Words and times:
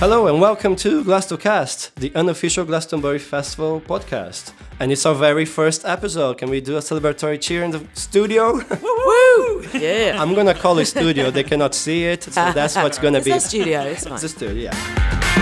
Hello 0.00 0.26
and 0.28 0.40
welcome 0.40 0.74
to 0.76 1.04
Glastocast, 1.04 1.94
the 1.96 2.10
unofficial 2.14 2.64
Glastonbury 2.64 3.18
Festival 3.18 3.80
podcast. 3.82 4.52
And 4.80 4.90
it's 4.90 5.04
our 5.04 5.14
very 5.14 5.44
first 5.44 5.84
episode. 5.84 6.38
Can 6.38 6.48
we 6.48 6.60
do 6.62 6.76
a 6.76 6.80
celebratory 6.80 7.38
cheer 7.40 7.62
in 7.64 7.70
the 7.70 7.84
studio? 7.94 8.54
Woo! 8.54 9.64
Yeah. 9.74 10.20
I'm 10.20 10.34
gonna 10.34 10.54
call 10.54 10.78
it 10.78 10.86
studio. 10.86 11.30
They 11.30 11.44
cannot 11.44 11.74
see 11.74 12.04
it, 12.04 12.24
so 12.24 12.30
that's 12.52 12.74
what's 12.76 12.98
gonna 13.04 13.18
It's 13.18 13.26
be. 13.26 13.32
a 13.32 13.40
studio. 13.40 13.80
It's 13.82 14.04
fine. 14.04 14.12
It's 14.14 14.24
a 14.24 14.28
studio, 14.28 14.70
yeah. 14.70 15.39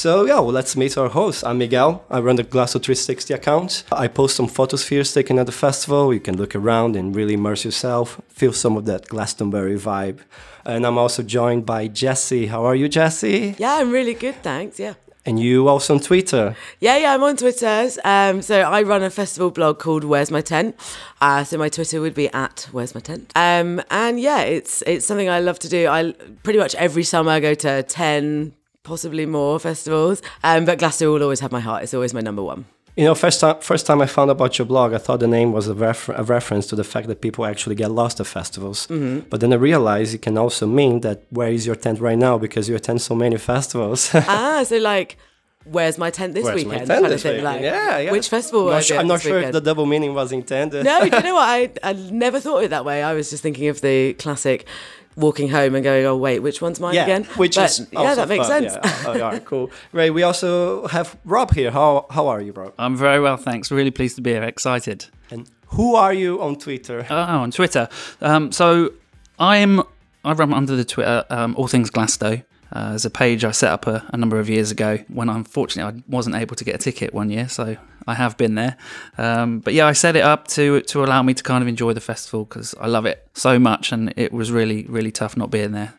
So 0.00 0.24
yeah, 0.24 0.40
well, 0.40 0.46
let's 0.46 0.76
meet 0.76 0.96
our 0.96 1.10
host. 1.10 1.44
I'm 1.44 1.58
Miguel. 1.58 2.02
I 2.08 2.20
run 2.20 2.36
the 2.36 2.42
Glasto 2.42 2.82
360 2.82 3.34
account. 3.34 3.84
I 3.92 4.08
post 4.08 4.34
some 4.34 4.48
photospheres 4.48 5.12
taken 5.12 5.38
at 5.38 5.44
the 5.44 5.52
festival. 5.52 6.14
You 6.14 6.20
can 6.20 6.38
look 6.38 6.56
around 6.56 6.96
and 6.96 7.14
really 7.14 7.34
immerse 7.34 7.66
yourself, 7.66 8.18
feel 8.30 8.54
some 8.54 8.78
of 8.78 8.86
that 8.86 9.08
Glastonbury 9.08 9.76
vibe. 9.76 10.20
And 10.64 10.86
I'm 10.86 10.96
also 10.96 11.22
joined 11.22 11.66
by 11.66 11.86
Jesse. 11.86 12.46
How 12.46 12.64
are 12.64 12.74
you, 12.74 12.88
Jesse? 12.88 13.56
Yeah, 13.58 13.74
I'm 13.74 13.92
really 13.92 14.14
good, 14.14 14.36
thanks. 14.36 14.80
Yeah. 14.80 14.94
And 15.26 15.38
you 15.38 15.68
also 15.68 15.96
on 15.96 16.00
Twitter. 16.00 16.56
Yeah, 16.78 16.96
yeah, 16.96 17.12
I'm 17.12 17.22
on 17.22 17.36
Twitter. 17.36 17.90
Um, 18.02 18.40
so 18.40 18.58
I 18.62 18.80
run 18.80 19.02
a 19.02 19.10
festival 19.10 19.50
blog 19.50 19.80
called 19.80 20.04
Where's 20.04 20.30
My 20.30 20.40
Tent. 20.40 20.76
Uh, 21.20 21.44
so 21.44 21.58
my 21.58 21.68
Twitter 21.68 22.00
would 22.00 22.14
be 22.14 22.30
at 22.32 22.66
Where's 22.72 22.94
My 22.94 23.02
Tent. 23.02 23.30
Um, 23.36 23.82
and 23.90 24.18
yeah, 24.18 24.40
it's 24.40 24.82
it's 24.86 25.04
something 25.04 25.28
I 25.28 25.40
love 25.40 25.58
to 25.58 25.68
do. 25.68 25.88
I 25.88 26.14
pretty 26.42 26.58
much 26.58 26.74
every 26.76 27.02
summer 27.02 27.32
I 27.32 27.40
go 27.40 27.52
to 27.52 27.82
ten, 27.82 28.54
possibly 28.82 29.26
more 29.26 29.58
festivals. 29.58 30.22
Um, 30.42 30.64
but 30.64 30.78
Glasto 30.78 31.12
will 31.12 31.22
always 31.22 31.40
have 31.40 31.52
my 31.52 31.60
heart. 31.60 31.82
It's 31.82 31.94
always 31.94 32.14
my 32.14 32.20
number 32.20 32.42
one. 32.42 32.64
You 32.96 33.04
know, 33.04 33.14
first 33.14 33.40
time, 33.40 33.60
first 33.60 33.86
time 33.86 34.02
I 34.02 34.06
found 34.06 34.30
about 34.30 34.58
your 34.58 34.66
blog, 34.66 34.92
I 34.92 34.98
thought 34.98 35.20
the 35.20 35.28
name 35.28 35.52
was 35.52 35.68
a, 35.68 35.74
refer- 35.74 36.12
a 36.14 36.24
reference 36.24 36.66
to 36.68 36.76
the 36.76 36.84
fact 36.84 37.06
that 37.06 37.20
people 37.20 37.46
actually 37.46 37.76
get 37.76 37.90
lost 37.90 38.18
at 38.20 38.26
festivals. 38.26 38.86
Mm-hmm. 38.88 39.28
But 39.30 39.40
then 39.40 39.52
I 39.52 39.56
realized 39.56 40.12
it 40.14 40.22
can 40.22 40.36
also 40.36 40.66
mean 40.66 41.00
that 41.00 41.22
where 41.30 41.48
is 41.50 41.66
your 41.66 41.76
tent 41.76 42.00
right 42.00 42.18
now 42.18 42.36
because 42.36 42.68
you 42.68 42.74
attend 42.74 43.00
so 43.00 43.14
many 43.14 43.36
festivals. 43.38 44.10
ah, 44.14 44.62
so 44.66 44.76
like. 44.78 45.16
Where's 45.64 45.98
my 45.98 46.08
tent 46.08 46.32
this 46.32 46.44
Where's 46.44 46.64
weekend? 46.64 46.86
tent 46.86 47.02
kind 47.02 47.12
this 47.12 47.16
of 47.16 47.20
thing. 47.20 47.44
weekend? 47.44 47.44
Like, 47.44 47.60
Yeah, 47.60 47.98
yeah. 47.98 48.12
Which 48.12 48.30
festival? 48.30 48.68
I'm 48.68 48.76
not, 48.76 48.84
sure, 48.84 48.98
I'm 48.98 49.06
not 49.06 49.20
sure 49.20 49.40
if 49.40 49.52
the 49.52 49.60
double 49.60 49.84
meaning 49.84 50.14
was 50.14 50.32
intended. 50.32 50.86
No, 50.86 51.02
you 51.02 51.10
know 51.22 51.34
what? 51.34 51.48
I, 51.48 51.70
I 51.82 51.92
never 51.92 52.40
thought 52.40 52.58
of 52.60 52.64
it 52.64 52.68
that 52.70 52.86
way. 52.86 53.02
I 53.02 53.12
was 53.12 53.28
just 53.28 53.42
thinking 53.42 53.68
of 53.68 53.82
the 53.82 54.14
classic 54.14 54.66
walking 55.16 55.48
home 55.48 55.74
and 55.74 55.84
going, 55.84 56.04
oh, 56.06 56.16
wait, 56.16 56.40
which 56.40 56.62
one's 56.62 56.80
mine 56.80 56.94
yeah, 56.94 57.04
again? 57.04 57.24
which 57.36 57.56
But, 57.56 57.70
is 57.70 57.88
yeah, 57.92 57.98
also 57.98 58.14
that 58.16 58.28
makes 58.28 58.48
fun, 58.48 58.68
sense. 58.68 58.78
Yeah. 58.84 59.04
Oh, 59.06 59.14
yeah, 59.16 59.38
cool. 59.44 59.70
Ray, 59.92 60.10
we 60.10 60.22
also 60.22 60.86
have 60.88 61.16
Rob 61.24 61.52
here. 61.54 61.70
How 61.70 62.06
how 62.10 62.28
are 62.28 62.40
you, 62.40 62.52
Rob? 62.52 62.74
I'm 62.78 62.96
very 62.96 63.20
well, 63.20 63.36
thanks. 63.36 63.70
Really 63.70 63.90
pleased 63.90 64.16
to 64.16 64.22
be 64.22 64.30
here. 64.30 64.42
Excited. 64.42 65.06
And 65.30 65.48
who 65.68 65.94
are 65.94 66.12
you 66.12 66.40
on 66.42 66.56
Twitter? 66.56 67.06
Oh, 67.08 67.14
on 67.16 67.50
Twitter. 67.50 67.88
Um, 68.20 68.52
so 68.52 68.92
I'm 69.38 69.82
I 70.24 70.32
run 70.32 70.52
under 70.52 70.76
the 70.76 70.84
Twitter 70.84 71.24
um, 71.30 71.54
All 71.56 71.68
Things 71.68 71.90
Glasto. 71.90 72.44
Uh, 72.72 72.98
a 73.02 73.10
page 73.10 73.44
I 73.44 73.50
set 73.50 73.72
up 73.72 73.86
a, 73.86 74.04
a 74.12 74.16
number 74.16 74.38
of 74.38 74.48
years 74.48 74.70
ago 74.70 74.98
when 75.08 75.28
unfortunately 75.28 76.00
I 76.00 76.02
wasn't 76.08 76.36
able 76.36 76.56
to 76.56 76.64
get 76.64 76.74
a 76.74 76.78
ticket 76.78 77.12
one 77.12 77.30
year, 77.30 77.48
so 77.48 77.76
I 78.06 78.14
have 78.14 78.36
been 78.36 78.54
there. 78.54 78.76
Um, 79.18 79.60
but 79.60 79.74
yeah, 79.74 79.86
I 79.86 79.92
set 79.92 80.16
it 80.16 80.22
up 80.22 80.48
to 80.48 80.80
to 80.82 81.04
allow 81.04 81.22
me 81.22 81.34
to 81.34 81.42
kind 81.42 81.62
of 81.62 81.68
enjoy 81.68 81.92
the 81.92 82.00
festival 82.00 82.44
because 82.44 82.74
I 82.80 82.86
love 82.86 83.06
it 83.06 83.26
so 83.34 83.58
much, 83.58 83.92
and 83.92 84.12
it 84.16 84.32
was 84.32 84.52
really 84.52 84.84
really 84.88 85.10
tough 85.10 85.36
not 85.36 85.50
being 85.50 85.72
there. 85.72 85.94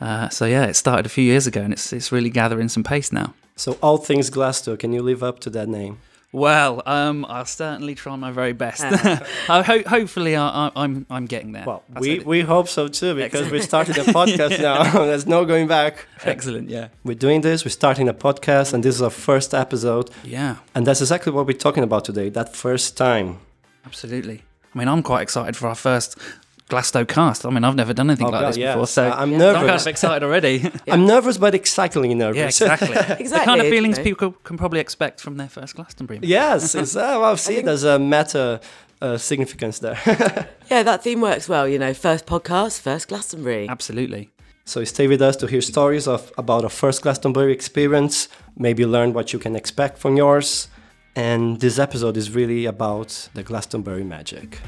Uh, 0.00 0.28
so 0.28 0.44
yeah, 0.44 0.66
it 0.66 0.74
started 0.74 1.06
a 1.06 1.08
few 1.08 1.24
years 1.24 1.46
ago, 1.46 1.62
and 1.62 1.72
it's 1.72 1.92
it's 1.92 2.12
really 2.12 2.30
gathering 2.30 2.68
some 2.68 2.84
pace 2.84 3.12
now. 3.12 3.34
So 3.56 3.78
all 3.82 3.98
things 3.98 4.30
Glasto. 4.30 4.78
Can 4.78 4.92
you 4.92 5.02
live 5.02 5.22
up 5.22 5.40
to 5.40 5.50
that 5.50 5.68
name? 5.68 5.98
Well, 6.36 6.82
um, 6.84 7.24
I'll 7.30 7.46
certainly 7.46 7.94
try 7.94 8.14
my 8.16 8.30
very 8.30 8.52
best. 8.52 8.82
I 9.48 9.62
ho- 9.62 9.88
hopefully, 9.96 10.36
I, 10.36 10.46
I, 10.66 10.70
I'm 10.82 11.06
I'm 11.08 11.24
getting 11.24 11.52
there. 11.52 11.64
Well, 11.66 11.82
That's 11.88 12.02
we, 12.02 12.10
it. 12.18 12.26
we 12.26 12.40
hope 12.42 12.68
so 12.68 12.88
too 12.88 13.14
because 13.14 13.50
we 13.50 13.60
started 13.62 13.96
a 13.96 14.04
podcast 14.20 14.60
now. 14.60 14.82
There's 15.10 15.26
no 15.26 15.46
going 15.46 15.66
back. 15.66 15.94
excellent. 16.24 16.68
Yeah, 16.68 16.88
We're 17.04 17.16
doing 17.26 17.40
this. 17.40 17.64
We're 17.64 17.70
starting 17.82 18.06
a 18.06 18.12
podcast, 18.14 18.74
and 18.74 18.84
this 18.84 18.94
is 18.96 19.00
our 19.00 19.08
first 19.28 19.54
episode. 19.54 20.10
yeah, 20.24 20.56
And 20.74 20.86
that's 20.86 21.00
exactly 21.00 21.32
what 21.32 21.46
we're 21.46 21.56
talking 21.66 21.82
about 21.84 22.04
today. 22.04 22.28
That 22.28 22.54
first 22.54 22.98
time. 22.98 23.38
absolutely. 23.86 24.42
I 24.74 24.78
mean, 24.78 24.88
I'm 24.88 25.02
quite 25.02 25.22
excited 25.22 25.56
for 25.56 25.68
our 25.68 25.74
first 25.74 26.18
Glasto 26.68 27.06
cast. 27.06 27.46
I 27.46 27.50
mean, 27.50 27.62
I've 27.64 27.76
never 27.76 27.92
done 27.94 28.10
anything 28.10 28.26
Oh, 28.26 28.30
like 28.30 28.40
God, 28.40 28.48
this 28.48 28.56
yeah. 28.56 28.72
before, 28.74 28.86
so 28.88 29.08
I'm 29.10 29.30
nervous. 29.30 29.46
I'm 29.46 29.54
kind 29.54 29.66
nervous. 29.68 29.82
of 29.82 29.90
excited 29.90 30.22
already. 30.26 30.70
I'm 30.88 31.06
nervous, 31.06 31.38
but 31.38 31.54
excitedly 31.54 32.12
nervous. 32.24 32.36
yeah, 32.38 32.46
exactly. 32.74 32.88
exactly. 32.96 33.26
The 33.28 33.38
kind 33.44 33.60
of 33.60 33.68
feelings 33.68 33.98
you 33.98 34.04
know. 34.04 34.10
people 34.10 34.32
can 34.42 34.56
probably 34.56 34.80
expect 34.80 35.20
from 35.20 35.36
their 35.36 35.48
first 35.48 35.76
Glastonbury. 35.76 36.20
yes, 36.22 36.74
it's, 36.74 36.96
uh, 36.96 37.18
well, 37.20 37.36
see, 37.36 37.60
there's 37.60 37.84
a 37.84 37.98
meta 37.98 38.60
uh, 39.00 39.16
significance 39.16 39.78
there. 39.78 39.98
Yeah, 40.70 40.82
that 40.82 41.02
theme 41.04 41.20
works 41.20 41.48
well. 41.48 41.68
You 41.68 41.78
know, 41.78 41.94
first 41.94 42.26
podcast, 42.26 42.80
first 42.80 43.08
Glastonbury. 43.08 43.68
Absolutely. 43.68 44.30
so 44.64 44.82
stay 44.84 45.06
with 45.06 45.22
us 45.22 45.36
to 45.36 45.46
hear 45.46 45.60
stories 45.60 46.08
of 46.08 46.32
about 46.36 46.64
a 46.64 46.68
first 46.68 47.02
Glastonbury 47.02 47.52
experience, 47.52 48.28
maybe 48.56 48.84
learn 48.84 49.12
what 49.12 49.32
you 49.32 49.38
can 49.38 49.54
expect 49.54 49.98
from 49.98 50.16
yours. 50.16 50.68
And 51.14 51.60
this 51.60 51.78
episode 51.78 52.16
is 52.16 52.34
really 52.34 52.66
about 52.66 53.28
the 53.34 53.42
Glastonbury 53.44 54.02
magic. 54.04 54.58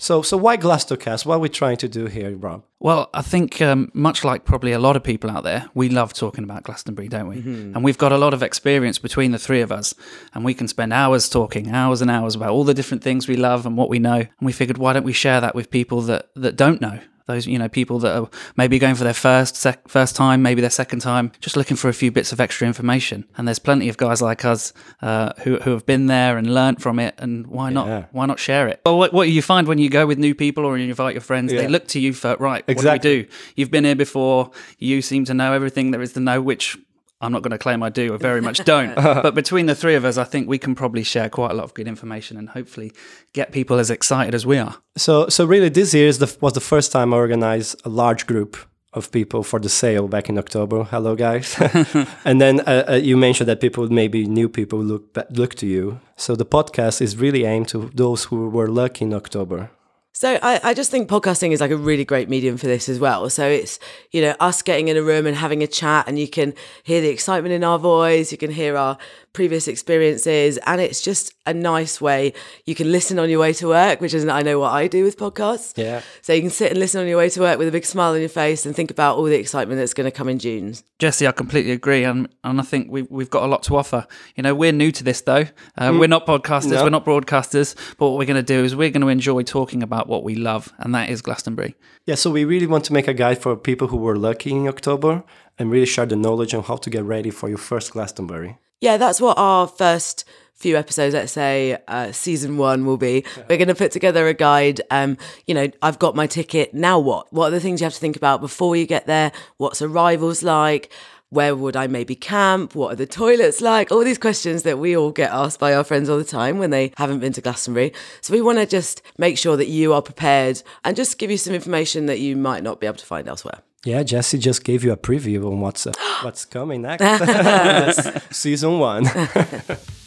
So, 0.00 0.22
so 0.22 0.38
why 0.38 0.56
Glastocast? 0.56 1.26
What 1.26 1.34
are 1.34 1.38
we 1.40 1.50
trying 1.50 1.76
to 1.76 1.88
do 1.88 2.06
here, 2.06 2.34
Rob? 2.34 2.64
Well, 2.78 3.10
I 3.12 3.20
think 3.20 3.60
um, 3.60 3.90
much 3.92 4.24
like 4.24 4.46
probably 4.46 4.72
a 4.72 4.78
lot 4.78 4.96
of 4.96 5.04
people 5.04 5.30
out 5.30 5.44
there, 5.44 5.68
we 5.74 5.90
love 5.90 6.14
talking 6.14 6.42
about 6.42 6.62
Glastonbury, 6.62 7.06
don't 7.06 7.28
we? 7.28 7.36
And 7.74 7.84
we've 7.84 7.98
got 7.98 8.10
a 8.10 8.16
lot 8.16 8.32
of 8.32 8.42
experience 8.42 8.98
between 8.98 9.32
the 9.32 9.38
three 9.38 9.60
of 9.60 9.70
us, 9.70 9.94
and 10.32 10.42
we 10.42 10.54
can 10.54 10.68
spend 10.68 10.94
hours 10.94 11.28
talking, 11.28 11.70
hours 11.70 12.00
and 12.00 12.10
hours 12.10 12.34
about 12.34 12.48
all 12.48 12.64
the 12.64 12.72
different 12.72 13.02
things 13.04 13.28
we 13.28 13.36
love 13.36 13.66
and 13.66 13.76
what 13.76 13.90
we 13.90 13.98
know. 13.98 14.20
And 14.20 14.28
we 14.40 14.52
figured, 14.52 14.78
why 14.78 14.94
don't 14.94 15.04
we 15.04 15.12
share 15.12 15.38
that 15.42 15.54
with 15.54 15.70
people 15.70 16.00
that 16.02 16.30
that 16.34 16.56
don't 16.56 16.80
know? 16.80 17.00
Those, 17.30 17.46
you 17.46 17.58
know, 17.58 17.68
people 17.68 17.98
that 18.00 18.12
are 18.18 18.28
maybe 18.56 18.78
going 18.78 18.94
for 18.96 19.04
their 19.04 19.14
first 19.28 19.54
sec- 19.56 19.86
first 19.88 20.16
time, 20.16 20.42
maybe 20.42 20.60
their 20.60 20.70
second 20.82 21.00
time, 21.00 21.30
just 21.40 21.56
looking 21.56 21.76
for 21.76 21.88
a 21.88 21.92
few 22.02 22.10
bits 22.10 22.32
of 22.32 22.40
extra 22.40 22.66
information. 22.66 23.24
And 23.36 23.46
there's 23.46 23.58
plenty 23.60 23.88
of 23.88 23.96
guys 23.96 24.20
like 24.20 24.44
us 24.44 24.72
uh, 25.02 25.32
who 25.44 25.56
who 25.64 25.70
have 25.70 25.86
been 25.86 26.06
there 26.06 26.36
and 26.38 26.52
learnt 26.52 26.80
from 26.82 26.98
it. 26.98 27.14
And 27.18 27.46
why 27.46 27.70
not? 27.70 27.86
Yeah. 27.86 28.04
Why 28.12 28.26
not 28.26 28.38
share 28.38 28.66
it? 28.68 28.80
Well, 28.84 28.98
what, 28.98 29.12
what 29.12 29.28
you 29.28 29.42
find 29.42 29.68
when 29.68 29.78
you 29.78 29.88
go 29.90 30.06
with 30.06 30.18
new 30.18 30.34
people 30.34 30.64
or 30.64 30.76
you 30.78 30.88
invite 30.88 31.14
your 31.14 31.20
friends, 31.22 31.52
Yeah. 31.52 31.62
they 31.62 31.68
look 31.68 31.86
to 31.88 32.00
you 32.00 32.12
for 32.12 32.36
right. 32.40 32.64
Exactly. 32.66 32.90
What 32.90 33.02
do 33.02 33.08
we 33.10 33.22
do? 33.24 33.28
You've 33.56 33.70
been 33.70 33.84
here 33.84 33.96
before. 33.96 34.50
You 34.78 35.02
seem 35.02 35.24
to 35.26 35.34
know 35.34 35.52
everything 35.52 35.92
there 35.92 36.02
is 36.02 36.12
to 36.14 36.20
know, 36.20 36.40
which 36.42 36.76
I'm 37.20 37.32
not 37.32 37.42
going 37.42 37.50
to 37.50 37.58
claim 37.58 37.82
I 37.82 37.90
do. 37.90 38.14
I 38.14 38.16
very 38.16 38.40
much 38.40 38.64
don't. 38.64 38.94
but 38.96 39.34
between 39.34 39.66
the 39.66 39.74
three 39.74 39.94
of 39.94 40.04
us, 40.04 40.16
I 40.16 40.24
think 40.24 40.48
we 40.48 40.58
can 40.58 40.74
probably 40.74 41.02
share 41.02 41.28
quite 41.28 41.50
a 41.50 41.54
lot 41.54 41.64
of 41.64 41.74
good 41.74 41.86
information 41.86 42.36
and 42.36 42.48
hopefully 42.48 42.92
get 43.32 43.52
people 43.52 43.78
as 43.78 43.90
excited 43.90 44.34
as 44.34 44.46
we 44.46 44.58
are. 44.58 44.76
So, 44.96 45.28
so 45.28 45.44
really, 45.44 45.68
this 45.68 45.92
year 45.92 46.08
is 46.08 46.18
the, 46.18 46.36
was 46.40 46.54
the 46.54 46.60
first 46.60 46.92
time 46.92 47.12
I 47.12 47.16
organized 47.16 47.80
a 47.84 47.88
large 47.88 48.26
group 48.26 48.56
of 48.92 49.12
people 49.12 49.42
for 49.42 49.60
the 49.60 49.68
sale 49.68 50.08
back 50.08 50.28
in 50.28 50.38
October. 50.38 50.84
Hello, 50.84 51.14
guys. 51.14 51.56
and 52.24 52.40
then 52.40 52.60
uh, 52.60 52.84
uh, 52.88 52.94
you 52.94 53.16
mentioned 53.16 53.48
that 53.48 53.60
people, 53.60 53.88
maybe 53.88 54.26
new 54.26 54.48
people, 54.48 54.80
look 54.80 55.16
look 55.30 55.54
to 55.56 55.66
you. 55.66 56.00
So 56.16 56.34
the 56.34 56.46
podcast 56.46 57.00
is 57.00 57.16
really 57.16 57.44
aimed 57.44 57.68
to 57.68 57.90
those 57.94 58.24
who 58.24 58.48
were 58.48 58.68
lucky 58.68 59.04
in 59.04 59.14
October. 59.14 59.70
So 60.12 60.38
I, 60.42 60.60
I 60.62 60.74
just 60.74 60.90
think 60.90 61.08
podcasting 61.08 61.52
is 61.52 61.60
like 61.60 61.70
a 61.70 61.76
really 61.76 62.04
great 62.04 62.28
medium 62.28 62.56
for 62.56 62.66
this 62.66 62.88
as 62.88 62.98
well. 62.98 63.30
So 63.30 63.46
it's, 63.46 63.78
you 64.10 64.20
know, 64.20 64.34
us 64.40 64.60
getting 64.60 64.88
in 64.88 64.96
a 64.96 65.02
room 65.02 65.24
and 65.24 65.36
having 65.36 65.62
a 65.62 65.68
chat 65.68 66.08
and 66.08 66.18
you 66.18 66.28
can 66.28 66.52
hear 66.82 67.00
the 67.00 67.08
excitement 67.08 67.54
in 67.54 67.62
our 67.62 67.78
voice, 67.78 68.32
you 68.32 68.38
can 68.38 68.50
hear 68.50 68.76
our 68.76 68.98
previous 69.32 69.68
experiences, 69.68 70.58
and 70.66 70.80
it's 70.80 71.00
just 71.00 71.34
a 71.46 71.54
nice 71.54 72.00
way. 72.00 72.32
You 72.66 72.74
can 72.74 72.90
listen 72.90 73.18
on 73.18 73.28
your 73.30 73.40
way 73.40 73.52
to 73.54 73.68
work, 73.68 74.00
which 74.00 74.14
isn't 74.14 74.30
I 74.30 74.42
know 74.42 74.58
what 74.58 74.72
I 74.72 74.86
do 74.88 75.04
with 75.04 75.16
podcasts. 75.18 75.76
Yeah. 75.76 76.02
So 76.22 76.32
you 76.32 76.40
can 76.40 76.50
sit 76.50 76.70
and 76.70 76.80
listen 76.80 77.00
on 77.00 77.06
your 77.08 77.18
way 77.18 77.28
to 77.30 77.40
work 77.40 77.58
with 77.58 77.68
a 77.68 77.72
big 77.72 77.84
smile 77.84 78.12
on 78.12 78.20
your 78.20 78.28
face 78.28 78.66
and 78.66 78.74
think 78.74 78.90
about 78.90 79.16
all 79.16 79.24
the 79.24 79.34
excitement 79.38 79.78
that's 79.78 79.94
going 79.94 80.10
to 80.10 80.16
come 80.16 80.28
in 80.28 80.38
June. 80.38 80.74
Jesse, 80.98 81.26
I 81.26 81.32
completely 81.32 81.72
agree, 81.72 82.04
and 82.04 82.28
and 82.44 82.60
I 82.60 82.62
think 82.64 82.90
we've 82.90 83.10
we've 83.10 83.30
got 83.30 83.42
a 83.42 83.46
lot 83.46 83.62
to 83.64 83.76
offer. 83.76 84.06
You 84.36 84.42
know, 84.42 84.54
we're 84.54 84.72
new 84.72 84.92
to 84.92 85.04
this 85.04 85.20
though. 85.22 85.44
Uh, 85.78 85.96
We're 85.98 86.08
not 86.08 86.26
podcasters, 86.26 86.70
No. 86.72 86.82
we're 86.84 86.90
not 86.90 87.04
broadcasters, 87.04 87.74
but 87.98 88.08
what 88.10 88.18
we're 88.18 88.26
going 88.26 88.44
to 88.44 88.54
do 88.56 88.64
is 88.64 88.74
we're 88.76 88.90
going 88.90 89.00
to 89.02 89.08
enjoy 89.08 89.42
talking 89.42 89.82
about 89.82 90.08
what 90.08 90.24
we 90.24 90.34
love, 90.34 90.72
and 90.78 90.94
that 90.94 91.08
is 91.08 91.22
Glastonbury. 91.22 91.74
Yeah, 92.06 92.14
so 92.16 92.30
we 92.30 92.44
really 92.44 92.66
want 92.66 92.84
to 92.86 92.92
make 92.92 93.08
a 93.08 93.14
guide 93.14 93.38
for 93.40 93.56
people 93.56 93.88
who 93.88 93.96
were 93.96 94.16
lucky 94.16 94.50
in 94.50 94.66
October 94.68 95.22
and 95.58 95.70
really 95.70 95.86
share 95.86 96.06
the 96.06 96.16
knowledge 96.16 96.54
on 96.54 96.62
how 96.64 96.76
to 96.76 96.90
get 96.90 97.04
ready 97.04 97.30
for 97.30 97.48
your 97.48 97.58
first 97.58 97.92
Glastonbury. 97.92 98.58
Yeah, 98.80 98.96
that's 98.96 99.20
what 99.20 99.36
our 99.36 99.66
first 99.66 100.24
few 100.54 100.76
episodes, 100.76 101.14
let's 101.14 101.32
say 101.32 101.78
uh, 101.86 102.12
season 102.12 102.56
one, 102.56 102.86
will 102.86 102.96
be. 102.96 103.24
We're 103.48 103.58
going 103.58 103.68
to 103.68 103.74
put 103.74 103.92
together 103.92 104.26
a 104.26 104.34
guide. 104.34 104.80
Um, 104.90 105.18
you 105.46 105.54
know, 105.54 105.70
I've 105.82 105.98
got 105.98 106.14
my 106.16 106.26
ticket. 106.26 106.72
Now 106.72 106.98
what? 106.98 107.30
What 107.32 107.48
are 107.48 107.50
the 107.50 107.60
things 107.60 107.80
you 107.80 107.84
have 107.84 107.94
to 107.94 108.00
think 108.00 108.16
about 108.16 108.40
before 108.40 108.76
you 108.76 108.86
get 108.86 109.06
there? 109.06 109.32
What's 109.58 109.82
arrivals 109.82 110.42
like? 110.42 110.90
Where 111.28 111.54
would 111.54 111.76
I 111.76 111.86
maybe 111.86 112.16
camp? 112.16 112.74
What 112.74 112.92
are 112.92 112.96
the 112.96 113.06
toilets 113.06 113.60
like? 113.60 113.92
All 113.92 114.02
these 114.02 114.18
questions 114.18 114.64
that 114.64 114.78
we 114.78 114.96
all 114.96 115.12
get 115.12 115.30
asked 115.30 115.60
by 115.60 115.74
our 115.74 115.84
friends 115.84 116.08
all 116.08 116.18
the 116.18 116.24
time 116.24 116.58
when 116.58 116.70
they 116.70 116.92
haven't 116.96 117.20
been 117.20 117.32
to 117.34 117.40
Glastonbury. 117.40 117.92
So 118.20 118.32
we 118.32 118.40
want 118.40 118.58
to 118.58 118.66
just 118.66 119.02
make 119.16 119.38
sure 119.38 119.56
that 119.56 119.68
you 119.68 119.92
are 119.92 120.02
prepared 120.02 120.62
and 120.84 120.96
just 120.96 121.18
give 121.18 121.30
you 121.30 121.36
some 121.36 121.54
information 121.54 122.06
that 122.06 122.18
you 122.18 122.34
might 122.36 122.62
not 122.62 122.80
be 122.80 122.86
able 122.86 122.96
to 122.96 123.06
find 123.06 123.28
elsewhere. 123.28 123.60
Yeah, 123.84 124.02
Jesse 124.02 124.36
just 124.36 124.62
gave 124.62 124.84
you 124.84 124.92
a 124.92 124.96
preview 124.96 125.46
on 125.46 125.60
what's 125.60 125.86
uh, 125.86 125.92
what's 126.22 126.44
coming 126.44 126.82
next. 126.82 128.30
Season 128.34 128.78
one. 128.78 129.06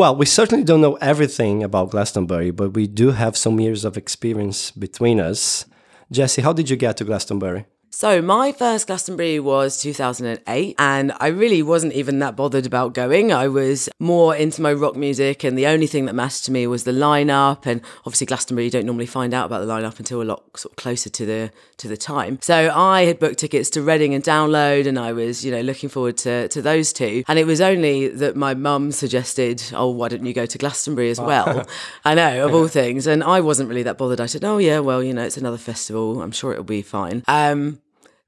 Well, 0.00 0.16
we 0.16 0.24
certainly 0.24 0.64
don't 0.64 0.80
know 0.80 0.94
everything 1.02 1.62
about 1.62 1.90
Glastonbury, 1.90 2.52
but 2.52 2.72
we 2.72 2.86
do 2.86 3.10
have 3.10 3.36
some 3.36 3.60
years 3.60 3.84
of 3.84 3.98
experience 3.98 4.70
between 4.70 5.20
us. 5.20 5.66
Jesse, 6.10 6.40
how 6.40 6.54
did 6.54 6.70
you 6.70 6.76
get 6.76 6.96
to 6.96 7.04
Glastonbury? 7.04 7.66
So 7.92 8.22
my 8.22 8.52
first 8.52 8.86
Glastonbury 8.86 9.40
was 9.40 9.80
2008 9.82 10.76
and 10.78 11.12
I 11.18 11.26
really 11.26 11.60
wasn't 11.60 11.92
even 11.92 12.20
that 12.20 12.36
bothered 12.36 12.64
about 12.64 12.94
going. 12.94 13.32
I 13.32 13.48
was 13.48 13.88
more 13.98 14.34
into 14.34 14.62
my 14.62 14.72
rock 14.72 14.94
music 14.94 15.42
and 15.42 15.58
the 15.58 15.66
only 15.66 15.88
thing 15.88 16.06
that 16.06 16.14
mattered 16.14 16.44
to 16.44 16.52
me 16.52 16.68
was 16.68 16.84
the 16.84 16.92
lineup 16.92 17.66
and 17.66 17.80
obviously 18.06 18.28
Glastonbury 18.28 18.66
you 18.66 18.70
don't 18.70 18.86
normally 18.86 19.06
find 19.06 19.34
out 19.34 19.46
about 19.46 19.66
the 19.66 19.66
lineup 19.66 19.98
until 19.98 20.22
a 20.22 20.24
lot 20.24 20.44
sort 20.56 20.72
of 20.72 20.76
closer 20.76 21.10
to 21.10 21.26
the 21.26 21.50
to 21.78 21.88
the 21.88 21.96
time. 21.96 22.38
So 22.40 22.70
I 22.72 23.06
had 23.06 23.18
booked 23.18 23.40
tickets 23.40 23.68
to 23.70 23.82
Reading 23.82 24.14
and 24.14 24.22
Download 24.22 24.86
and 24.86 24.96
I 24.96 25.12
was, 25.12 25.44
you 25.44 25.50
know, 25.50 25.60
looking 25.60 25.88
forward 25.88 26.16
to 26.18 26.46
to 26.46 26.62
those 26.62 26.92
two. 26.92 27.24
And 27.26 27.40
it 27.40 27.46
was 27.46 27.60
only 27.60 28.06
that 28.06 28.36
my 28.36 28.54
mum 28.54 28.92
suggested, 28.92 29.64
"Oh, 29.74 29.90
why 29.90 30.08
don't 30.08 30.24
you 30.24 30.32
go 30.32 30.46
to 30.46 30.58
Glastonbury 30.58 31.10
as 31.10 31.20
well?" 31.20 31.66
I 32.04 32.14
know, 32.14 32.46
of 32.46 32.54
all 32.54 32.68
things. 32.68 33.08
And 33.08 33.24
I 33.24 33.40
wasn't 33.40 33.68
really 33.68 33.82
that 33.82 33.98
bothered. 33.98 34.20
I 34.20 34.26
said, 34.26 34.44
"Oh 34.44 34.58
yeah, 34.58 34.78
well, 34.78 35.02
you 35.02 35.12
know, 35.12 35.24
it's 35.24 35.36
another 35.36 35.58
festival. 35.58 36.22
I'm 36.22 36.32
sure 36.32 36.52
it'll 36.52 36.62
be 36.62 36.82
fine." 36.82 37.24
Um 37.26 37.79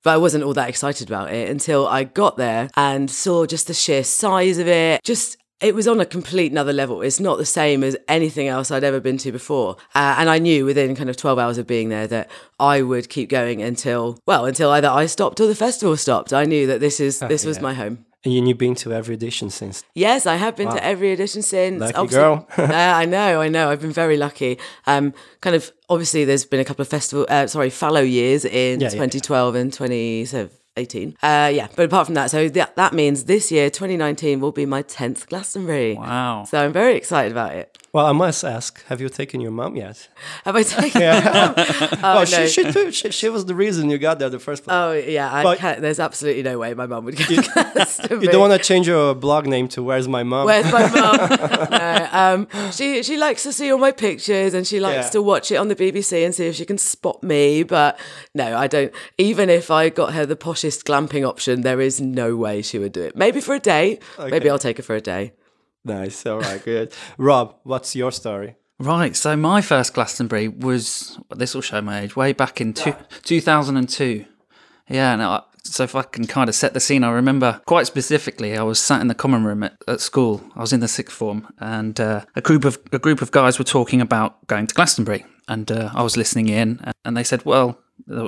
but 0.02 0.10
I 0.10 0.16
wasn't 0.16 0.44
all 0.44 0.54
that 0.54 0.68
excited 0.68 1.08
about 1.08 1.32
it 1.32 1.50
until 1.50 1.86
I 1.86 2.04
got 2.04 2.36
there 2.36 2.68
and 2.76 3.10
saw 3.10 3.46
just 3.46 3.66
the 3.66 3.74
sheer 3.74 4.04
size 4.04 4.58
of 4.58 4.68
it. 4.68 5.02
Just 5.02 5.36
it 5.62 5.76
was 5.76 5.86
on 5.86 6.00
a 6.00 6.06
complete 6.06 6.50
another 6.50 6.72
level. 6.72 7.02
It's 7.02 7.20
not 7.20 7.38
the 7.38 7.46
same 7.46 7.84
as 7.84 7.96
anything 8.08 8.48
else 8.48 8.70
I'd 8.70 8.82
ever 8.82 8.98
been 8.98 9.16
to 9.18 9.30
before. 9.30 9.76
Uh, 9.94 10.16
and 10.18 10.28
I 10.28 10.38
knew 10.38 10.64
within 10.64 10.96
kind 10.96 11.08
of 11.08 11.16
12 11.16 11.38
hours 11.38 11.56
of 11.56 11.68
being 11.68 11.88
there 11.88 12.08
that 12.08 12.30
I 12.58 12.82
would 12.82 13.08
keep 13.08 13.28
going 13.28 13.62
until, 13.62 14.18
well, 14.26 14.44
until 14.44 14.70
either 14.70 14.88
I 14.88 15.06
stopped 15.06 15.40
or 15.40 15.46
the 15.46 15.54
festival 15.54 15.96
stopped. 15.96 16.32
I 16.32 16.44
knew 16.44 16.66
that 16.66 16.80
this 16.80 16.98
is 16.98 17.18
this 17.28 17.46
was 17.46 17.58
yeah. 17.58 17.62
my 17.62 17.74
home. 17.74 18.04
And 18.24 18.48
you've 18.48 18.58
been 18.58 18.76
to 18.76 18.92
every 18.92 19.14
edition 19.14 19.50
since. 19.50 19.82
Yes, 19.94 20.26
I 20.26 20.36
have 20.36 20.54
been 20.54 20.70
to 20.70 20.84
every 20.84 21.10
edition 21.10 21.42
since. 21.42 21.80
Lucky 21.80 21.94
Obviously- 21.94 22.20
girl. 22.22 22.46
uh, 22.56 22.72
I 22.72 23.04
know, 23.04 23.40
I 23.40 23.48
know. 23.48 23.68
I've 23.68 23.80
been 23.80 23.92
very 23.92 24.16
lucky. 24.16 24.58
Um, 24.86 25.12
kind 25.40 25.56
of 25.56 25.72
obviously, 25.88 26.24
there's 26.24 26.44
been 26.44 26.60
a 26.60 26.64
couple 26.64 26.82
of 26.82 26.88
festival, 26.88 27.26
uh, 27.28 27.48
sorry, 27.48 27.68
fallow 27.70 28.00
years 28.02 28.44
in 28.44 28.78
Yeah, 28.80 28.86
yeah. 28.86 28.90
2012 28.90 29.54
and 29.56 29.72
2018. 29.72 31.16
Uh, 31.20 31.50
yeah, 31.52 31.66
but 31.74 31.84
apart 31.86 32.06
from 32.06 32.14
that, 32.14 32.30
so 32.30 32.48
that 32.48 32.76
that 32.76 32.92
means 32.92 33.24
this 33.24 33.50
year, 33.50 33.68
2019, 33.70 34.38
will 34.40 34.52
be 34.52 34.66
my 34.66 34.82
10th 34.84 35.26
Glastonbury. 35.26 35.94
Wow. 35.94 36.44
So 36.48 36.64
I'm 36.64 36.72
very 36.72 36.96
excited 36.96 37.32
about 37.32 37.54
it. 37.54 37.76
Well, 37.94 38.06
I 38.06 38.12
must 38.12 38.42
ask, 38.42 38.82
have 38.86 39.02
you 39.02 39.10
taken 39.10 39.42
your 39.42 39.50
mom 39.50 39.76
yet? 39.76 40.08
Have 40.46 40.56
I 40.56 40.62
taken? 40.62 41.02
oh, 41.02 41.92
well, 42.02 42.18
no. 42.20 42.24
she, 42.24 42.46
she, 42.48 42.72
too, 42.72 42.90
she, 42.90 43.10
she 43.10 43.28
was 43.28 43.44
the 43.44 43.54
reason 43.54 43.90
you 43.90 43.98
got 43.98 44.18
there 44.18 44.30
the 44.30 44.38
first 44.38 44.64
place. 44.64 44.72
Oh 44.74 44.92
yeah, 44.92 45.30
I 45.30 45.42
But- 45.42 45.58
can't, 45.58 45.82
there's 45.82 46.00
absolutely 46.00 46.42
no 46.42 46.58
way 46.58 46.72
my 46.72 46.86
mum 46.86 47.04
would 47.04 47.18
to 47.18 47.42
Glastonbury. 47.42 48.22
you 48.24 48.30
don't 48.32 48.40
want 48.40 48.54
to 48.58 48.66
change 48.66 48.86
your 48.86 49.14
blog 49.14 49.46
name 49.46 49.68
to 49.68 49.82
Where's 49.82 50.08
My 50.08 50.22
Mom? 50.22 50.46
Where's 50.46 50.72
my 50.72 50.88
mum? 50.88 51.68
no, 51.70 52.08
um, 52.12 52.70
she 52.72 53.02
she 53.02 53.18
likes 53.18 53.42
to 53.42 53.52
see 53.52 53.70
all 53.70 53.78
my 53.78 53.92
pictures 53.92 54.54
and 54.54 54.66
she 54.66 54.80
likes 54.80 55.06
Yeah. 55.08 55.10
to 55.10 55.22
watch 55.22 55.52
it 55.52 55.56
on 55.56 55.68
the 55.68 55.76
BBC 55.76 56.24
and 56.24 56.34
see 56.34 56.46
if 56.46 56.54
she 56.54 56.64
can 56.64 56.78
spot 56.78 57.22
me. 57.22 57.62
But 57.62 58.00
no, 58.34 58.56
I 58.56 58.68
don't. 58.68 58.90
Even 59.18 59.50
if 59.50 59.70
I 59.70 59.90
got 59.90 60.14
her 60.14 60.24
the 60.24 60.36
poshest 60.36 60.84
glamping 60.84 61.28
option, 61.28 61.60
there 61.60 61.80
is 61.80 62.00
no 62.00 62.36
way 62.36 62.62
she 62.62 62.78
would 62.78 62.92
do 62.92 63.02
it. 63.02 63.16
Maybe 63.16 63.42
for 63.42 63.54
a 63.54 63.60
day. 63.60 63.98
Maybe 64.18 64.48
I'll 64.48 64.58
take 64.58 64.78
her 64.78 64.82
for 64.82 64.96
a 64.96 65.00
day. 65.02 65.34
Nice. 65.84 66.24
All 66.26 66.40
right, 66.40 66.62
good. 66.64 66.92
Rob, 67.18 67.56
what's 67.64 67.94
your 67.96 68.12
story? 68.12 68.56
Right. 68.78 69.14
So 69.16 69.36
my 69.36 69.60
first 69.60 69.94
Glastonbury 69.94 70.48
was 70.48 71.18
this 71.36 71.54
will 71.54 71.62
show 71.62 71.80
my 71.80 72.00
age. 72.00 72.16
Way 72.16 72.32
back 72.32 72.60
in 72.60 72.72
two, 72.74 72.94
2002. 73.22 74.24
Yeah. 74.88 75.16
No. 75.16 75.30
I- 75.30 75.42
So 75.64 75.84
if 75.84 75.94
I 75.94 76.02
can 76.02 76.26
kind 76.26 76.48
of 76.48 76.56
set 76.56 76.74
the 76.74 76.80
scene, 76.80 77.04
I 77.04 77.10
remember 77.12 77.60
quite 77.66 77.86
specifically. 77.86 78.56
I 78.58 78.64
was 78.64 78.80
sat 78.82 79.00
in 79.00 79.06
the 79.06 79.14
common 79.14 79.44
room 79.44 79.62
at, 79.62 79.74
at 79.86 80.00
school. 80.00 80.40
I 80.56 80.60
was 80.60 80.72
in 80.72 80.80
the 80.80 80.88
sixth 80.88 81.16
form, 81.16 81.46
and 81.60 82.00
uh, 82.00 82.24
a 82.34 82.40
group 82.40 82.64
of 82.64 82.78
a 82.92 82.98
group 82.98 83.22
of 83.22 83.30
guys 83.30 83.58
were 83.58 83.64
talking 83.64 84.00
about 84.00 84.44
going 84.48 84.66
to 84.66 84.74
Glastonbury, 84.74 85.24
and 85.46 85.70
uh, 85.70 85.90
I 85.94 86.02
was 86.02 86.16
listening 86.16 86.48
in, 86.48 86.80
and 87.04 87.16
they 87.16 87.24
said, 87.24 87.44
"Well." 87.44 87.78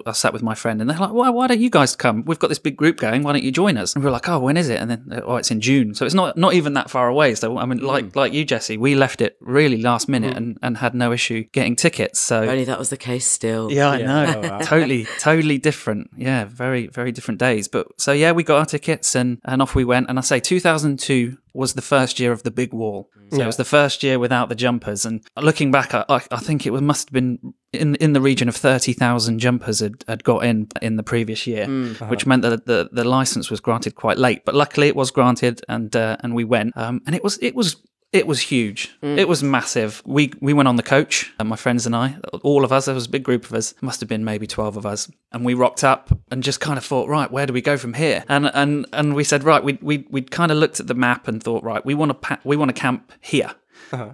I 0.06 0.12
sat 0.12 0.32
with 0.32 0.42
my 0.42 0.54
friend 0.54 0.80
and 0.80 0.88
they're 0.88 0.98
like, 0.98 1.12
why, 1.12 1.30
why 1.30 1.46
don't 1.46 1.60
you 1.60 1.70
guys 1.70 1.96
come? 1.96 2.24
We've 2.24 2.38
got 2.38 2.48
this 2.48 2.58
big 2.58 2.76
group 2.76 2.96
going. 2.96 3.22
Why 3.22 3.32
don't 3.32 3.42
you 3.42 3.50
join 3.50 3.76
us? 3.76 3.94
And 3.94 4.04
we 4.04 4.08
are 4.08 4.12
like, 4.12 4.28
oh, 4.28 4.38
when 4.38 4.56
is 4.56 4.68
it? 4.68 4.80
And 4.80 4.90
then, 4.90 5.08
uh, 5.10 5.22
oh, 5.24 5.36
it's 5.36 5.50
in 5.50 5.60
June. 5.60 5.94
So 5.94 6.04
it's 6.04 6.14
not 6.14 6.36
not 6.36 6.54
even 6.54 6.74
that 6.74 6.90
far 6.90 7.08
away. 7.08 7.34
So, 7.34 7.58
I 7.58 7.64
mean, 7.66 7.78
like 7.78 8.12
hmm. 8.12 8.18
like 8.18 8.32
you, 8.32 8.44
Jesse, 8.44 8.76
we 8.76 8.94
left 8.94 9.20
it 9.20 9.36
really 9.40 9.82
last 9.82 10.08
minute 10.08 10.32
hmm. 10.32 10.38
and, 10.38 10.58
and 10.62 10.76
had 10.78 10.94
no 10.94 11.12
issue 11.12 11.44
getting 11.52 11.76
tickets. 11.76 12.20
So 12.20 12.42
only 12.42 12.64
that 12.64 12.78
was 12.78 12.90
the 12.90 12.96
case 12.96 13.26
still. 13.26 13.70
yeah, 13.70 13.90
I 13.90 13.98
Yeah. 13.98 14.06
know. 14.06 14.32
Oh, 14.36 14.40
wow. 14.48 14.58
totally, 14.58 15.06
totally 15.18 15.58
different. 15.58 16.10
Yeah, 16.16 16.44
very, 16.44 16.86
very 16.86 17.12
different 17.12 17.40
days. 17.40 17.68
But 17.68 17.88
so 18.00 18.12
yeah, 18.12 18.32
we 18.32 18.44
got 18.44 18.58
our 18.58 18.66
tickets 18.66 19.14
and 19.14 19.38
and 19.44 19.60
off 19.60 19.74
we 19.74 19.84
went. 19.84 20.08
And 20.08 20.18
I 20.18 20.22
say 20.22 20.40
2002 20.40 21.36
was 21.52 21.74
the 21.74 21.82
first 21.82 22.18
year 22.18 22.32
of 22.32 22.42
the 22.42 22.50
big 22.50 22.72
wall. 22.72 23.10
So 23.30 23.40
it 23.40 23.46
was 23.46 23.56
the 23.56 23.64
first 23.64 24.02
year 24.02 24.18
without 24.18 24.48
the 24.48 24.54
jumpers. 24.54 25.04
And 25.04 25.24
looking 25.36 25.72
back, 25.72 25.92
I, 25.92 26.04
I, 26.08 26.16
I 26.30 26.38
think 26.38 26.66
it 26.66 26.70
was, 26.70 26.82
must 26.82 27.08
have 27.08 27.12
been 27.12 27.54
in 27.74 27.94
in 27.96 28.12
the 28.12 28.20
region 28.20 28.48
of 28.48 28.56
30,000 28.56 29.38
jumpers 29.38 29.80
had, 29.80 30.04
had 30.08 30.24
got 30.24 30.44
in 30.44 30.68
in 30.82 30.96
the 30.96 31.02
previous 31.02 31.46
year, 31.46 31.66
which 32.08 32.26
meant 32.26 32.42
that 32.42 32.66
the, 32.66 32.88
the 32.92 33.04
license 33.04 33.50
was 33.50 33.60
granted 33.60 33.94
quite 33.94 34.18
late. 34.18 34.44
But 34.44 34.54
luckily 34.54 34.88
it 34.88 34.96
was 34.96 35.10
granted 35.10 35.60
and 35.68 35.94
uh, 35.94 36.16
and 36.20 36.34
we 36.34 36.44
went. 36.44 36.76
Um, 36.76 37.00
and 37.06 37.14
it 37.14 37.22
was 37.24 37.38
it 37.42 37.54
was 37.54 37.76
it 38.12 38.28
was 38.28 38.38
huge. 38.40 38.94
It 39.02 39.26
was 39.26 39.42
massive. 39.42 40.00
We 40.06 40.32
we 40.40 40.52
went 40.52 40.68
on 40.68 40.76
the 40.76 40.84
coach, 40.84 41.32
and 41.40 41.48
my 41.48 41.56
friends 41.56 41.84
and 41.84 41.96
I, 41.96 42.16
all 42.44 42.64
of 42.64 42.70
us. 42.70 42.84
There 42.84 42.94
was 42.94 43.06
a 43.06 43.10
big 43.10 43.24
group 43.24 43.44
of 43.44 43.52
us. 43.54 43.74
Must 43.80 43.98
have 44.00 44.08
been 44.08 44.24
maybe 44.24 44.46
twelve 44.46 44.76
of 44.76 44.86
us, 44.86 45.10
and 45.32 45.44
we 45.44 45.54
rocked 45.54 45.82
up 45.82 46.16
and 46.30 46.40
just 46.44 46.60
kind 46.60 46.78
of 46.78 46.84
thought, 46.84 47.08
right, 47.08 47.28
where 47.28 47.44
do 47.44 47.52
we 47.52 47.60
go 47.60 47.76
from 47.76 47.94
here? 47.94 48.22
And 48.28 48.46
and 48.54 48.86
and 48.92 49.14
we 49.16 49.24
said, 49.24 49.42
right, 49.42 49.64
we 49.64 49.78
we 49.82 50.06
we 50.10 50.22
kind 50.22 50.52
of 50.52 50.58
looked 50.58 50.78
at 50.78 50.86
the 50.86 50.94
map 50.94 51.26
and 51.26 51.42
thought, 51.42 51.64
right, 51.64 51.84
we 51.84 51.94
want 51.94 52.10
to 52.10 52.14
pa- 52.14 52.38
we 52.44 52.56
want 52.56 52.68
to 52.68 52.80
camp 52.80 53.10
here. 53.20 53.50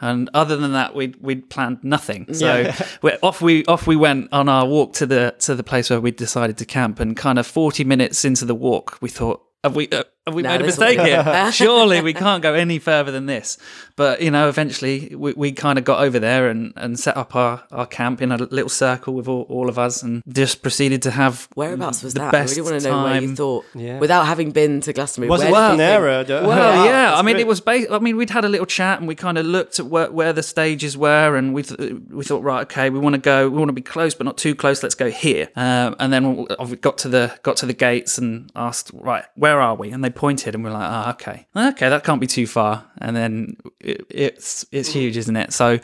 And 0.01 0.31
other 0.35 0.57
than 0.57 0.73
that, 0.73 0.95
we'd 0.95 1.17
we'd 1.21 1.51
planned 1.51 1.83
nothing. 1.83 2.33
So 2.35 2.73
we're 3.03 3.19
off 3.23 3.41
we 3.41 3.65
off 3.67 3.87
we 3.87 3.97
went 3.97 4.33
on 4.33 4.49
our 4.49 4.67
walk 4.67 4.95
to 4.95 5.07
the 5.07 5.35
to 5.41 5.55
the 5.55 5.63
place 5.63 5.91
where 5.91 6.01
we 6.01 6.11
decided 6.11 6.59
to 6.59 6.65
camp. 6.65 7.01
And 7.01 7.17
kind 7.17 7.39
of 7.39 7.47
forty 7.47 7.85
minutes 7.85 8.25
into 8.25 8.45
the 8.45 8.55
walk, 8.55 8.99
we 9.01 9.09
thought, 9.09 9.43
have 9.65 9.77
we 9.77 9.89
uh, 9.89 10.05
have 10.31 10.35
we 10.35 10.43
No, 10.43 10.51
made 10.51 10.61
a 10.63 10.65
mistake 10.65 10.99
here? 11.01 11.53
Surely 11.53 12.01
we 12.01 12.15
can't 12.15 12.43
go 12.43 12.55
any 12.55 12.79
further 12.79 13.11
than 13.13 13.27
this. 13.27 13.59
But 13.97 14.23
you 14.23 14.31
know, 14.31 14.49
eventually 14.49 15.15
we, 15.15 15.33
we 15.35 15.53
kind 15.53 15.79
of 15.79 15.85
got 15.85 16.01
over 16.03 16.19
there 16.19 16.49
and, 16.49 16.73
and 16.77 16.99
set 16.99 17.17
up 17.17 17.37
our, 17.37 17.65
our 17.71 17.87
camp 17.87 18.23
in 18.23 18.33
a 18.33 18.37
little 18.39 18.69
circle 18.71 19.13
with 19.15 19.29
all, 19.29 19.43
all 19.51 19.69
of 19.69 19.79
us 19.79 20.03
and 20.03 20.23
just 20.29 20.63
proceeded 20.63 21.03
to 21.03 21.11
have 21.11 21.49
Whereabouts 21.55 22.03
was 22.03 22.15
the 22.15 22.21
that? 22.21 22.35
I 22.35 22.45
really 22.45 22.63
want 22.63 22.81
to 22.83 22.89
know 22.91 23.05
where 23.05 23.21
you 23.21 23.35
thought, 23.37 23.65
Yeah. 23.75 23.99
without 23.99 24.27
having 24.27 24.53
been 24.53 24.81
to 24.83 24.93
Glastonbury. 24.93 25.29
Was 25.31 25.43
it 25.43 25.51
where 25.53 25.71
did 25.71 25.79
you 25.81 25.87
think- 25.87 26.01
Panera? 26.03 26.27
The- 26.27 26.49
Well, 26.49 26.87
yeah. 26.87 27.15
I 27.15 27.23
mean, 27.23 27.35
great. 27.35 27.41
it 27.43 27.47
was. 27.47 27.61
Ba- 27.61 27.93
I 27.95 27.99
mean, 27.99 28.17
we'd 28.17 28.31
had 28.31 28.45
a 28.45 28.49
little 28.49 28.67
chat 28.67 28.99
and 29.01 29.07
we 29.09 29.15
kind 29.15 29.37
of 29.37 29.45
looked 29.45 29.79
at 29.79 29.87
where, 29.87 30.11
where 30.11 30.33
the 30.33 30.43
stages 30.43 30.97
were, 30.97 31.37
and 31.37 31.53
we 31.53 31.63
th- 31.65 31.95
we 32.11 32.25
thought, 32.25 32.43
right, 32.43 32.63
okay, 32.63 32.89
we 32.91 32.99
want 32.99 33.15
to 33.15 33.21
go. 33.21 33.49
We 33.51 33.59
want 33.59 33.69
to 33.69 33.73
be 33.75 33.83
close, 33.83 34.15
but 34.15 34.25
not 34.25 34.39
too 34.39 34.55
close. 34.55 34.83
Let's 34.83 34.95
go 34.95 35.11
here. 35.11 35.49
Um, 35.57 35.97
and 35.99 36.13
then 36.13 36.37
we 36.37 36.47
we 36.67 36.77
got 36.77 36.97
to 36.99 37.09
the 37.09 37.39
got 37.43 37.57
to 37.59 37.67
the 37.67 37.75
gates 37.75 38.17
and 38.19 38.51
asked, 38.57 38.91
right, 38.95 39.25
where 39.35 39.61
are 39.61 39.75
we? 39.75 39.91
And 39.91 40.03
they 40.05 40.11
pointed, 40.21 40.55
and 40.55 40.63
we're 40.63 40.71
like, 40.81 40.91
ah, 40.99 41.11
okay, 41.15 41.47
okay, 41.57 41.89
that 41.89 42.05
can't 42.05 42.21
be 42.21 42.27
too 42.27 42.47
far. 42.47 42.85
And 42.99 43.17
then 43.17 43.57
it, 43.81 44.07
it's 44.11 44.67
it's 44.71 44.91
huge, 44.93 45.17
isn't 45.17 45.37
it? 45.37 45.53
So, 45.53 45.79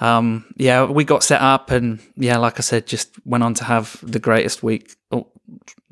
um, 0.00 0.44
yeah, 0.56 0.84
we 0.84 1.04
got 1.04 1.22
set 1.22 1.40
up, 1.40 1.70
and 1.70 2.00
yeah, 2.16 2.36
like 2.38 2.58
I 2.58 2.62
said, 2.62 2.86
just 2.86 3.08
went 3.24 3.44
on 3.44 3.54
to 3.54 3.64
have 3.64 3.98
the 4.02 4.18
greatest 4.18 4.62
week. 4.62 4.94
Oh, 5.12 5.28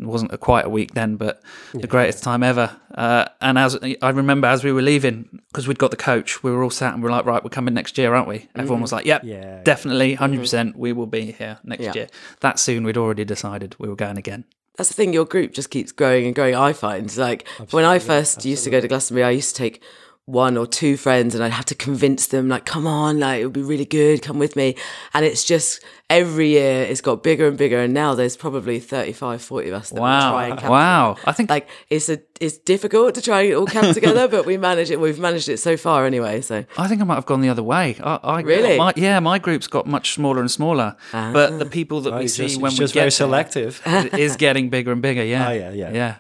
it 0.00 0.06
wasn't 0.06 0.32
a, 0.32 0.38
quite 0.38 0.64
a 0.64 0.68
week 0.68 0.94
then, 0.94 1.14
but 1.16 1.40
the 1.72 1.86
greatest 1.86 2.24
time 2.24 2.42
ever. 2.42 2.68
Uh, 2.92 3.26
and 3.40 3.56
as 3.58 3.78
I 4.02 4.10
remember, 4.10 4.48
as 4.48 4.64
we 4.64 4.72
were 4.72 4.82
leaving, 4.82 5.28
because 5.52 5.68
we'd 5.68 5.78
got 5.78 5.92
the 5.92 5.96
coach, 5.96 6.42
we 6.42 6.50
were 6.50 6.64
all 6.64 6.70
sat 6.70 6.92
and 6.94 7.02
we 7.02 7.08
are 7.08 7.12
like, 7.12 7.24
right, 7.24 7.42
we're 7.44 7.50
coming 7.50 7.74
next 7.74 7.96
year, 7.96 8.12
aren't 8.14 8.26
we? 8.28 8.48
Everyone 8.56 8.82
was 8.82 8.90
like, 8.92 9.06
yep, 9.06 9.22
Yeah. 9.24 9.62
definitely, 9.62 10.16
100%, 10.16 10.74
we 10.74 10.92
will 10.92 11.06
be 11.06 11.30
here 11.30 11.58
next 11.62 11.84
Yeah. 11.84 11.94
year. 11.94 12.08
That 12.40 12.58
soon, 12.58 12.82
we'd 12.84 12.96
already 12.96 13.24
decided 13.24 13.76
we 13.78 13.88
were 13.88 13.94
going 13.96 14.18
again. 14.18 14.44
That's 14.76 14.88
the 14.88 14.94
thing. 14.94 15.12
Your 15.12 15.24
group 15.24 15.52
just 15.52 15.70
keeps 15.70 15.92
growing 15.92 16.26
and 16.26 16.34
growing. 16.34 16.54
I 16.54 16.72
find 16.72 17.14
like 17.16 17.46
when 17.70 17.84
I 17.84 17.98
first 17.98 18.44
used 18.44 18.64
to 18.64 18.70
go 18.70 18.80
to 18.80 18.88
Glastonbury, 18.88 19.24
I 19.24 19.30
used 19.30 19.54
to 19.54 19.62
take 19.62 19.82
one 20.26 20.56
or 20.56 20.66
two 20.66 20.96
friends, 20.96 21.34
and 21.34 21.44
I'd 21.44 21.52
have 21.52 21.66
to 21.66 21.74
convince 21.74 22.28
them, 22.28 22.48
like, 22.48 22.64
"Come 22.64 22.86
on, 22.86 23.20
like 23.20 23.40
it 23.40 23.44
would 23.44 23.52
be 23.52 23.62
really 23.62 23.84
good. 23.84 24.22
Come 24.22 24.38
with 24.38 24.56
me." 24.56 24.74
And 25.12 25.24
it's 25.24 25.44
just 25.44 25.80
every 26.08 26.48
year 26.48 26.82
it's 26.82 27.02
got 27.02 27.22
bigger 27.22 27.46
and 27.46 27.58
bigger, 27.58 27.78
and 27.80 27.92
now 27.92 28.14
there's 28.14 28.36
probably 28.36 28.80
35, 28.80 29.42
40 29.42 29.68
of 29.68 29.74
us 29.74 29.90
that 29.90 29.96
will 29.96 30.00
try 30.00 30.44
and 30.46 30.54
Wow. 30.54 30.60
camp 30.60 30.70
Wow. 30.70 31.16
I 31.26 31.32
think 31.32 31.50
Like 31.50 31.68
it's 31.90 32.08
a 32.08 32.20
it's 32.40 32.56
difficult 32.56 33.14
to 33.16 33.22
try 33.22 33.42
and 33.42 33.54
all 33.54 33.66
camp 33.66 33.92
together, 34.00 34.26
but 34.28 34.46
we 34.46 34.56
manage 34.56 34.90
it. 34.90 34.98
We've 34.98 35.18
managed 35.18 35.48
it 35.50 35.58
so 35.58 35.76
far 35.76 36.06
anyway. 36.06 36.40
So 36.40 36.64
I 36.78 36.88
think 36.88 37.02
I 37.02 37.04
might 37.04 37.16
have 37.16 37.26
gone 37.26 37.42
the 37.42 37.50
other 37.50 37.62
way. 37.62 37.96
I, 38.02 38.18
I 38.22 38.40
Really? 38.40 38.78
My, 38.78 38.94
yeah, 38.96 39.20
my 39.20 39.38
group's 39.38 39.66
got 39.66 39.86
much 39.86 40.14
smaller 40.14 40.40
and 40.40 40.50
smaller, 40.50 40.96
but 41.12 41.58
the 41.58 41.66
ah. 41.66 41.68
people 41.68 42.00
that 42.02 42.14
Oh, 42.14 42.18
we 42.18 42.28
see 42.28 42.44
just, 42.48 42.60
when 42.62 42.72
we 42.72 42.78
just 42.78 42.94
get 42.94 43.00
very 43.00 43.04
there 43.06 43.10
selective. 43.10 43.82
is 44.14 44.36
getting 44.36 44.70
bigger 44.70 44.90
and 44.92 45.02
bigger. 45.02 45.22
Yeah. 45.24 45.48
Oh, 45.48 45.52
yeah, 45.52 45.70
yeah. 45.72 45.92
yeah. 45.92 46.14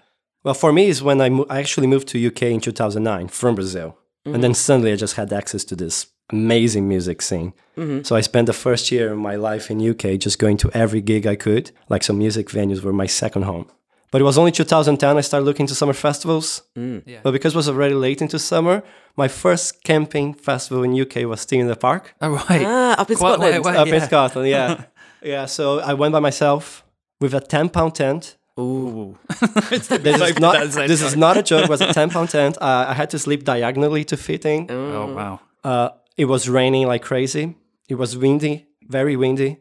Well, 0.44 0.54
for 0.54 0.72
me, 0.72 0.86
is 0.86 1.02
when 1.02 1.20
I, 1.20 1.30
mo- 1.30 1.46
I 1.50 1.58
actually 1.58 1.86
moved 1.86 2.08
to 2.08 2.26
UK 2.26 2.42
in 2.42 2.60
2009 2.60 3.28
from 3.28 3.54
Brazil. 3.54 3.98
And 4.26 4.42
then 4.42 4.52
mm-hmm. 4.52 4.54
suddenly 4.54 4.92
I 4.92 4.96
just 4.96 5.16
had 5.16 5.32
access 5.32 5.64
to 5.64 5.76
this 5.76 6.06
amazing 6.30 6.88
music 6.88 7.20
scene. 7.20 7.52
Mm-hmm. 7.76 8.02
So 8.02 8.16
I 8.16 8.22
spent 8.22 8.46
the 8.46 8.54
first 8.54 8.90
year 8.90 9.12
of 9.12 9.18
my 9.18 9.36
life 9.36 9.70
in 9.70 9.86
UK 9.86 10.18
just 10.18 10.38
going 10.38 10.56
to 10.58 10.70
every 10.72 11.02
gig 11.02 11.26
I 11.26 11.36
could. 11.36 11.72
Like 11.90 12.02
some 12.02 12.18
music 12.18 12.48
venues 12.48 12.82
were 12.82 12.92
my 12.92 13.06
second 13.06 13.42
home. 13.42 13.70
But 14.10 14.20
it 14.20 14.24
was 14.24 14.38
only 14.38 14.52
2010 14.52 15.16
I 15.16 15.20
started 15.20 15.44
looking 15.44 15.66
to 15.66 15.74
summer 15.74 15.92
festivals. 15.92 16.62
Mm. 16.76 17.02
Yeah. 17.04 17.20
But 17.22 17.32
because 17.32 17.54
it 17.54 17.56
was 17.56 17.68
already 17.68 17.94
late 17.94 18.22
into 18.22 18.38
summer, 18.38 18.82
my 19.16 19.28
first 19.28 19.82
camping 19.82 20.32
festival 20.32 20.84
in 20.84 20.98
UK 20.98 21.28
was 21.28 21.44
T 21.44 21.58
in 21.58 21.66
the 21.66 21.76
Park 21.76 22.14
Oh 22.20 22.30
right. 22.30 22.62
Ah, 22.64 23.00
up 23.00 23.10
in 23.10 23.16
Quite 23.16 23.38
a 23.38 23.40
way 23.40 23.52
Scotland. 23.52 23.76
away. 23.76 23.76
up 23.76 24.02
in. 24.02 24.08
Scotland. 24.08 24.48
Yeah, 24.48 24.84
yeah. 25.22 25.46
So 25.46 25.80
I 25.80 25.94
went 25.94 26.12
by 26.12 26.20
myself 26.20 26.84
with 27.20 27.34
a 27.34 27.40
10 27.40 27.70
pound 27.70 27.96
tent. 27.96 28.36
Ooh. 28.58 29.18
This 29.70 29.90
is 29.90 30.38
not 30.38 30.70
this 30.70 31.02
is 31.02 31.16
not 31.16 31.36
a 31.36 31.42
joke. 31.42 31.64
It 31.64 31.70
was 31.70 31.80
a 31.80 31.92
10 32.00 32.10
pound 32.10 32.30
tent. 32.30 32.56
Uh, 32.60 32.86
I 32.88 32.94
had 32.94 33.10
to 33.10 33.18
sleep 33.18 33.44
diagonally 33.44 34.04
to 34.04 34.16
fit 34.16 34.44
in. 34.44 34.70
Oh 34.70 35.12
wow. 35.14 35.40
Uh, 35.64 35.88
it 36.16 36.26
was 36.26 36.48
raining 36.48 36.86
like 36.86 37.02
crazy. 37.02 37.56
It 37.88 37.96
was 37.96 38.16
windy, 38.16 38.66
very 38.88 39.16
windy, 39.16 39.58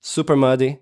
super 0.00 0.36
muddy, 0.36 0.78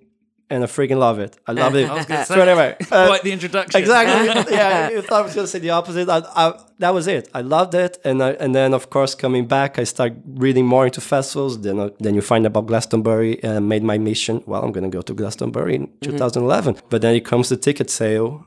and 0.50 0.62
I 0.64 0.66
freaking 0.66 0.98
love 0.98 1.18
it. 1.18 1.36
I 1.46 1.52
love 1.52 1.74
it. 1.76 1.88
I 1.90 1.94
was 1.94 2.06
gonna 2.06 2.24
say, 2.24 2.34
so 2.34 2.40
anyway, 2.40 2.76
uh, 2.90 3.06
Quite 3.06 3.22
the 3.22 3.32
introduction. 3.32 3.80
exactly. 3.80 4.54
yeah, 4.56 4.90
you 4.90 5.02
thought 5.02 5.20
I 5.20 5.22
was 5.22 5.34
going 5.34 5.46
to 5.46 5.50
say 5.50 5.58
the 5.58 5.70
opposite. 5.70 6.08
I, 6.08 6.22
I, 6.34 6.58
that 6.78 6.94
was 6.94 7.06
it. 7.06 7.28
I 7.34 7.40
loved 7.42 7.74
it, 7.74 7.98
and 8.04 8.22
I, 8.22 8.30
and 8.32 8.54
then 8.54 8.72
of 8.74 8.90
course 8.90 9.14
coming 9.14 9.46
back, 9.46 9.78
I 9.78 9.84
start 9.84 10.14
reading 10.26 10.66
more 10.66 10.86
into 10.86 11.00
festivals. 11.00 11.60
Then 11.60 11.78
uh, 11.78 11.90
then 11.98 12.14
you 12.14 12.22
find 12.22 12.46
about 12.46 12.66
Glastonbury, 12.66 13.42
and 13.42 13.68
made 13.68 13.82
my 13.82 13.98
mission. 13.98 14.42
Well, 14.46 14.62
I'm 14.64 14.72
going 14.72 14.90
to 14.90 14.94
go 14.96 15.02
to 15.02 15.14
Glastonbury 15.14 15.74
in 15.76 15.88
2011. 16.02 16.76
But 16.88 17.02
then 17.02 17.14
it 17.14 17.24
comes 17.24 17.48
the 17.48 17.56
ticket 17.56 17.90
sale. 17.90 18.46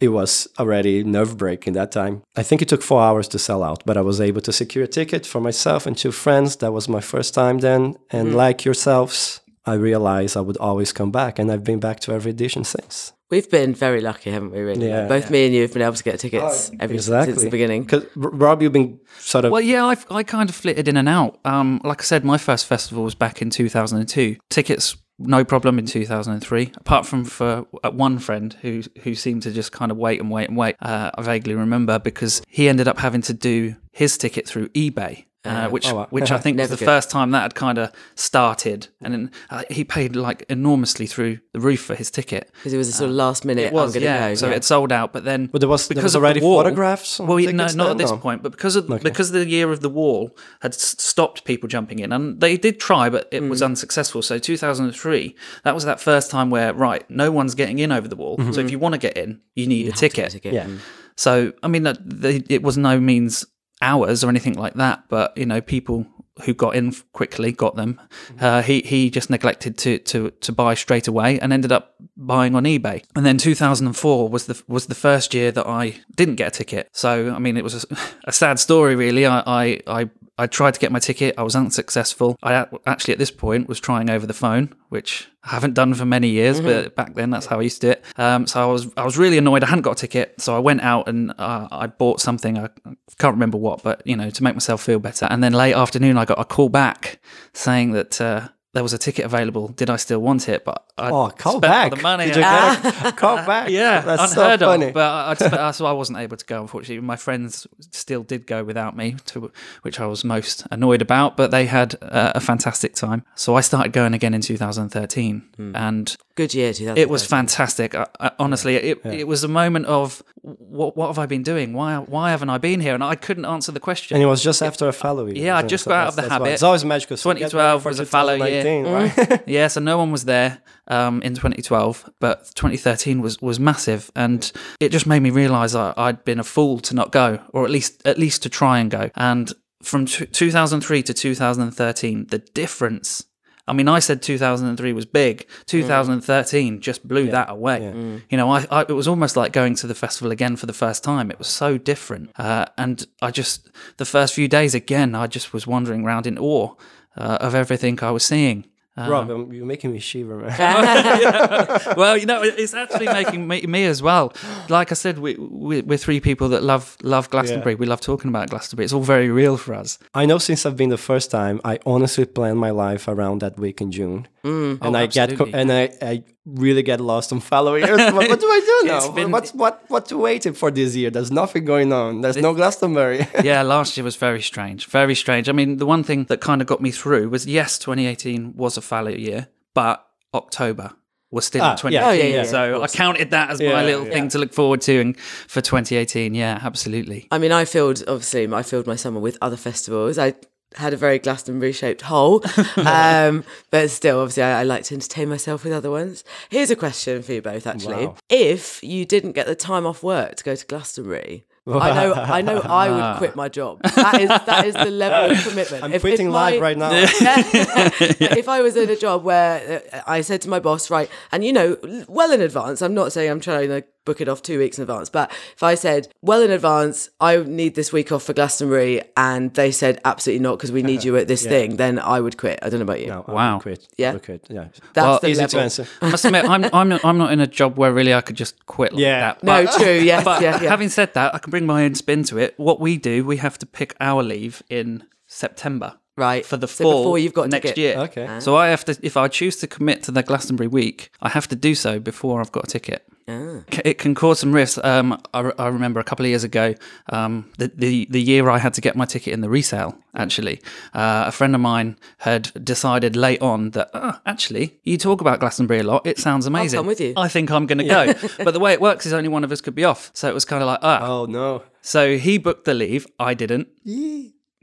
It 0.00 0.08
was 0.08 0.48
already 0.58 1.04
nerve 1.04 1.36
breaking 1.38 1.74
that 1.74 1.92
time. 1.92 2.22
I 2.34 2.42
think 2.42 2.60
it 2.60 2.68
took 2.68 2.82
four 2.82 3.00
hours 3.00 3.28
to 3.28 3.38
sell 3.38 3.62
out, 3.62 3.84
but 3.86 3.96
I 3.96 4.00
was 4.00 4.20
able 4.20 4.40
to 4.40 4.52
secure 4.52 4.82
a 4.82 4.88
ticket 4.88 5.24
for 5.24 5.40
myself 5.40 5.86
and 5.86 5.96
two 5.96 6.10
friends. 6.10 6.56
That 6.56 6.72
was 6.72 6.88
my 6.88 7.00
first 7.00 7.34
time 7.34 7.58
then. 7.58 7.94
And 8.10 8.34
like 8.34 8.64
yourselves, 8.64 9.41
I 9.64 9.74
realized 9.74 10.36
I 10.36 10.40
would 10.40 10.56
always 10.56 10.92
come 10.92 11.10
back, 11.10 11.38
and 11.38 11.50
I've 11.50 11.64
been 11.64 11.80
back 11.80 12.00
to 12.00 12.12
every 12.12 12.30
edition 12.30 12.64
since. 12.64 13.12
We've 13.30 13.48
been 13.48 13.74
very 13.74 14.00
lucky, 14.02 14.30
haven't 14.30 14.50
we? 14.50 14.60
Really, 14.60 14.88
Yeah. 14.88 15.06
both 15.08 15.30
me 15.30 15.46
and 15.46 15.54
you 15.54 15.62
have 15.62 15.72
been 15.72 15.80
able 15.80 15.94
to 15.94 16.04
get 16.04 16.20
tickets 16.20 16.70
every 16.78 16.98
since 16.98 17.42
the 17.42 17.48
beginning. 17.48 17.84
Because 17.84 18.04
Rob, 18.14 18.60
you've 18.60 18.74
been 18.74 19.00
sort 19.20 19.46
of 19.46 19.52
Well, 19.52 19.62
yeah, 19.62 19.86
I've, 19.86 20.04
I 20.10 20.22
kind 20.22 20.50
of 20.50 20.54
flitted 20.54 20.86
in 20.86 20.98
and 20.98 21.08
out. 21.08 21.38
Um, 21.46 21.80
like 21.82 22.02
I 22.02 22.04
said, 22.04 22.24
my 22.26 22.36
first 22.36 22.66
festival 22.66 23.04
was 23.04 23.14
back 23.14 23.40
in 23.40 23.48
2002. 23.48 24.36
Tickets, 24.50 24.96
no 25.18 25.44
problem 25.44 25.78
in 25.78 25.86
2003, 25.86 26.72
apart 26.76 27.06
from 27.06 27.24
for 27.24 27.64
uh, 27.82 27.90
one 27.90 28.18
friend 28.18 28.54
who 28.60 28.82
who 29.02 29.14
seemed 29.14 29.42
to 29.44 29.50
just 29.52 29.72
kind 29.72 29.90
of 29.90 29.96
wait 29.96 30.20
and 30.20 30.30
wait 30.30 30.48
and 30.48 30.56
wait. 30.58 30.76
Uh, 30.82 31.10
I 31.14 31.22
vaguely 31.22 31.54
remember 31.54 31.98
because 31.98 32.42
he 32.48 32.68
ended 32.68 32.86
up 32.86 32.98
having 32.98 33.22
to 33.22 33.32
do 33.32 33.76
his 33.92 34.18
ticket 34.18 34.46
through 34.46 34.68
eBay. 34.70 35.24
Uh, 35.44 35.68
which, 35.70 35.88
oh, 35.90 35.96
wow. 35.96 36.06
which 36.10 36.30
I 36.30 36.38
think 36.42 36.56
was 36.56 36.70
the 36.70 36.76
good. 36.76 36.84
first 36.84 37.10
time 37.10 37.32
that 37.32 37.42
had 37.42 37.54
kind 37.56 37.76
of 37.76 37.90
started, 38.14 38.86
and 39.00 39.12
then, 39.12 39.30
uh, 39.50 39.64
he 39.70 39.82
paid 39.82 40.14
like 40.14 40.44
enormously 40.48 41.04
through 41.06 41.40
the 41.52 41.58
roof 41.58 41.80
for 41.80 41.96
his 41.96 42.12
ticket. 42.12 42.48
Because 42.54 42.72
it 42.72 42.76
was 42.76 42.88
a 42.88 42.92
sort 42.92 43.10
of 43.10 43.16
last 43.16 43.44
minute. 43.44 43.64
It 43.64 43.72
was, 43.72 43.96
I'm 43.96 44.02
yeah. 44.02 44.28
Go. 44.28 44.34
So 44.36 44.48
yeah. 44.48 44.54
it 44.54 44.62
sold 44.64 44.92
out, 44.92 45.12
but 45.12 45.24
then 45.24 45.46
But 45.46 45.60
there 45.60 45.68
was- 45.68 45.88
there 45.88 46.00
was 46.00 46.14
of 46.14 46.20
the 46.22 46.26
already 46.26 46.40
wall- 46.40 46.62
photographs 46.62 47.18
Well, 47.18 47.38
no, 47.38 47.50
not 47.50 47.74
then, 47.76 47.80
at 47.90 47.98
this 47.98 48.10
no? 48.12 48.18
point, 48.18 48.44
but 48.44 48.52
because 48.52 48.76
of 48.76 48.86
because 49.02 49.32
the 49.32 49.44
year 49.44 49.72
of 49.72 49.80
the 49.80 49.88
wall 49.90 50.36
had 50.60 50.74
stopped 50.74 51.44
people 51.44 51.68
jumping 51.68 51.98
in, 51.98 52.12
and 52.12 52.40
they 52.40 52.56
did 52.56 52.78
try, 52.78 53.08
but 53.10 53.26
it 53.32 53.42
Mm. 53.42 53.48
was 53.48 53.62
unsuccessful. 53.62 54.22
So 54.22 54.38
2003, 54.38 55.34
that 55.64 55.74
was 55.74 55.84
that 55.84 56.00
first 56.00 56.30
time 56.30 56.50
where 56.50 56.72
right, 56.72 57.08
no 57.10 57.32
one's 57.32 57.56
getting 57.56 57.80
in 57.80 57.90
over 57.90 58.06
the 58.06 58.16
wall. 58.16 58.38
So 58.52 58.60
if 58.60 58.70
you 58.70 58.78
want 58.78 58.92
to 58.94 58.98
get 58.98 59.16
in, 59.16 59.40
you 59.56 59.66
need 59.66 59.88
a 59.88 59.92
ticket. 59.92 60.30
ticket. 60.30 60.54
yeah. 60.54 60.68
So 61.16 61.52
I 61.64 61.68
mean, 61.68 61.82
that 61.82 61.98
they, 62.08 62.42
it 62.48 62.62
was 62.62 62.78
no 62.78 63.00
means 63.00 63.44
hours 63.82 64.24
or 64.24 64.28
anything 64.28 64.54
like 64.54 64.74
that, 64.74 65.04
but 65.08 65.36
you 65.36 65.44
know, 65.44 65.60
people 65.60 66.06
who 66.44 66.54
got 66.54 66.74
in 66.74 66.94
quickly 67.12 67.52
got 67.52 67.76
them. 67.76 68.00
Uh, 68.40 68.62
he 68.62 68.80
he 68.80 69.10
just 69.10 69.28
neglected 69.28 69.76
to 69.78 69.98
to 69.98 70.30
to 70.30 70.52
buy 70.52 70.74
straight 70.74 71.06
away 71.06 71.38
and 71.38 71.52
ended 71.52 71.72
up 71.72 71.94
buying 72.16 72.54
on 72.54 72.64
eBay. 72.64 73.04
And 73.14 73.26
then 73.26 73.38
2004 73.38 74.28
was 74.28 74.46
the 74.46 74.62
was 74.66 74.86
the 74.86 74.94
first 74.94 75.34
year 75.34 75.52
that 75.52 75.66
I 75.66 76.00
didn't 76.16 76.36
get 76.36 76.48
a 76.48 76.50
ticket. 76.50 76.88
So 76.92 77.34
I 77.34 77.38
mean, 77.38 77.56
it 77.56 77.64
was 77.64 77.84
a, 77.84 77.96
a 78.24 78.32
sad 78.32 78.58
story, 78.58 78.96
really. 78.96 79.26
I 79.26 79.42
I. 79.46 79.80
I 79.86 80.10
I 80.42 80.48
tried 80.48 80.74
to 80.74 80.80
get 80.80 80.90
my 80.90 80.98
ticket. 80.98 81.36
I 81.38 81.44
was 81.44 81.54
unsuccessful. 81.54 82.36
I 82.42 82.66
actually, 82.84 83.12
at 83.12 83.18
this 83.18 83.30
point, 83.30 83.68
was 83.68 83.78
trying 83.78 84.10
over 84.10 84.26
the 84.26 84.34
phone, 84.34 84.74
which 84.88 85.28
I 85.44 85.50
haven't 85.50 85.74
done 85.74 85.94
for 85.94 86.04
many 86.04 86.30
years. 86.30 86.60
But 86.60 86.96
back 86.96 87.14
then, 87.14 87.30
that's 87.30 87.46
how 87.46 87.60
I 87.60 87.62
used 87.62 87.80
to 87.82 87.86
do 87.86 87.90
it. 87.92 88.04
Um, 88.16 88.48
so 88.48 88.60
I 88.60 88.66
was, 88.66 88.88
I 88.96 89.04
was 89.04 89.16
really 89.16 89.38
annoyed. 89.38 89.62
I 89.62 89.68
hadn't 89.68 89.82
got 89.82 89.92
a 89.92 90.00
ticket, 90.00 90.40
so 90.40 90.56
I 90.56 90.58
went 90.58 90.80
out 90.80 91.08
and 91.08 91.30
uh, 91.38 91.68
I 91.70 91.86
bought 91.86 92.20
something. 92.20 92.58
I 92.58 92.70
can't 93.18 93.34
remember 93.34 93.56
what, 93.56 93.84
but 93.84 94.04
you 94.04 94.16
know, 94.16 94.30
to 94.30 94.42
make 94.42 94.56
myself 94.56 94.82
feel 94.82 94.98
better. 94.98 95.26
And 95.30 95.44
then 95.44 95.52
late 95.52 95.74
afternoon, 95.74 96.18
I 96.18 96.24
got 96.24 96.40
a 96.40 96.44
call 96.44 96.68
back 96.68 97.20
saying 97.52 97.92
that 97.92 98.20
uh, 98.20 98.48
there 98.74 98.82
was 98.82 98.92
a 98.94 98.98
ticket 98.98 99.24
available. 99.24 99.68
Did 99.68 99.90
I 99.90 99.96
still 99.96 100.20
want 100.20 100.48
it? 100.48 100.64
But 100.64 100.82
I 100.96 101.10
Oh, 101.10 101.28
call 101.30 101.60
back. 101.60 101.94
the 101.94 102.00
money. 102.00 102.26
Did 102.26 102.36
you 102.36 102.42
call 103.12 103.36
back? 103.36 103.68
Yeah, 103.68 104.00
that's 104.00 104.32
unheard 104.32 104.60
so 104.60 104.66
funny. 104.66 104.86
of. 104.86 104.94
But 104.94 105.42
I, 105.52 105.68
I, 105.68 105.70
so 105.72 105.84
I 105.86 105.92
wasn't 105.92 106.18
able 106.18 106.36
to 106.38 106.44
go. 106.46 106.62
Unfortunately, 106.62 107.00
my 107.00 107.16
friends 107.16 107.66
still 107.90 108.22
did 108.22 108.46
go 108.46 108.64
without 108.64 108.96
me, 108.96 109.16
to 109.26 109.52
which 109.82 110.00
I 110.00 110.06
was 110.06 110.24
most 110.24 110.66
annoyed 110.70 111.02
about. 111.02 111.36
But 111.36 111.50
they 111.50 111.66
had 111.66 111.96
uh, 112.00 112.32
a 112.34 112.40
fantastic 112.40 112.94
time. 112.94 113.24
So 113.34 113.54
I 113.56 113.60
started 113.60 113.92
going 113.92 114.14
again 114.14 114.32
in 114.34 114.40
2013, 114.40 115.42
Hmm. 115.56 115.76
and 115.76 116.16
Good 116.34 116.54
year, 116.54 116.72
2000. 116.72 116.96
it 116.96 117.10
was 117.10 117.26
fantastic. 117.26 117.94
I, 117.94 118.06
I, 118.18 118.30
honestly, 118.38 118.76
it, 118.76 119.04
it 119.04 119.28
was 119.28 119.44
a 119.44 119.48
moment 119.48 119.84
of 119.84 120.22
what 120.42 120.96
what 120.96 121.08
have 121.08 121.18
I 121.18 121.26
been 121.26 121.42
doing? 121.42 121.72
Why 121.74 121.96
why 121.98 122.30
haven't 122.30 122.48
I 122.48 122.56
been 122.58 122.80
here? 122.80 122.94
And 122.94 123.04
I 123.04 123.14
couldn't 123.16 123.44
answer 123.44 123.70
the 123.70 123.78
question. 123.80 124.14
and 124.16 124.22
it 124.22 124.26
was 124.26 124.42
just 124.42 124.62
after 124.62 124.88
a 124.88 124.92
fallow 124.92 125.26
year. 125.26 125.44
Yeah, 125.44 125.56
I 125.58 125.62
just 125.62 125.84
So 125.84 125.90
got 125.90 126.00
out 126.00 126.08
of 126.08 126.16
the 126.16 126.28
habit. 126.30 126.48
It's 126.54 126.62
always 126.62 126.84
magical. 126.86 127.16
So 127.18 127.30
2012 127.32 127.84
was 127.84 128.00
a 128.00 128.06
fallow 128.06 128.34
year. 128.34 128.61
2019, 128.62 129.28
right? 129.28 129.42
yeah, 129.46 129.68
so 129.68 129.80
no 129.80 129.98
one 129.98 130.10
was 130.10 130.24
there 130.24 130.62
um, 130.88 131.22
in 131.22 131.34
2012, 131.34 132.10
but 132.20 132.50
2013 132.54 133.20
was 133.20 133.40
was 133.40 133.60
massive, 133.60 134.10
and 134.14 134.50
it 134.80 134.90
just 134.90 135.06
made 135.06 135.20
me 135.20 135.30
realise 135.30 135.74
I, 135.74 135.94
I'd 135.96 136.24
been 136.24 136.40
a 136.40 136.44
fool 136.44 136.80
to 136.80 136.94
not 136.94 137.12
go, 137.12 137.40
or 137.52 137.64
at 137.64 137.70
least 137.70 138.06
at 138.06 138.18
least 138.18 138.42
to 138.42 138.48
try 138.48 138.78
and 138.78 138.90
go. 138.90 139.10
And 139.14 139.52
from 139.82 140.06
t- 140.06 140.26
2003 140.26 141.02
to 141.04 141.14
2013, 141.14 142.26
the 142.28 142.38
difference. 142.38 143.24
I 143.68 143.72
mean, 143.72 143.86
I 143.86 144.00
said 144.00 144.22
2003 144.22 144.92
was 144.92 145.06
big. 145.06 145.46
2013 145.66 146.80
just 146.80 147.06
blew 147.06 147.30
that 147.30 147.48
away. 147.48 147.80
You 148.28 148.36
know, 148.36 148.50
I, 148.50 148.66
I 148.72 148.80
it 148.82 148.90
was 148.92 149.06
almost 149.06 149.36
like 149.36 149.52
going 149.52 149.76
to 149.76 149.86
the 149.86 149.94
festival 149.94 150.32
again 150.32 150.56
for 150.56 150.66
the 150.66 150.72
first 150.72 151.04
time. 151.04 151.30
It 151.30 151.38
was 151.38 151.46
so 151.46 151.78
different, 151.78 152.32
uh, 152.36 152.66
and 152.76 153.06
I 153.22 153.30
just 153.30 153.70
the 153.98 154.04
first 154.04 154.34
few 154.34 154.48
days 154.48 154.74
again, 154.74 155.14
I 155.14 155.28
just 155.28 155.52
was 155.52 155.64
wandering 155.64 156.04
around 156.04 156.26
in 156.26 156.38
awe 156.38 156.74
uh, 157.16 157.38
of 157.40 157.54
everything 157.54 157.98
I 158.02 158.10
was 158.10 158.24
seeing. 158.24 158.66
Rob, 158.94 159.30
um, 159.30 159.50
you're 159.52 159.64
making 159.64 159.90
me 159.90 159.98
shiver, 160.00 160.36
man. 160.36 160.50
well, 161.96 162.14
you 162.16 162.26
know, 162.26 162.42
it's 162.42 162.74
actually 162.74 163.06
making 163.06 163.48
me, 163.48 163.62
me 163.62 163.86
as 163.86 164.02
well. 164.02 164.34
Like 164.68 164.92
I 164.92 164.94
said, 164.94 165.18
we, 165.18 165.34
we 165.36 165.80
we're 165.80 165.96
three 165.96 166.20
people 166.20 166.50
that 166.50 166.62
love 166.62 166.98
love 167.02 167.30
Glastonbury. 167.30 167.74
We 167.74 167.86
love 167.86 168.02
talking 168.02 168.28
about 168.28 168.50
Glastonbury. 168.50 168.84
It's 168.84 168.92
all 168.92 169.02
very 169.02 169.30
real 169.30 169.56
for 169.56 169.72
us. 169.72 169.98
I 170.12 170.26
know 170.26 170.36
since 170.36 170.66
I've 170.66 170.76
been 170.76 170.90
the 170.90 170.98
first 170.98 171.30
time, 171.30 171.58
I 171.64 171.78
honestly 171.86 172.26
planned 172.26 172.58
my 172.58 172.68
life 172.70 173.08
around 173.08 173.40
that 173.40 173.58
week 173.58 173.80
in 173.80 173.92
June, 173.92 174.28
and 174.44 174.78
Oh, 174.82 174.94
I 174.94 175.06
get 175.06 175.36
co- 175.36 175.48
and 175.52 175.70
I, 175.72 175.90
I 176.02 176.24
really 176.44 176.82
get 176.82 177.00
lost 177.00 177.32
on 177.32 177.40
fallow 177.40 177.74
years. 177.76 177.90
what, 178.12 178.28
what 178.28 178.40
do 178.40 178.46
I 178.46 178.60
do 178.82 178.88
now? 178.88 178.96
It's 178.98 179.08
been- 179.08 179.30
What's 179.30 179.54
what 179.54 179.84
what 179.88 180.06
to 180.06 180.18
waiting 180.18 180.52
for 180.54 180.70
this 180.70 180.96
year? 180.96 181.10
There's 181.10 181.30
nothing 181.30 181.64
going 181.64 181.92
on. 181.92 182.20
There's 182.22 182.36
no 182.36 182.52
Glastonbury. 182.54 183.26
yeah, 183.44 183.62
last 183.62 183.96
year 183.96 184.04
was 184.04 184.16
very 184.16 184.42
strange, 184.42 184.86
very 184.86 185.14
strange. 185.14 185.48
I 185.48 185.52
mean, 185.52 185.76
the 185.76 185.86
one 185.86 186.02
thing 186.02 186.24
that 186.24 186.40
kind 186.40 186.60
of 186.60 186.66
got 186.66 186.80
me 186.80 186.90
through 186.90 187.28
was 187.28 187.46
yes, 187.46 187.78
2018 187.78 188.54
was 188.56 188.76
a 188.76 188.82
fallow 188.82 189.10
year, 189.10 189.48
but 189.74 190.04
October 190.34 190.92
was 191.30 191.46
still 191.46 191.62
Ah, 191.62 191.70
in 191.72 191.76
2018. 191.78 191.92
yeah. 191.92 192.08
Oh, 192.08 192.12
yeah, 192.28 192.36
yeah, 192.36 192.42
so 192.42 192.82
I 192.82 192.88
counted 192.88 193.30
that 193.30 193.50
as 193.50 193.60
Yeah, 193.60 193.72
my 193.72 193.84
little 193.84 194.04
yeah. 194.06 194.12
thing 194.12 194.28
to 194.30 194.38
look 194.38 194.52
forward 194.52 194.82
to 194.82 195.00
and 195.00 195.18
for 195.18 195.62
2018. 195.62 196.34
Yeah, 196.34 196.58
absolutely. 196.62 197.26
I 197.30 197.38
mean, 197.38 197.52
I 197.52 197.64
filled 197.64 198.02
obviously 198.06 198.52
I 198.52 198.62
filled 198.62 198.86
my 198.86 198.96
summer 198.96 199.18
with 199.20 199.38
other 199.40 199.56
festivals. 199.56 200.18
I 200.18 200.34
had 200.76 200.92
a 200.92 200.96
very 200.96 201.18
Glastonbury 201.18 201.72
shaped 201.72 202.02
hole, 202.02 202.42
um, 202.76 203.44
but 203.70 203.90
still, 203.90 204.20
obviously, 204.20 204.42
I, 204.42 204.60
I 204.60 204.62
like 204.64 204.84
to 204.84 204.94
entertain 204.94 205.28
myself 205.28 205.64
with 205.64 205.72
other 205.72 205.90
ones. 205.90 206.24
Here's 206.50 206.70
a 206.70 206.76
question 206.76 207.22
for 207.22 207.32
you 207.32 207.42
both, 207.42 207.66
actually: 207.66 208.06
Wow. 208.06 208.16
If 208.28 208.82
you 208.82 209.04
didn't 209.04 209.32
get 209.32 209.46
the 209.46 209.54
time 209.54 209.86
off 209.86 210.02
work 210.02 210.36
to 210.36 210.44
go 210.44 210.54
to 210.54 210.66
Glastonbury. 210.66 211.44
I 211.64 211.94
know, 211.94 212.12
I 212.14 212.40
know, 212.42 212.58
I 212.58 212.90
would 212.90 213.18
quit 213.18 213.36
my 213.36 213.48
job. 213.48 213.82
That 213.82 214.20
is 214.20 214.28
that 214.28 214.66
is 214.66 214.74
the 214.74 214.90
level 214.90 215.30
of 215.30 215.46
commitment. 215.46 215.84
I'm 215.84 216.00
quitting 216.00 216.28
my- 216.28 216.52
live 216.52 216.60
right 216.60 216.76
now. 216.76 216.90
if 216.92 218.48
I 218.48 218.62
was 218.62 218.76
in 218.76 218.90
a 218.90 218.96
job 218.96 219.22
where 219.22 219.80
uh, 219.92 220.00
I 220.04 220.22
said 220.22 220.42
to 220.42 220.48
my 220.48 220.58
boss, 220.58 220.90
right, 220.90 221.08
and 221.30 221.44
you 221.44 221.52
know, 221.52 221.76
well 222.08 222.32
in 222.32 222.40
advance, 222.40 222.82
I'm 222.82 222.94
not 222.94 223.12
saying 223.12 223.30
I'm 223.30 223.38
trying 223.38 223.68
to 223.68 223.84
book 224.04 224.20
it 224.20 224.28
off 224.28 224.42
two 224.42 224.58
weeks 224.58 224.78
in 224.78 224.82
advance, 224.82 225.08
but 225.08 225.30
if 225.54 225.62
I 225.62 225.74
said, 225.74 226.08
well 226.22 226.42
in 226.42 226.50
advance, 226.50 227.08
I 227.20 227.36
need 227.38 227.74
this 227.74 227.92
week 227.92 228.10
off 228.12 228.24
for 228.24 228.32
Glastonbury, 228.32 229.02
and 229.16 229.52
they 229.54 229.70
said, 229.70 230.00
absolutely 230.04 230.42
not, 230.42 230.58
because 230.58 230.72
we 230.72 230.82
need 230.82 231.04
you 231.04 231.16
at 231.16 231.28
this 231.28 231.44
thing, 231.46 231.76
then 231.76 231.98
I 231.98 232.20
would 232.20 232.36
quit. 232.36 232.58
I 232.62 232.68
don't 232.68 232.80
know 232.80 232.84
about 232.84 233.00
you. 233.00 233.06
No, 233.08 233.24
I 233.28 233.32
Wow. 233.32 233.54
would 233.54 233.62
quit. 233.62 233.80
I 233.90 233.94
Yeah. 233.98 234.12
would 234.14 234.24
quit. 234.24 234.46
Yeah. 234.50 234.68
That's 234.94 235.04
Well, 235.06 235.18
the 235.20 235.28
Easy 235.28 235.40
level. 235.40 235.50
to 235.58 235.62
answer. 235.62 235.86
I 236.00 236.10
must 236.10 236.24
admit, 236.24 236.44
I'm, 236.48 236.64
I'm, 236.72 236.88
not, 236.88 237.04
I'm 237.04 237.18
not 237.18 237.32
in 237.32 237.40
a 237.40 237.46
job 237.46 237.78
where 237.78 237.92
really 237.92 238.12
I 238.14 238.20
could 238.20 238.36
just 238.36 238.66
quit 238.66 238.92
like 238.92 239.00
Yeah. 239.00 239.20
that. 239.20 239.42
No, 239.42 239.64
But- 239.64 239.74
true, 239.80 239.92
yes, 240.02 240.24
But 240.24 240.42
yeah, 240.42 240.60
yeah. 240.62 240.68
having 240.70 240.88
said 240.88 241.14
that, 241.14 241.34
I 241.34 241.38
can 241.38 241.50
bring 241.50 241.66
my 241.66 241.84
own 241.84 241.94
spin 241.94 242.24
to 242.24 242.38
it. 242.38 242.54
What 242.56 242.80
we 242.80 242.96
do, 242.96 243.24
we 243.24 243.36
have 243.38 243.58
to 243.58 243.66
pick 243.66 243.94
our 244.00 244.22
leave 244.22 244.62
in 244.68 245.04
September. 245.26 245.94
Right. 246.16 246.44
for 246.44 246.56
the 246.56 246.68
So 246.68 246.84
fall 246.84 247.02
before 247.02 247.18
you've 247.18 247.32
got 247.34 247.48
next 247.48 247.62
ticket. 247.70 247.78
year. 247.78 247.96
Okay. 247.98 248.40
So 248.40 248.54
I 248.56 248.68
have 248.68 248.84
to, 248.84 248.98
if 249.02 249.16
I 249.16 249.28
choose 249.28 249.56
to 249.56 249.66
commit 249.66 250.02
to 250.04 250.10
the 250.10 250.22
Glastonbury 250.22 250.68
week, 250.68 251.10
I 251.22 251.28
have 251.30 251.48
to 251.48 251.56
do 251.56 251.74
so 251.74 251.98
before 251.98 252.40
I've 252.40 252.52
got 252.52 252.64
a 252.64 252.66
ticket. 252.66 253.02
Ah. 253.28 253.60
It 253.84 253.98
can 253.98 254.14
cause 254.14 254.40
some 254.40 254.52
risks. 254.52 254.78
Um, 254.82 255.18
I, 255.32 255.52
I 255.58 255.68
remember 255.68 256.00
a 256.00 256.04
couple 256.04 256.26
of 256.26 256.30
years 256.30 256.42
ago, 256.44 256.74
um, 257.10 257.50
the, 257.56 257.68
the 257.68 258.06
the 258.10 258.20
year 258.20 258.50
I 258.50 258.58
had 258.58 258.74
to 258.74 258.80
get 258.80 258.96
my 258.96 259.04
ticket 259.04 259.32
in 259.32 259.42
the 259.42 259.48
resale. 259.48 259.96
Actually, 260.16 260.60
uh, 260.92 261.24
a 261.28 261.32
friend 261.32 261.54
of 261.54 261.60
mine 261.60 261.96
had 262.18 262.50
decided 262.64 263.14
late 263.14 263.40
on 263.40 263.70
that 263.70 263.90
"Ah, 263.94 264.20
actually 264.26 264.80
you 264.82 264.98
talk 264.98 265.20
about 265.20 265.38
Glastonbury 265.38 265.78
a 265.80 265.84
lot. 265.84 266.04
It 266.04 266.18
sounds 266.18 266.46
amazing. 266.46 266.78
come 266.78 266.86
with 266.88 267.00
you." 267.00 267.14
I 267.16 267.28
think 267.28 267.50
I'm 267.52 267.66
going 267.66 267.78
to 267.78 267.84
go. 267.84 268.12
but 268.44 268.54
the 268.54 268.60
way 268.60 268.72
it 268.72 268.80
works 268.80 269.06
is 269.06 269.12
only 269.12 269.28
one 269.28 269.44
of 269.44 269.52
us 269.52 269.60
could 269.60 269.76
be 269.76 269.84
off. 269.84 270.10
So 270.14 270.28
it 270.28 270.34
was 270.34 270.44
kind 270.44 270.60
of 270.60 270.66
like 270.66 270.80
ah. 270.82 271.00
Oh 271.06 271.26
no. 271.26 271.62
So 271.80 272.16
he 272.16 272.38
booked 272.38 272.64
the 272.64 272.74
leave. 272.74 273.06
I 273.20 273.34
didn't. 273.34 273.68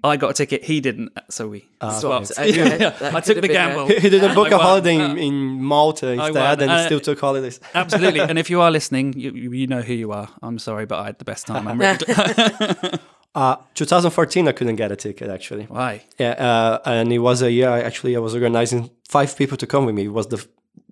I 0.03 0.18
got 0.18 0.29
a 0.32 0.34
ticket. 0.34 0.63
He 0.63 0.79
didn't. 0.82 1.12
So 1.29 1.48
we 1.50 1.68
swapped. 1.82 2.27
Swapped. 2.27 2.39
Okay. 2.39 2.77
That 3.00 3.13
I 3.15 3.20
took 3.22 3.41
the 3.41 3.50
uh, 3.50 3.53
gamble. 3.53 3.88
He 4.03 4.10
didn't 4.10 4.36
book 4.36 4.48
I 4.48 4.56
a 4.56 4.58
won. 4.58 4.65
holiday 4.65 4.96
in, 4.96 5.18
in 5.18 5.63
Malta 5.63 6.08
instead, 6.12 6.62
and 6.62 6.72
he 6.72 6.77
Uh, 6.77 6.86
still 6.86 7.00
took 7.00 7.20
holidays. 7.20 7.60
Absolutely. 7.74 8.22
And 8.22 8.38
if 8.39 8.50
you 8.50 8.62
are 8.62 8.72
listening, 8.72 9.13
you, 9.13 9.32
you 9.32 9.68
know 9.68 9.82
who 9.82 9.94
you 9.94 10.12
are. 10.12 10.27
I'm 10.41 10.60
sorry, 10.60 10.86
but 10.86 11.00
I 11.00 11.06
had 11.08 11.18
the 11.20 11.25
best 11.25 11.48
time. 11.48 11.68
I'm 11.68 11.79
really 11.79 11.98
glad. 11.98 13.00
Uh, 13.36 13.56
2014, 13.75 14.48
I 14.48 14.51
couldn't 14.51 14.75
get 14.75 14.91
a 14.91 14.96
ticket 14.96 15.29
actually. 15.29 15.65
Why? 15.65 16.01
Yeah, 16.18 16.32
uh, 16.32 16.79
and 16.86 17.13
it 17.13 17.20
was 17.20 17.41
a 17.41 17.51
year. 17.51 17.70
Actually 17.70 18.15
I 18.15 18.20
was 18.20 18.34
organizing 18.34 18.89
five 19.08 19.36
people 19.38 19.56
to 19.58 19.68
come 19.68 19.86
with 19.86 19.96
me. 19.96 20.06
It 20.06 20.13
was 20.13 20.27
the 20.27 20.46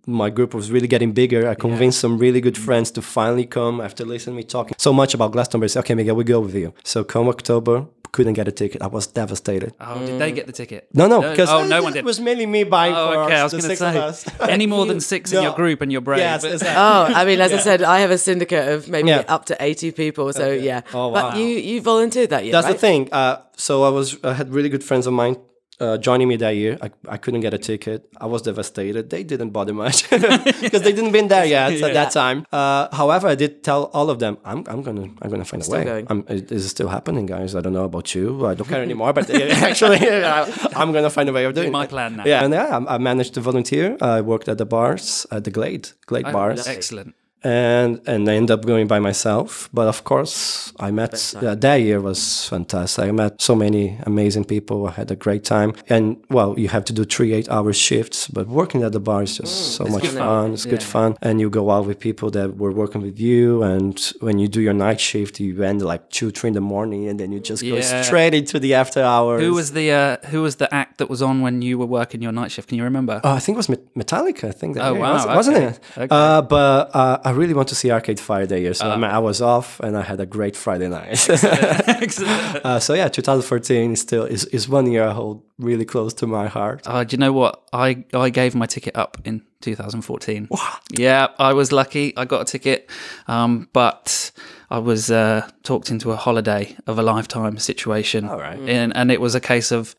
my 0.10 0.30
group 0.30 0.54
was 0.54 0.72
really 0.72 0.88
getting 0.88 1.12
bigger. 1.12 1.50
I 1.50 1.56
convinced 1.56 2.00
some 2.00 2.18
really 2.18 2.40
good 2.40 2.58
friends 2.58 2.92
to 2.92 3.02
finally 3.02 3.46
come 3.46 3.82
after 3.82 4.06
listening 4.06 4.36
to 4.36 4.38
me 4.38 4.44
talking 4.44 4.74
so 4.78 4.94
much 4.94 5.14
about 5.14 5.34
Glastonbury. 5.34 5.66
I 5.66 5.72
said, 5.72 5.80
okay, 5.82 5.96
Miguel, 5.96 6.16
we 6.16 6.24
go 6.24 6.40
with 6.40 6.56
you. 6.56 6.74
So 6.86 7.04
come 7.04 7.28
October, 7.28 7.86
couldn't 8.18 8.34
get 8.34 8.48
a 8.48 8.52
ticket. 8.52 8.82
I 8.82 8.88
was 8.88 9.06
devastated. 9.06 9.74
Oh, 9.80 10.04
did 10.04 10.20
they 10.20 10.32
get 10.32 10.48
the 10.48 10.52
ticket? 10.52 10.90
No, 10.92 11.06
no, 11.08 11.22
because 11.22 11.50
oh, 11.50 11.68
no 11.68 11.84
one 11.84 11.94
did. 11.94 12.00
it 12.00 12.06
was 12.06 12.20
mainly 12.20 12.48
me 12.48 12.64
buying 12.64 12.96
Oh, 12.96 13.12
for 13.14 13.18
okay. 13.26 13.36
I 13.36 13.44
was 13.44 13.52
the 13.52 13.60
going 13.60 13.78
to 13.78 13.86
of 14.10 14.16
say, 14.16 14.30
us. 14.32 14.40
any 14.50 14.66
more 14.66 14.88
than 14.88 15.00
six 15.00 15.32
in 15.32 15.44
your 15.44 15.54
group, 15.54 15.82
and 15.82 15.92
you're 15.92 16.02
brave. 16.02 16.20
Yes, 16.20 16.44
exactly. 16.44 16.68
Oh, 16.88 17.04
I 17.20 17.26
mean, 17.26 17.40
as 17.40 17.54
I 17.54 17.58
said, 17.60 17.84
I 17.84 18.00
have 18.00 18.10
a 18.12 18.18
syndicate 18.18 18.68
of 18.74 18.90
maybe 18.90 19.10
Yeah. 19.10 19.24
up 19.28 19.46
to 19.46 19.56
80 19.60 19.92
people. 19.92 20.34
So, 20.34 20.52
yeah. 20.52 20.82
Oh, 20.94 21.10
wow. 21.10 21.30
But 21.32 21.38
you, 21.38 21.46
you 21.46 21.80
volunteered 21.82 22.32
that 22.32 22.44
year, 22.44 22.52
That's 22.54 22.66
right? 22.66 22.74
the 22.74 22.80
thing. 22.80 23.10
Uh, 23.14 23.42
so 23.56 23.84
I 23.84 23.90
was 23.90 24.18
I 24.24 24.34
had 24.34 24.50
really 24.50 24.70
good 24.70 24.84
friends 24.84 25.06
of 25.08 25.14
mine 25.14 25.36
uh, 25.79 25.98
joining 25.98 26.27
me 26.27 26.36
that 26.38 26.55
year. 26.55 26.77
I, 26.81 26.89
I 27.07 27.17
couldn't 27.17 27.41
get 27.41 27.53
a 27.53 27.57
ticket. 27.57 28.10
I 28.19 28.25
was 28.25 28.41
devastated. 28.41 29.10
They 29.10 29.24
didn't 29.24 29.51
bother 29.51 29.74
much 29.74 30.10
because 30.10 30.81
they 30.81 30.93
didn't 30.93 31.12
been 31.12 31.27
there 31.27 31.46
yet 31.46 31.72
at 31.88 31.93
that 31.93 32.12
time. 32.12 32.46
Uh, 32.51 32.88
however, 32.96 33.27
I 33.27 33.36
did 33.36 33.63
tell 33.63 33.86
all 33.93 34.10
of 34.10 34.19
them, 34.19 34.38
I'm, 34.43 34.63
I'm 34.67 34.81
gonna 34.81 35.10
I'm 35.22 35.29
gonna 35.29 35.46
find 35.46 35.65
a 35.65 35.69
way. 35.69 35.84
going. 35.84 36.07
I'm, 36.10 36.25
it 36.27 36.51
is 36.51 36.69
still 36.69 36.88
happening, 36.88 37.25
guys. 37.25 37.55
I 37.55 37.62
don't 37.62 37.74
know 37.74 37.86
about 37.86 38.15
you. 38.15 38.46
I 38.46 38.53
don't 38.53 38.67
care 38.67 38.81
anymore. 38.81 39.13
But 39.13 39.29
actually, 39.29 40.00
I, 40.00 40.43
I'm 40.75 40.91
gonna 40.91 41.10
find 41.10 41.29
a 41.29 41.34
way 41.34 41.46
of 41.46 41.53
doing 41.53 41.69
it. 41.69 41.72
my 41.72 41.86
it. 41.86 41.89
plan 41.89 42.17
now. 42.17 42.25
Yeah, 42.25 42.43
and 42.43 42.53
yeah, 42.53 42.77
I, 42.77 42.96
I 42.96 42.98
managed 42.98 43.34
to 43.36 43.41
volunteer. 43.41 43.98
I 44.01 44.22
worked 44.22 44.48
at 44.50 44.57
the 44.57 44.65
bars 44.65 45.25
at 45.31 45.43
the 45.43 45.51
Glade 45.51 45.89
Glade 46.05 46.31
bars 46.31 46.67
Excellent. 46.67 47.15
And 47.48 48.01
and 48.12 48.22
I 48.30 48.34
ended 48.39 48.51
up 48.51 48.66
going 48.66 48.88
by 48.88 49.00
myself. 49.00 49.70
But 49.74 49.88
of 49.88 50.00
course, 50.04 50.74
I 50.88 50.89
met 50.92 51.13
uh, 51.36 51.56
that 51.56 51.77
year 51.88 52.00
was 52.10 52.48
fantastic. 52.50 53.06
I 53.06 53.12
met 53.12 53.42
so 53.42 53.56
many 53.56 53.84
amazing 54.12 54.46
people. 54.46 54.77
I 54.88 54.92
had 54.92 55.10
a 55.12 55.16
great 55.25 55.44
time. 55.56 55.70
And 55.89 56.06
well, 56.30 56.50
you 56.62 56.68
have 56.75 56.84
to 56.86 56.94
do 56.94 57.04
three 57.16 57.32
eight-hour 57.38 57.72
shifts, 57.74 58.27
but 58.27 58.46
working 58.48 58.84
at 58.84 58.92
the 58.92 59.00
bar 59.10 59.24
is 59.24 59.38
just 59.38 59.56
so 59.77 59.84
much 59.86 60.08
fun. 60.08 60.54
It's 60.54 60.66
good 60.66 60.84
fun, 60.84 61.16
and 61.22 61.39
you 61.42 61.50
go 61.50 61.63
out 61.75 61.86
with 61.89 62.00
people 62.00 62.30
that 62.38 62.50
were 62.62 62.72
working 62.84 63.01
with 63.08 63.18
you. 63.20 63.63
And 63.63 63.96
when 64.25 64.36
you 64.42 64.48
do 64.48 64.62
your 64.68 64.74
night 64.88 65.00
shift, 65.00 65.39
you 65.39 65.64
end 65.64 65.81
like 65.81 66.03
two, 66.18 66.29
three 66.31 66.50
in 66.50 66.53
the 66.53 66.62
morning, 66.75 67.07
and 67.10 67.20
then 67.20 67.31
you 67.33 67.40
just 67.51 67.62
go 67.64 67.75
Yeah. 67.77 68.01
straight 68.03 68.33
into 68.33 68.60
the 68.60 68.72
after 68.74 69.01
hours. 69.16 69.42
Who 69.44 69.53
was 69.53 69.72
the 69.79 69.88
uh, 69.92 70.18
who 70.31 70.40
was 70.48 70.55
the 70.64 70.68
act 70.81 70.98
that 71.00 71.10
was 71.10 71.22
on 71.22 71.36
when 71.46 71.62
you 71.68 71.77
were 71.81 71.90
working 72.00 72.22
your 72.25 72.33
night 72.42 72.51
shift? 72.51 72.68
Can 72.70 72.77
you 72.77 72.83
remember? 72.92 73.16
Oh, 73.24 73.33
I 73.38 73.40
think 73.40 73.55
it 73.57 73.62
was 73.64 73.70
Metallica. 74.01 74.46
I 74.50 74.55
think 74.60 74.75
that 74.75 74.83
Oh, 74.88 74.94
wow, 74.96 75.14
was, 75.14 75.25
wasn't 75.40 75.57
it? 75.57 75.79
okay. 75.98 76.07
Uh, 76.10 76.42
but 76.42 76.79
uh, 77.01 77.18
I 77.29 77.31
really 77.38 77.54
want 77.54 77.70
to 77.70 77.76
see 77.76 77.92
Arcade 77.92 78.20
Fire 78.20 78.46
that 78.46 78.60
year, 78.60 78.74
so 78.74 78.90
I, 78.90 78.96
mean, 78.96 79.06
I 79.06 79.20
was 79.20 79.42
off 79.42 79.80
and 79.80 79.96
I 79.98 80.02
had 80.02 80.20
a 80.20 80.26
great 80.26 80.56
Friday 80.56 80.90
night. 80.90 81.30
Excellent. 81.30 82.66
uh, 82.66 82.80
so 82.80 82.94
yeah, 82.94 83.08
2014 83.08 83.94
is 83.94 84.02
still 84.02 84.26
is, 84.26 84.46
is 84.46 84.68
one 84.68 84.92
year 84.92 85.04
I 85.08 85.14
hold 85.14 85.44
really 85.58 85.86
close 85.86 86.14
to 86.16 86.28
my 86.28 86.48
heart. 86.48 86.82
Uh, 86.86 87.04
do 87.04 87.14
you 87.16 87.20
know 87.20 87.34
what? 87.34 87.64
I, 87.74 88.06
I 88.14 88.30
gave 88.30 88.56
my 88.56 88.66
ticket 88.66 88.96
up 88.96 89.18
in 89.26 89.42
2014. 89.62 90.48
What? 90.50 90.82
Yeah, 90.92 91.28
I 91.40 91.54
was 91.54 91.72
lucky. 91.72 92.16
I 92.16 92.26
got 92.26 92.42
a 92.42 92.46
ticket, 92.46 92.90
um, 93.28 93.70
but 93.74 94.32
I 94.70 94.80
was 94.80 95.10
uh, 95.10 95.50
talked 95.64 95.90
into 95.90 96.12
a 96.12 96.16
holiday 96.16 96.76
of 96.86 97.00
a 97.00 97.04
lifetime 97.04 97.58
situation. 97.58 98.28
All 98.28 98.38
right. 98.40 98.60
And, 98.60 98.96
and 98.96 99.12
it 99.12 99.22
was 99.22 99.34
a 99.34 99.40
case 99.40 99.72
of 99.72 99.96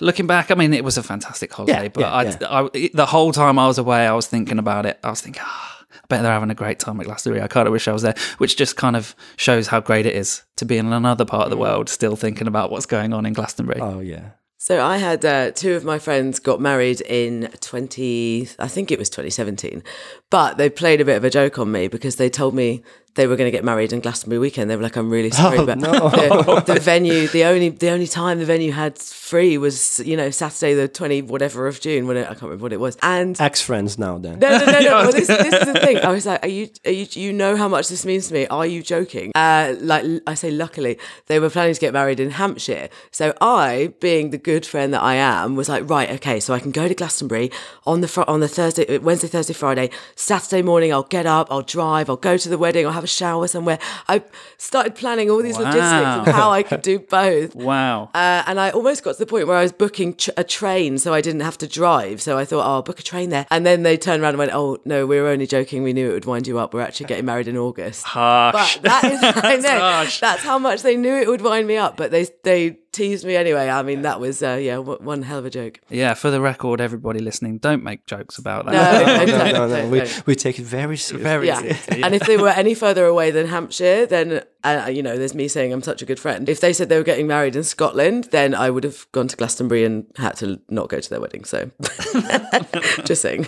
looking 0.00 0.26
back. 0.26 0.50
I 0.50 0.54
mean, 0.54 0.74
it 0.74 0.84
was 0.84 0.98
a 0.98 1.02
fantastic 1.02 1.52
holiday, 1.52 1.84
Yeah, 1.84 1.88
but 1.88 2.00
yeah, 2.00 2.12
I, 2.12 2.22
yeah. 2.24 2.68
I, 2.74 2.90
the 2.92 3.06
whole 3.06 3.32
time 3.32 3.58
I 3.58 3.66
was 3.66 3.78
away, 3.78 4.06
I 4.06 4.12
was 4.12 4.26
thinking 4.26 4.58
about 4.58 4.86
it. 4.86 4.98
I 5.02 5.10
was 5.10 5.20
thinking, 5.20 5.42
ah. 5.44 5.77
I 6.04 6.06
bet 6.08 6.22
they're 6.22 6.32
having 6.32 6.50
a 6.50 6.54
great 6.54 6.78
time 6.78 7.00
at 7.00 7.06
Glastonbury. 7.06 7.42
I 7.42 7.48
kind 7.48 7.66
of 7.66 7.72
wish 7.72 7.88
I 7.88 7.92
was 7.92 8.02
there, 8.02 8.14
which 8.38 8.56
just 8.56 8.76
kind 8.76 8.96
of 8.96 9.14
shows 9.36 9.68
how 9.68 9.80
great 9.80 10.06
it 10.06 10.14
is 10.14 10.42
to 10.56 10.64
be 10.64 10.78
in 10.78 10.92
another 10.92 11.24
part 11.24 11.44
of 11.44 11.50
the 11.50 11.56
world, 11.56 11.88
still 11.88 12.16
thinking 12.16 12.46
about 12.46 12.70
what's 12.70 12.86
going 12.86 13.12
on 13.12 13.26
in 13.26 13.32
Glastonbury. 13.32 13.80
Oh 13.80 14.00
yeah. 14.00 14.30
So 14.60 14.84
I 14.84 14.96
had 14.96 15.24
uh, 15.24 15.52
two 15.52 15.76
of 15.76 15.84
my 15.84 16.00
friends 16.00 16.40
got 16.40 16.60
married 16.60 17.00
in 17.02 17.48
20, 17.60 18.48
I 18.58 18.66
think 18.66 18.90
it 18.90 18.98
was 18.98 19.08
2017, 19.08 19.84
but 20.30 20.58
they 20.58 20.68
played 20.68 21.00
a 21.00 21.04
bit 21.04 21.16
of 21.16 21.22
a 21.22 21.30
joke 21.30 21.60
on 21.60 21.70
me 21.70 21.86
because 21.86 22.16
they 22.16 22.28
told 22.28 22.54
me 22.54 22.82
they 23.14 23.26
were 23.26 23.36
going 23.36 23.46
to 23.48 23.56
get 23.56 23.64
married 23.64 23.92
in 23.92 24.00
Glastonbury 24.00 24.38
weekend. 24.38 24.70
They 24.70 24.76
were 24.76 24.82
like, 24.82 24.96
"I'm 24.96 25.10
really 25.10 25.30
sorry, 25.30 25.58
Oh, 25.58 25.66
but 25.66 25.78
no. 25.78 25.90
the, 26.10 26.62
the 26.74 26.80
venue, 26.92 27.26
the 27.28 27.44
only 27.44 27.70
the 27.70 27.90
only 27.90 28.06
time 28.06 28.38
the 28.38 28.44
venue 28.44 28.72
had 28.72 28.96
free 28.98 29.58
was 29.58 29.98
you 30.00 30.16
know 30.16 30.30
Saturday 30.30 30.74
the 30.74 30.88
20 30.88 31.22
whatever 31.22 31.66
of 31.66 31.80
June 31.80 32.06
when 32.06 32.16
it, 32.16 32.22
I 32.24 32.28
can't 32.30 32.42
remember 32.42 32.62
what 32.62 32.72
it 32.72 32.80
was, 32.80 32.96
and 33.02 33.40
Ex 33.40 33.60
friends 33.60 33.98
now 33.98 34.18
then. 34.18 34.38
no, 34.38 34.58
no, 34.58 34.64
no, 34.66 34.80
no. 34.80 34.88
Well, 34.98 35.12
this, 35.12 35.26
this 35.28 35.52
is 35.54 35.66
the 35.72 35.80
thing. 35.80 35.98
I 35.98 36.10
was 36.10 36.26
like, 36.26 36.44
are 36.44 36.48
you, 36.48 36.68
are 36.84 36.90
you, 36.90 37.06
you 37.12 37.32
know 37.32 37.56
how 37.56 37.68
much 37.68 37.88
this 37.88 38.04
means 38.06 38.28
to 38.28 38.34
me? 38.34 38.46
Are 38.48 38.66
you 38.66 38.82
joking? 38.82 39.32
Uh, 39.34 39.74
like 39.80 40.04
I 40.26 40.34
say, 40.34 40.50
luckily 40.50 40.98
they 41.26 41.38
were 41.40 41.50
planning 41.50 41.74
to 41.74 41.80
get 41.80 41.92
married 41.92 42.20
in 42.20 42.30
Hampshire. 42.30 42.88
So 43.10 43.34
I, 43.40 43.92
being 44.00 44.30
the 44.30 44.38
good 44.38 44.64
friend 44.66 44.92
that 44.94 45.02
I 45.02 45.14
am, 45.14 45.56
was 45.56 45.68
like, 45.68 45.88
right, 45.88 46.10
okay, 46.12 46.40
so 46.40 46.54
I 46.54 46.60
can 46.60 46.70
go 46.72 46.88
to 46.88 46.94
Glastonbury 46.94 47.50
on 47.86 48.00
the 48.00 48.08
fr- 48.08 48.22
on 48.28 48.40
the 48.40 48.48
Thursday, 48.48 48.98
Wednesday, 48.98 49.28
Thursday, 49.28 49.54
Friday, 49.54 49.90
Saturday 50.16 50.62
morning. 50.62 50.92
I'll 50.92 51.02
get 51.04 51.26
up, 51.26 51.48
I'll 51.50 51.62
drive, 51.62 52.08
I'll 52.10 52.16
go 52.16 52.36
to 52.36 52.48
the 52.48 52.58
wedding, 52.58 52.86
I'll 52.86 52.92
have 52.98 53.04
a 53.04 53.06
shower 53.06 53.46
somewhere. 53.48 53.78
I 54.08 54.22
started 54.56 54.94
planning 54.94 55.30
all 55.30 55.42
these 55.42 55.56
logistics 55.56 55.82
of 55.82 56.26
how 56.26 56.50
I 56.50 56.62
could 56.62 56.82
do 56.82 56.98
both. 57.18 57.54
Wow. 57.54 58.10
Uh, 58.14 58.42
and 58.46 58.58
I 58.60 58.70
almost 58.70 59.02
got 59.04 59.12
to 59.12 59.18
the 59.18 59.26
point 59.26 59.46
where 59.46 59.56
I 59.56 59.62
was 59.62 59.72
booking 59.72 60.14
tr- 60.14 60.30
a 60.36 60.44
train 60.44 60.98
so 60.98 61.14
I 61.14 61.20
didn't 61.20 61.42
have 61.42 61.56
to 61.58 61.66
drive. 61.68 62.20
So 62.20 62.36
I 62.36 62.44
thought, 62.44 62.66
oh, 62.66 62.74
I'll 62.74 62.82
book 62.82 62.98
a 63.00 63.02
train 63.02 63.30
there. 63.30 63.46
And 63.50 63.64
then 63.64 63.82
they 63.84 63.96
turned 63.96 64.22
around 64.22 64.30
and 64.30 64.38
went, 64.38 64.52
oh, 64.52 64.78
no, 64.84 65.06
we 65.06 65.20
were 65.20 65.28
only 65.28 65.46
joking. 65.46 65.82
We 65.82 65.92
knew 65.92 66.10
it 66.10 66.14
would 66.14 66.24
wind 66.24 66.46
you 66.46 66.58
up. 66.58 66.74
We're 66.74 66.80
actually 66.82 67.06
getting 67.06 67.24
married 67.24 67.48
in 67.48 67.56
August. 67.56 68.04
Harsh. 68.04 68.78
But 68.78 68.82
that 68.82 69.04
is, 69.04 69.20
I 69.22 69.56
know, 69.62 69.78
Harsh. 69.78 70.20
that's 70.20 70.42
how 70.42 70.58
much 70.58 70.82
they 70.82 70.96
knew 70.96 71.14
it 71.14 71.28
would 71.28 71.42
wind 71.42 71.66
me 71.66 71.76
up. 71.76 71.96
But 71.96 72.10
they 72.10 72.26
they 72.42 72.78
teased 72.92 73.24
me 73.24 73.36
anyway. 73.36 73.68
I 73.68 73.82
mean, 73.82 74.02
that 74.02 74.20
was, 74.20 74.42
uh, 74.42 74.58
yeah, 74.60 74.76
w- 74.76 74.98
one 75.00 75.22
hell 75.22 75.38
of 75.38 75.44
a 75.46 75.50
joke. 75.50 75.80
Yeah, 75.90 76.14
for 76.14 76.30
the 76.30 76.40
record, 76.40 76.80
everybody 76.80 77.20
listening, 77.20 77.58
don't 77.58 77.82
make 77.82 78.06
jokes 78.06 78.38
about 78.38 78.66
that. 78.66 78.72
no, 78.72 79.16
no, 79.24 79.26
don't, 79.26 79.52
no, 79.70 79.82
no. 79.82 79.88
We, 79.88 80.02
we 80.26 80.34
take 80.34 80.58
it 80.58 80.64
very 80.64 80.96
seriously. 80.96 81.22
Very 81.22 81.46
Yeah. 81.46 81.60
seriously. 81.60 82.02
And 82.02 82.14
if 82.14 82.22
they 82.26 82.36
were 82.36 82.48
any 82.48 82.74
further 82.74 83.04
away 83.06 83.30
than 83.30 83.46
Hampshire, 83.48 84.06
then, 84.06 84.42
uh, 84.64 84.88
you 84.92 85.02
know, 85.02 85.16
there's 85.16 85.34
me 85.34 85.48
saying 85.48 85.72
I'm 85.72 85.82
such 85.82 86.02
a 86.02 86.06
good 86.06 86.18
friend. 86.20 86.48
If 86.48 86.60
they 86.60 86.72
said 86.72 86.88
they 86.88 86.96
were 86.98 87.04
getting 87.04 87.26
married 87.26 87.56
in 87.56 87.64
Scotland, 87.64 88.28
then 88.32 88.54
I 88.54 88.70
would 88.70 88.84
have 88.84 89.06
gone 89.12 89.28
to 89.28 89.36
Glastonbury 89.36 89.84
and 89.84 90.06
had 90.16 90.36
to 90.36 90.60
not 90.68 90.88
go 90.88 91.00
to 91.00 91.10
their 91.10 91.20
wedding. 91.20 91.44
So 91.44 91.70
just 93.04 93.22
saying. 93.22 93.46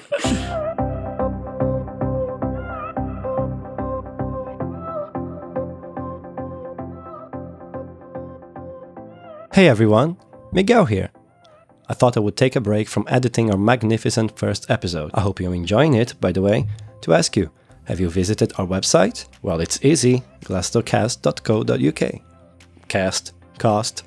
Hey 9.53 9.67
everyone, 9.67 10.17
Miguel 10.53 10.85
here. 10.85 11.11
I 11.89 11.95
thought 11.95 12.17
I 12.17 12.21
would 12.21 12.37
take 12.37 12.55
a 12.55 12.61
break 12.61 12.87
from 12.87 13.05
editing 13.09 13.51
our 13.51 13.59
magnificent 13.59 14.39
first 14.39 14.71
episode. 14.71 15.11
I 15.13 15.23
hope 15.23 15.41
you're 15.41 15.53
enjoying 15.53 15.95
it, 15.95 16.15
by 16.21 16.31
the 16.31 16.41
way, 16.41 16.69
to 17.01 17.15
ask 17.15 17.37
you 17.37 17.51
have 17.87 17.99
you 17.99 18.09
visited 18.11 18.53
our 18.59 18.67
website? 18.67 19.27
Well, 19.43 19.61
it's 19.61 19.85
easy 19.85 20.23
glastocast.co.uk. 20.45 22.21
Cast, 22.87 23.33
cost, 23.59 24.05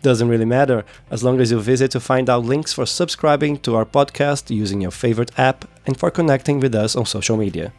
doesn't 0.00 0.28
really 0.28 0.46
matter 0.46 0.86
as 1.10 1.22
long 1.22 1.38
as 1.38 1.50
you 1.50 1.60
visit 1.60 1.90
to 1.90 2.00
find 2.00 2.30
out 2.30 2.46
links 2.46 2.72
for 2.72 2.86
subscribing 2.86 3.58
to 3.58 3.76
our 3.76 3.84
podcast 3.84 4.48
using 4.48 4.80
your 4.80 4.90
favorite 4.90 5.38
app 5.38 5.66
and 5.84 5.98
for 5.98 6.10
connecting 6.10 6.60
with 6.60 6.74
us 6.74 6.96
on 6.96 7.04
social 7.04 7.36
media. 7.36 7.74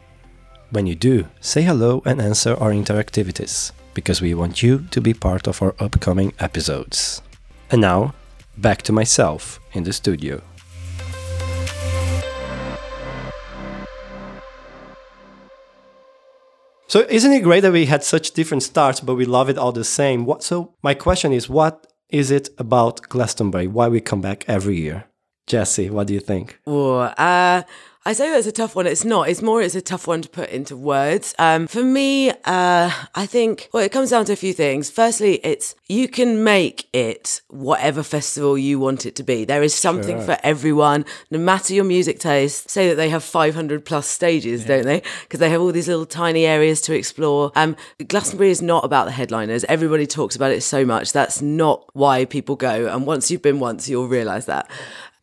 When 0.69 0.85
you 0.85 0.93
do, 0.93 1.27
say 1.41 1.63
hello 1.63 2.03
and 2.05 2.21
answer 2.21 2.53
our 2.53 2.69
interactivities, 2.69 3.71
because 3.97 4.21
we 4.21 4.35
want 4.35 4.61
you 4.61 4.85
to 4.91 5.01
be 5.01 5.11
part 5.11 5.47
of 5.47 5.59
our 5.59 5.73
upcoming 5.79 6.31
episodes. 6.39 7.23
And 7.71 7.81
now, 7.81 8.13
back 8.55 8.83
to 8.83 8.93
myself 8.93 9.59
in 9.73 9.85
the 9.85 9.91
studio. 9.91 10.43
So 16.87 16.99
isn't 17.09 17.33
it 17.33 17.41
great 17.41 17.61
that 17.61 17.73
we 17.73 17.87
had 17.87 18.03
such 18.03 18.33
different 18.33 18.61
starts, 18.61 18.99
but 18.99 19.15
we 19.15 19.25
love 19.25 19.49
it 19.49 19.57
all 19.57 19.71
the 19.71 19.83
same? 19.83 20.25
What? 20.25 20.43
So 20.43 20.75
my 20.83 20.93
question 20.93 21.33
is, 21.33 21.49
what 21.49 21.87
is 22.09 22.29
it 22.29 22.49
about 22.59 23.01
Glastonbury? 23.09 23.65
Why 23.65 23.87
we 23.87 23.99
come 23.99 24.21
back 24.21 24.45
every 24.47 24.77
year? 24.77 25.05
Jesse, 25.47 25.89
what 25.89 26.05
do 26.05 26.13
you 26.13 26.19
think? 26.19 26.59
Or, 26.65 27.15
uh, 27.17 27.63
I 28.07 28.13
say 28.13 28.29
that's 28.31 28.47
a 28.47 28.53
tough 28.53 28.73
one. 28.73 28.87
It's 28.87 29.03
not. 29.03 29.27
It's 29.27 29.41
more. 29.41 29.61
It's 29.61 29.75
a 29.75 29.81
tough 29.81 30.07
one 30.07 30.21
to 30.21 30.29
put 30.29 30.49
into 30.49 30.77
words. 30.77 31.35
Um, 31.37 31.67
for 31.67 31.83
me, 31.83 32.29
uh, 32.29 32.89
I 33.13 33.25
think. 33.25 33.67
Well, 33.73 33.83
it 33.83 33.91
comes 33.91 34.11
down 34.11 34.23
to 34.25 34.31
a 34.31 34.37
few 34.37 34.53
things. 34.53 34.89
Firstly, 34.89 35.41
it's 35.43 35.75
you 35.89 36.07
can 36.07 36.41
make 36.41 36.87
it 36.93 37.41
whatever 37.49 38.03
festival 38.03 38.57
you 38.57 38.79
want 38.79 39.05
it 39.05 39.13
to 39.17 39.23
be. 39.23 39.43
There 39.43 39.61
is 39.61 39.75
something 39.75 40.19
Sure. 40.19 40.25
for 40.25 40.37
everyone, 40.41 41.03
no 41.31 41.37
matter 41.37 41.73
your 41.73 41.83
music 41.83 42.19
taste. 42.19 42.69
Say 42.69 42.87
that 42.87 42.95
they 42.95 43.09
have 43.09 43.25
500 43.25 43.83
plus 43.83 44.07
stages, 44.07 44.63
don't 44.63 44.85
they? 44.85 45.01
Because 45.23 45.41
they 45.41 45.49
have 45.49 45.59
all 45.59 45.73
these 45.73 45.89
little 45.89 46.05
tiny 46.05 46.45
areas 46.45 46.79
to 46.83 46.95
explore. 46.95 47.51
Um, 47.57 47.75
Glastonbury 48.07 48.51
is 48.51 48.61
not 48.61 48.85
about 48.85 49.03
the 49.07 49.11
headliners. 49.11 49.65
Everybody 49.65 50.07
talks 50.07 50.37
about 50.37 50.51
it 50.53 50.61
so 50.61 50.85
much. 50.85 51.11
That's 51.11 51.41
not 51.41 51.83
why 51.91 52.23
people 52.23 52.55
go. 52.55 52.87
And 52.87 53.05
once 53.05 53.29
you've 53.29 53.41
been 53.41 53.59
once, 53.59 53.89
you'll 53.89 54.07
realise 54.07 54.45
that. 54.45 54.71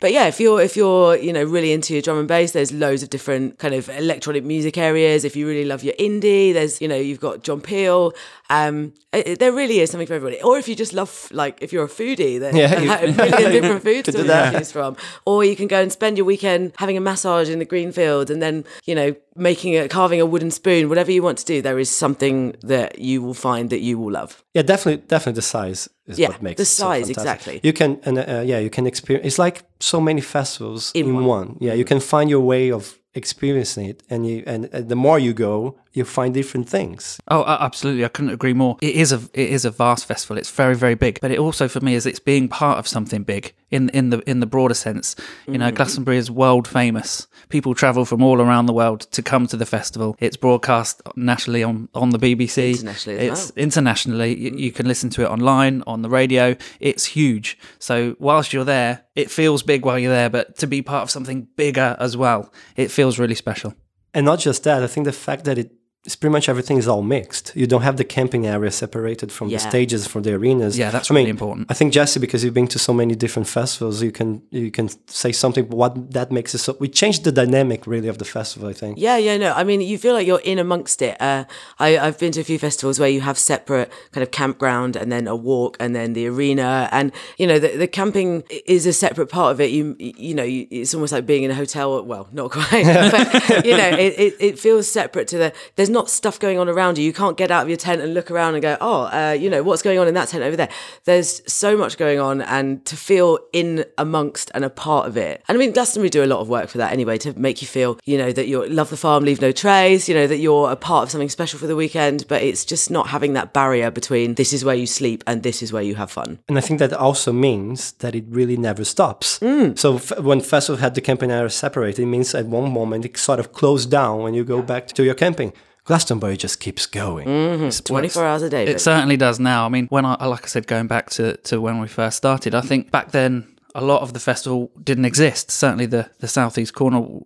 But 0.05 0.13
yeah, 0.13 0.27
if 0.27 0.39
you're 0.39 0.61
if 0.61 0.77
you're 0.77 1.17
you 1.17 1.33
know 1.33 1.43
really 1.45 1.73
into 1.73 1.95
your 1.95 2.03
drum 2.03 2.19
and 2.19 2.29
bass, 2.29 2.53
there's 2.53 2.73
loads 2.73 3.03
of 3.03 3.09
different 3.09 3.59
kind 3.59 3.73
of 3.73 3.89
electronic 3.89 4.45
music 4.45 4.77
areas. 4.77 5.25
If 5.25 5.35
you 5.35 5.47
really 5.49 5.65
love 5.65 5.83
your 5.83 5.95
indie, 5.95 6.53
there's 6.53 6.79
you 6.83 6.89
know 6.89 6.95
you've 6.97 7.21
got 7.21 7.43
John 7.43 7.63
Peel. 7.63 8.13
Um, 8.51 8.93
it- 9.15 9.27
it- 9.29 9.39
there 9.39 9.51
really 9.53 9.81
is 9.81 9.91
something 9.91 10.07
for 10.07 10.13
everybody. 10.13 10.43
Or 10.43 10.59
if 10.59 10.69
you 10.69 10.75
just 10.77 10.93
love 10.93 11.29
like 11.33 11.57
if 11.63 11.73
you're 11.73 11.85
a 11.85 11.89
foodie, 11.89 12.39
then 12.39 12.55
Yeah, 12.55 12.81
you- 12.85 12.93
a 12.93 13.13
million 13.13 13.53
different 13.63 13.83
foods 13.83 14.13
to 14.13 14.23
that. 14.25 14.55
choose 14.59 14.71
from. 14.71 14.99
Or 15.25 15.43
you 15.43 15.57
can 15.57 15.69
go 15.69 15.81
and 15.81 15.91
spend 15.91 16.19
your 16.19 16.27
weekend 16.27 16.73
having 16.77 16.99
a 16.99 17.01
massage 17.01 17.49
in 17.49 17.59
the 17.59 17.65
green 17.65 17.91
fields 17.91 18.31
and 18.31 18.43
then 18.43 18.65
you 18.85 18.95
know 18.95 19.17
making 19.37 19.77
a 19.77 19.89
carving 19.89 20.21
a 20.21 20.27
wooden 20.27 20.51
spoon. 20.51 20.89
Whatever 20.89 21.11
you 21.13 21.23
want 21.23 21.39
to 21.39 21.45
do, 21.45 21.63
there 21.63 21.79
is 21.79 21.91
something 21.91 22.55
that 22.63 22.99
you 22.99 23.23
will 23.23 23.35
find 23.35 23.71
that 23.71 23.81
you 23.81 23.99
will 23.99 24.13
love. 24.13 24.45
Yeah, 24.55 24.63
definitely, 24.63 25.05
definitely 25.09 25.37
the 25.37 25.43
size 25.43 25.89
is 26.07 26.19
Yeah, 26.19 26.29
what 26.29 26.43
makes 26.43 26.59
the 26.59 26.63
it 26.63 26.67
so 26.67 26.85
size, 26.85 27.07
fantastic. 27.07 27.17
exactly. 27.55 27.61
You 27.63 27.73
can, 27.73 28.01
and 28.05 28.19
uh, 28.19 28.43
yeah, 28.45 28.59
you 28.59 28.71
can 28.71 28.87
experience. 28.87 29.27
It's 29.27 29.39
like 29.39 29.65
so 29.81 30.01
many 30.01 30.21
festivals 30.21 30.93
In 30.95 31.07
in, 31.07 31.15
one. 31.15 31.25
one. 31.27 31.57
Yeah, 31.61 31.75
you 31.75 31.85
can 31.85 32.01
find 32.01 32.31
your 32.31 32.41
way 32.41 32.71
of 32.73 32.99
experiencing 33.15 33.87
it, 33.89 34.03
and 34.11 34.27
you, 34.27 34.43
and 34.47 34.67
uh, 34.73 34.81
the 34.81 34.97
more 34.97 35.19
you 35.19 35.33
go, 35.33 35.77
you 35.95 36.05
find 36.05 36.35
different 36.35 36.69
things. 36.69 37.21
Oh, 37.29 37.45
absolutely! 37.45 38.05
I 38.05 38.09
couldn't 38.09 38.33
agree 38.33 38.53
more. 38.53 38.77
It 38.83 38.97
is 38.97 39.13
a 39.13 39.21
it 39.33 39.51
is 39.51 39.65
a 39.65 39.71
vast 39.71 40.07
festival. 40.07 40.37
It's 40.37 40.51
very 40.51 40.75
very 40.75 40.97
big, 40.97 41.21
but 41.21 41.31
it 41.31 41.39
also 41.39 41.69
for 41.69 41.81
me 41.81 41.95
is 41.95 42.05
it's 42.05 42.19
being 42.19 42.49
part 42.49 42.79
of 42.79 42.89
something 42.89 43.23
big 43.23 43.55
in 43.71 43.89
in 43.91 44.11
the 44.11 44.19
in 44.29 44.41
the 44.41 44.47
broader 44.47 44.75
sense. 44.75 45.15
You 45.47 45.57
know, 45.57 45.67
mm-hmm. 45.67 45.77
Glastonbury 45.77 46.17
is 46.19 46.31
world 46.31 46.67
famous. 46.67 47.29
People 47.49 47.75
travel 47.75 48.05
from 48.05 48.23
all 48.23 48.41
around 48.41 48.67
the 48.67 48.73
world 48.73 49.03
to 49.13 49.23
come 49.23 49.47
to 49.47 49.57
the 49.57 49.67
festival. 49.67 50.17
It's 50.19 50.37
broadcast 50.37 51.01
nationally 51.15 51.63
on 51.63 51.89
on 51.95 52.11
the 52.11 52.19
BBC. 52.19 52.73
Internationally 52.73 53.29
as 53.29 53.51
it's 53.51 53.57
internationally. 53.57 54.37
You, 54.37 54.51
you 54.57 54.73
can 54.73 54.87
listen 54.87 55.11
to 55.11 55.23
it 55.23 55.29
online 55.29 55.85
on 55.87 56.03
the 56.03 56.11
radio. 56.11 56.57
It's 56.81 57.05
huge. 57.05 57.57
So 57.79 58.17
whilst 58.19 58.53
you're 58.53 58.65
there, 58.65 59.05
it 59.15 59.31
feels 59.31 59.63
big 59.63 59.85
while 59.85 59.99
you're 59.99 60.13
there, 60.13 60.31
but 60.31 60.59
to 60.59 60.67
be 60.67 60.83
part 60.83 61.05
of 61.05 61.11
something 61.11 61.47
bigger 61.57 61.97
as 62.01 62.17
well, 62.17 62.53
it 62.75 62.91
feels 62.91 63.19
really 63.19 63.37
special. 63.37 63.75
And 64.15 64.25
not 64.25 64.39
just 64.39 64.63
that, 64.63 64.83
I 64.83 64.87
think 64.87 65.05
the 65.07 65.13
fact 65.13 65.45
that 65.45 65.59
it 65.59 65.73
it's 66.07 66.17
pretty 66.17 66.33
much 66.33 66.49
everything 66.49 66.77
is 66.77 66.87
all 66.87 67.03
mixed. 67.03 67.53
You 67.55 67.67
don't 67.67 67.83
have 67.83 67.97
the 67.97 68.05
camping 68.05 68.47
area 68.47 68.71
separated 68.71 69.33
from 69.33 69.49
Yeah. 69.49 69.57
the 69.59 69.69
stages, 69.71 70.07
from 70.07 70.23
the 70.23 70.35
arenas. 70.35 70.77
Yeah, 70.79 70.91
that's 70.91 71.11
I 71.11 71.15
mean, 71.15 71.23
really 71.25 71.31
important. 71.31 71.71
I 71.71 71.75
think 71.75 71.93
Jesse, 71.95 72.21
because 72.21 72.45
you've 72.45 72.53
been 72.55 72.69
to 72.69 72.79
so 72.79 72.93
many 72.93 73.15
different 73.15 73.49
festivals, 73.49 74.03
you 74.03 74.13
can 74.13 74.43
you 74.51 74.71
can 74.71 74.89
say 75.07 75.33
something. 75.33 75.65
What 75.71 76.13
that 76.13 76.31
makes 76.31 76.55
it 76.55 76.59
so 76.59 76.77
we 76.79 76.89
changed 76.89 77.25
the 77.25 77.33
dynamic 77.33 77.87
really 77.87 78.09
of 78.09 78.19
the 78.19 78.25
festival. 78.25 78.69
I 78.69 78.75
think. 78.75 78.99
Yeah, 78.99 79.17
yeah, 79.17 79.37
no. 79.39 79.53
I 79.53 79.65
mean, 79.65 79.81
you 79.81 79.97
feel 79.99 80.15
like 80.15 80.27
you're 80.27 80.41
in 80.53 80.59
amongst 80.59 81.01
it. 81.03 81.17
Uh, 81.21 81.45
I, 81.79 81.99
I've 81.99 82.19
been 82.19 82.33
to 82.33 82.41
a 82.41 82.45
few 82.45 82.59
festivals 82.59 82.99
where 83.01 83.09
you 83.09 83.23
have 83.23 83.39
separate 83.39 83.91
kind 84.13 84.23
of 84.23 84.31
campground 84.31 84.97
and 84.97 85.11
then 85.11 85.27
a 85.27 85.37
walk 85.37 85.77
and 85.81 85.95
then 85.97 86.13
the 86.13 86.27
arena, 86.27 86.89
and 86.93 87.13
you 87.39 87.47
know 87.47 87.59
the, 87.59 87.77
the 87.77 87.89
camping 87.89 88.43
is 88.67 88.85
a 88.87 88.93
separate 88.93 89.29
part 89.31 89.53
of 89.53 89.61
it. 89.61 89.71
You 89.71 89.97
you 89.99 90.35
know, 90.35 90.45
you, 90.45 90.67
it's 90.71 90.93
almost 90.95 91.13
like 91.13 91.25
being 91.25 91.45
in 91.45 91.51
a 91.51 91.55
hotel. 91.55 92.05
Well, 92.05 92.29
not 92.33 92.51
quite, 92.51 92.85
but 93.51 93.65
you 93.65 93.77
know, 93.77 93.89
it, 93.89 94.13
it, 94.19 94.35
it 94.39 94.59
feels 94.59 94.87
separate 94.91 95.29
to 95.29 95.39
the. 95.39 95.53
There's 95.77 95.91
not 95.95 96.11
stuff 96.11 96.39
going 96.39 96.59
on 96.59 96.69
around 96.69 96.99
you. 96.99 97.05
You 97.05 97.15
can't 97.15 97.39
get 97.39 97.51
out 97.51 97.63
of 97.63 97.69
your 97.69 97.79
tent 97.79 98.03
and 98.03 98.13
look 98.13 98.31
around 98.31 98.55
and 98.55 98.63
go, 98.63 98.77
oh, 98.83 99.05
uh, 99.05 99.33
you 99.39 99.49
know, 99.49 99.63
what's 99.63 99.81
going 99.81 99.99
on 99.99 100.07
in 100.07 100.15
that 100.15 100.29
tent 100.29 100.45
over 100.45 100.57
there. 100.57 100.69
There's 101.05 101.41
so 101.51 101.77
much 101.77 101.97
going 101.97 102.21
on, 102.21 102.43
and 102.43 102.85
to 102.85 102.97
feel 102.97 103.39
in 103.53 103.87
amongst 103.97 104.51
and 104.55 104.65
a 104.65 104.71
part 104.71 105.07
of 105.07 105.17
it. 105.17 105.43
And 105.49 105.57
I 105.57 105.59
mean, 105.59 105.73
Glastonbury 105.73 106.11
do 106.11 106.23
a 106.23 106.27
lot 106.27 106.41
of 106.41 106.49
work 106.49 106.69
for 106.69 106.79
that 106.79 106.93
anyway, 106.93 107.17
to 107.19 107.39
make 107.39 107.63
you 107.63 107.69
feel, 107.69 107.99
you 108.05 108.19
know, 108.19 108.33
that 108.33 108.47
you 108.47 108.67
love 108.67 108.91
the 108.91 108.97
farm, 108.97 109.25
leave 109.25 109.41
no 109.41 109.53
trace, 109.53 110.09
you 110.09 110.15
know, 110.15 110.27
that 110.27 110.39
you're 110.39 110.71
a 110.71 110.77
part 110.77 111.05
of 111.05 111.11
something 111.11 111.31
special 111.31 111.59
for 111.59 111.67
the 111.67 111.77
weekend. 111.77 112.27
But 112.29 112.43
it's 112.43 112.65
just 112.65 112.91
not 112.91 113.09
having 113.09 113.33
that 113.35 113.55
barrier 113.55 113.91
between 113.91 114.35
this 114.35 114.53
is 114.53 114.65
where 114.65 114.75
you 114.75 114.87
sleep 114.87 115.23
and 115.27 115.43
this 115.43 115.63
is 115.63 115.73
where 115.73 115.83
you 115.83 115.95
have 115.95 116.11
fun. 116.11 116.41
And 116.49 116.59
I 116.59 116.61
think 116.61 116.81
that 116.81 116.93
also 116.93 117.33
means 117.33 117.93
that 117.93 118.15
it 118.15 118.25
really 118.29 118.57
never 118.57 118.85
stops. 118.85 119.39
Mm. 119.39 119.79
So 119.79 119.97
f- 119.97 120.19
when 120.19 120.41
festival 120.41 120.81
had 120.81 120.95
the 120.95 121.01
camping 121.01 121.31
area 121.31 121.51
separated, 121.51 122.03
it 122.03 122.07
means 122.07 122.35
at 122.35 122.47
one 122.47 122.73
moment 122.73 123.05
it 123.05 123.17
sort 123.17 123.39
of 123.39 123.53
closed 123.53 123.91
down 123.91 124.23
when 124.23 124.35
you 124.35 124.45
go 124.45 124.63
back 124.63 124.89
to 124.89 125.05
your 125.05 125.15
camping. 125.15 125.53
Glastonbury 125.85 126.37
just 126.37 126.61
keeps 126.61 126.87
going. 126.87 127.29
Mm. 127.29 127.85
24 127.85 128.25
hours 128.25 128.43
a 128.43 128.49
day. 128.49 128.67
It 128.67 128.81
certainly 128.81 129.19
does 129.19 129.39
now. 129.39 129.67
I 129.67 129.69
mean, 129.69 129.87
when 129.89 130.07
I, 130.07 130.25
like 130.25 130.45
I 130.45 130.47
said, 130.47 130.67
going 130.67 130.87
back 130.87 131.11
to, 131.11 131.37
to 131.39 131.61
when 131.61 131.79
we 131.79 131.89
first 131.89 132.17
started, 132.17 132.55
I 132.55 132.63
think 132.63 132.91
back 132.91 133.11
then 133.11 133.54
a 133.75 133.81
lot 133.83 134.03
of 134.03 134.13
the 134.13 134.21
festival 134.21 134.71
didn't 134.83 135.05
exist. 135.05 135.51
Certainly, 135.51 135.87
the, 135.87 136.11
the 136.21 136.29
southeast 136.29 136.75
corner 136.75 137.01
w- 137.01 137.25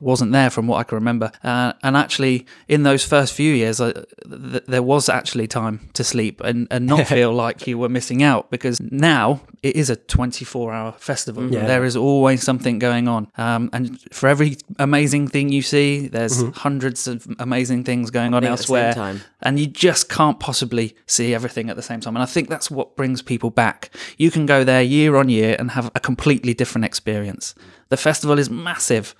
wasn't 0.00 0.32
there 0.32 0.48
from 0.50 0.66
what 0.66 0.78
I 0.78 0.82
can 0.84 0.96
remember. 0.96 1.30
Uh, 1.44 1.72
and 1.82 1.96
actually, 1.96 2.46
in 2.68 2.82
those 2.84 3.04
first 3.04 3.34
few 3.34 3.52
years, 3.52 3.80
I, 3.80 3.92
th- 3.92 4.64
there 4.66 4.82
was 4.82 5.08
actually 5.08 5.46
time 5.46 5.90
to 5.94 6.02
sleep 6.04 6.40
and, 6.40 6.66
and 6.70 6.86
not 6.86 7.06
feel 7.16 7.32
like 7.32 7.66
you 7.66 7.76
were 7.78 7.88
missing 7.88 8.22
out 8.22 8.50
because 8.50 8.80
now 8.80 9.40
it 9.62 9.76
is 9.76 9.90
a 9.90 9.96
24 9.96 10.72
hour 10.72 10.92
festival. 10.92 11.52
Yeah. 11.52 11.66
There 11.66 11.84
is 11.84 11.96
always 11.96 12.42
something 12.42 12.78
going 12.78 13.06
on. 13.08 13.28
Um, 13.36 13.68
and 13.72 14.00
for 14.12 14.28
every 14.28 14.56
amazing 14.78 15.28
thing 15.28 15.50
you 15.50 15.60
see, 15.62 16.08
there's 16.08 16.42
hundreds 16.56 17.06
of 17.06 17.26
amazing 17.38 17.84
things 17.84 18.10
going 18.10 18.32
on 18.32 18.42
Happening 18.42 18.52
at 18.52 18.58
the 18.58 18.62
same 18.64 18.76
elsewhere 18.76 18.94
time. 18.94 19.20
and 19.42 19.58
you 19.60 19.66
just 19.66 20.08
can't 20.08 20.40
possibly 20.40 20.96
see 21.06 21.34
everything 21.34 21.68
at 21.68 21.76
the 21.76 21.82
same 21.82 22.00
time. 22.00 22.16
And 22.16 22.22
I 22.22 22.26
think 22.26 22.48
that's 22.48 22.70
what 22.70 22.96
brings 22.96 23.20
people 23.20 23.50
back. 23.50 23.90
You 24.16 24.30
can 24.30 24.46
go 24.46 24.64
there 24.64 24.82
year 24.82 25.16
on 25.16 25.28
year 25.28 25.56
and 25.58 25.72
have 25.72 25.89
a 25.94 26.00
completely 26.00 26.54
different 26.54 26.84
experience. 26.84 27.54
The 27.88 27.96
festival 27.96 28.38
is 28.38 28.50
massive. 28.50 29.14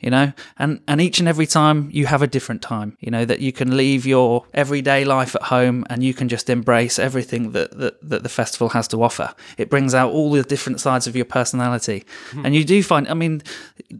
You 0.00 0.10
know, 0.10 0.32
and 0.58 0.82
and 0.86 1.00
each 1.00 1.18
and 1.18 1.26
every 1.26 1.46
time 1.46 1.88
you 1.90 2.04
have 2.04 2.20
a 2.20 2.26
different 2.26 2.60
time. 2.60 2.98
You 3.00 3.10
know 3.10 3.24
that 3.24 3.40
you 3.40 3.52
can 3.52 3.74
leave 3.74 4.04
your 4.04 4.44
everyday 4.52 5.02
life 5.02 5.34
at 5.34 5.44
home 5.44 5.86
and 5.88 6.04
you 6.04 6.12
can 6.12 6.28
just 6.28 6.50
embrace 6.50 6.98
everything 6.98 7.52
that 7.52 7.78
that, 7.78 8.06
that 8.10 8.22
the 8.22 8.28
festival 8.28 8.68
has 8.70 8.86
to 8.88 9.02
offer. 9.02 9.32
It 9.56 9.70
brings 9.70 9.94
out 9.94 10.12
all 10.12 10.30
the 10.30 10.42
different 10.42 10.80
sides 10.80 11.06
of 11.06 11.16
your 11.16 11.24
personality, 11.24 12.04
mm-hmm. 12.30 12.44
and 12.44 12.54
you 12.54 12.64
do 12.64 12.82
find. 12.82 13.08
I 13.08 13.14
mean, 13.14 13.42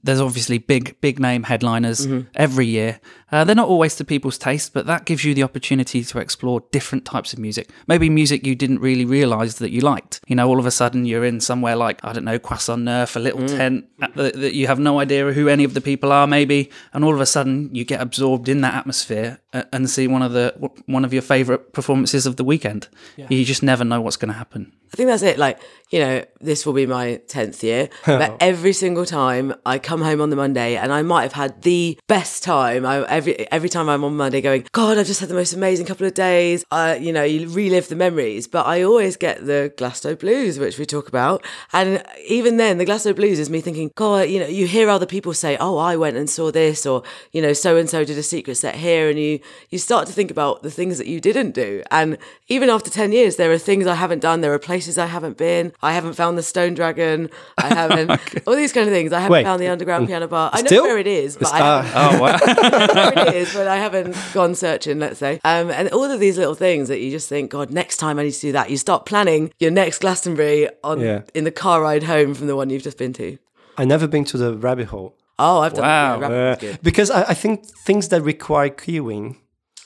there's 0.02 0.20
obviously 0.20 0.58
big 0.58 1.00
big 1.00 1.18
name 1.18 1.44
headliners 1.44 2.06
mm-hmm. 2.06 2.28
every 2.34 2.66
year. 2.66 3.00
Uh, 3.34 3.42
they're 3.42 3.56
not 3.56 3.68
always 3.68 3.96
to 3.96 4.04
people's 4.04 4.38
taste, 4.38 4.72
but 4.72 4.86
that 4.86 5.06
gives 5.06 5.24
you 5.24 5.34
the 5.34 5.42
opportunity 5.42 6.04
to 6.04 6.20
explore 6.20 6.62
different 6.70 7.04
types 7.04 7.32
of 7.32 7.38
music. 7.40 7.68
Maybe 7.88 8.08
music 8.08 8.46
you 8.46 8.54
didn't 8.54 8.78
really 8.78 9.04
realize 9.04 9.56
that 9.56 9.72
you 9.72 9.80
liked. 9.80 10.20
You 10.28 10.36
know, 10.36 10.48
all 10.48 10.60
of 10.60 10.66
a 10.66 10.70
sudden 10.70 11.04
you're 11.04 11.24
in 11.24 11.40
somewhere 11.40 11.74
like, 11.74 11.98
I 12.04 12.12
don't 12.12 12.24
know, 12.24 12.38
Croissant 12.38 12.82
Neuf, 12.82 13.16
a 13.16 13.18
little 13.18 13.44
tent 13.44 13.86
the, 14.14 14.30
that 14.30 14.54
you 14.54 14.68
have 14.68 14.78
no 14.78 15.00
idea 15.00 15.32
who 15.32 15.48
any 15.48 15.64
of 15.64 15.74
the 15.74 15.80
people 15.80 16.12
are, 16.12 16.28
maybe. 16.28 16.70
And 16.92 17.04
all 17.04 17.12
of 17.12 17.20
a 17.20 17.26
sudden 17.26 17.74
you 17.74 17.84
get 17.84 18.00
absorbed 18.00 18.48
in 18.48 18.60
that 18.60 18.74
atmosphere 18.74 19.40
uh, 19.43 19.43
and 19.72 19.88
see 19.88 20.06
one 20.06 20.22
of 20.22 20.32
the 20.32 20.54
one 20.86 21.04
of 21.04 21.12
your 21.12 21.22
favorite 21.22 21.72
performances 21.72 22.26
of 22.26 22.36
the 22.36 22.44
weekend. 22.44 22.88
You 23.16 23.44
just 23.44 23.62
never 23.62 23.84
know 23.84 24.00
what's 24.00 24.16
going 24.16 24.32
to 24.32 24.38
happen. 24.38 24.72
I 24.94 24.96
think 24.96 25.08
that's 25.08 25.24
it. 25.24 25.38
Like, 25.38 25.60
you 25.90 25.98
know, 25.98 26.24
this 26.40 26.64
will 26.64 26.72
be 26.72 26.86
my 26.86 27.20
10th 27.26 27.64
year, 27.64 27.88
but 28.06 28.36
every 28.38 28.72
single 28.72 29.04
time 29.04 29.52
I 29.66 29.80
come 29.80 30.02
home 30.02 30.20
on 30.20 30.30
the 30.30 30.36
Monday 30.36 30.76
and 30.76 30.92
I 30.92 31.02
might 31.02 31.22
have 31.22 31.32
had 31.32 31.62
the 31.62 31.98
best 32.06 32.44
time. 32.44 32.86
I, 32.86 33.04
every, 33.06 33.50
every 33.50 33.68
time 33.68 33.88
I'm 33.88 34.04
on 34.04 34.16
Monday 34.16 34.40
going, 34.40 34.68
God, 34.70 34.96
I've 34.96 35.08
just 35.08 35.18
had 35.18 35.28
the 35.28 35.34
most 35.34 35.52
amazing 35.52 35.86
couple 35.86 36.06
of 36.06 36.14
days. 36.14 36.64
Uh, 36.70 36.96
you 37.00 37.12
know, 37.12 37.24
you 37.24 37.48
relive 37.48 37.88
the 37.88 37.96
memories, 37.96 38.46
but 38.46 38.66
I 38.66 38.82
always 38.82 39.16
get 39.16 39.44
the 39.44 39.72
Glasto 39.76 40.16
Blues, 40.16 40.60
which 40.60 40.78
we 40.78 40.86
talk 40.86 41.08
about. 41.08 41.44
And 41.72 42.04
even 42.28 42.56
then, 42.56 42.78
the 42.78 42.86
Glasto 42.86 43.16
Blues 43.16 43.40
is 43.40 43.50
me 43.50 43.60
thinking, 43.60 43.90
God, 43.96 44.28
you 44.28 44.38
know, 44.38 44.46
you 44.46 44.68
hear 44.68 44.88
other 44.88 45.06
people 45.06 45.34
say, 45.34 45.56
oh, 45.56 45.76
I 45.76 45.96
went 45.96 46.16
and 46.16 46.30
saw 46.30 46.52
this, 46.52 46.86
or, 46.86 47.02
you 47.32 47.42
know, 47.42 47.52
so 47.52 47.76
and 47.76 47.90
so 47.90 48.04
did 48.04 48.16
a 48.16 48.22
secret 48.22 48.54
set 48.54 48.76
here. 48.76 49.10
And 49.10 49.18
you, 49.18 49.40
you 49.70 49.78
start 49.78 50.06
to 50.06 50.12
think 50.12 50.30
about 50.30 50.62
the 50.62 50.70
things 50.70 50.98
that 50.98 51.06
you 51.06 51.20
didn't 51.20 51.52
do. 51.52 51.82
And 51.90 52.18
even 52.48 52.68
after 52.70 52.90
10 52.90 53.12
years, 53.12 53.36
there 53.36 53.50
are 53.52 53.58
things 53.58 53.86
I 53.86 53.94
haven't 53.94 54.20
done. 54.20 54.40
There 54.40 54.52
are 54.52 54.58
places 54.58 54.98
I 54.98 55.06
haven't 55.06 55.36
been. 55.36 55.72
I 55.82 55.92
haven't 55.92 56.14
found 56.14 56.36
the 56.38 56.42
Stone 56.42 56.74
Dragon. 56.74 57.30
I 57.58 57.68
haven't, 57.74 58.10
all 58.46 58.56
these 58.56 58.72
kind 58.72 58.86
of 58.88 58.92
things. 58.94 59.12
I 59.12 59.20
haven't 59.20 59.32
Wait, 59.32 59.44
found 59.44 59.60
the 59.62 59.68
underground 59.68 60.06
piano 60.08 60.28
bar. 60.28 60.50
I 60.52 60.62
know 60.62 60.66
still? 60.66 60.82
where 60.84 60.98
it 60.98 61.06
is, 61.06 61.36
but 61.36 61.52
I 61.52 61.58
haven't 61.58 61.92
Oh 61.94 62.20
wow! 62.22 62.38
where 63.14 63.28
it 63.28 63.34
is, 63.34 63.52
but 63.54 63.66
I 63.68 63.76
haven't 63.76 64.16
gone 64.32 64.54
searching, 64.54 64.98
let's 64.98 65.18
say. 65.18 65.40
Um, 65.44 65.70
and 65.70 65.88
all 65.90 66.04
of 66.04 66.20
these 66.20 66.38
little 66.38 66.54
things 66.54 66.88
that 66.88 67.00
you 67.00 67.10
just 67.10 67.28
think, 67.28 67.50
God, 67.50 67.70
next 67.70 67.96
time 67.98 68.18
I 68.18 68.24
need 68.24 68.32
to 68.32 68.40
do 68.40 68.52
that. 68.52 68.70
You 68.70 68.76
start 68.76 69.06
planning 69.06 69.52
your 69.58 69.70
next 69.70 70.00
Glastonbury 70.00 70.68
on 70.82 71.00
Yeah. 71.00 71.22
in 71.34 71.44
the 71.44 71.50
car 71.50 71.80
ride 71.82 72.04
home 72.04 72.34
from 72.34 72.46
the 72.46 72.56
one 72.56 72.70
you've 72.70 72.82
just 72.82 72.98
been 72.98 73.12
to. 73.14 73.38
I've 73.76 73.88
never 73.88 74.06
been 74.06 74.24
to 74.26 74.38
the 74.38 74.54
rabbit 74.56 74.86
hole 74.88 75.16
Oh, 75.38 75.60
I've 75.60 75.74
done 75.74 75.82
Wow. 75.82 76.20
yeah, 76.20 76.56
Uh, 76.72 76.76
because 76.82 77.10
I, 77.10 77.22
I 77.30 77.34
think 77.34 77.66
things 77.86 78.08
that 78.08 78.22
require 78.22 78.68
queuing 78.70 79.36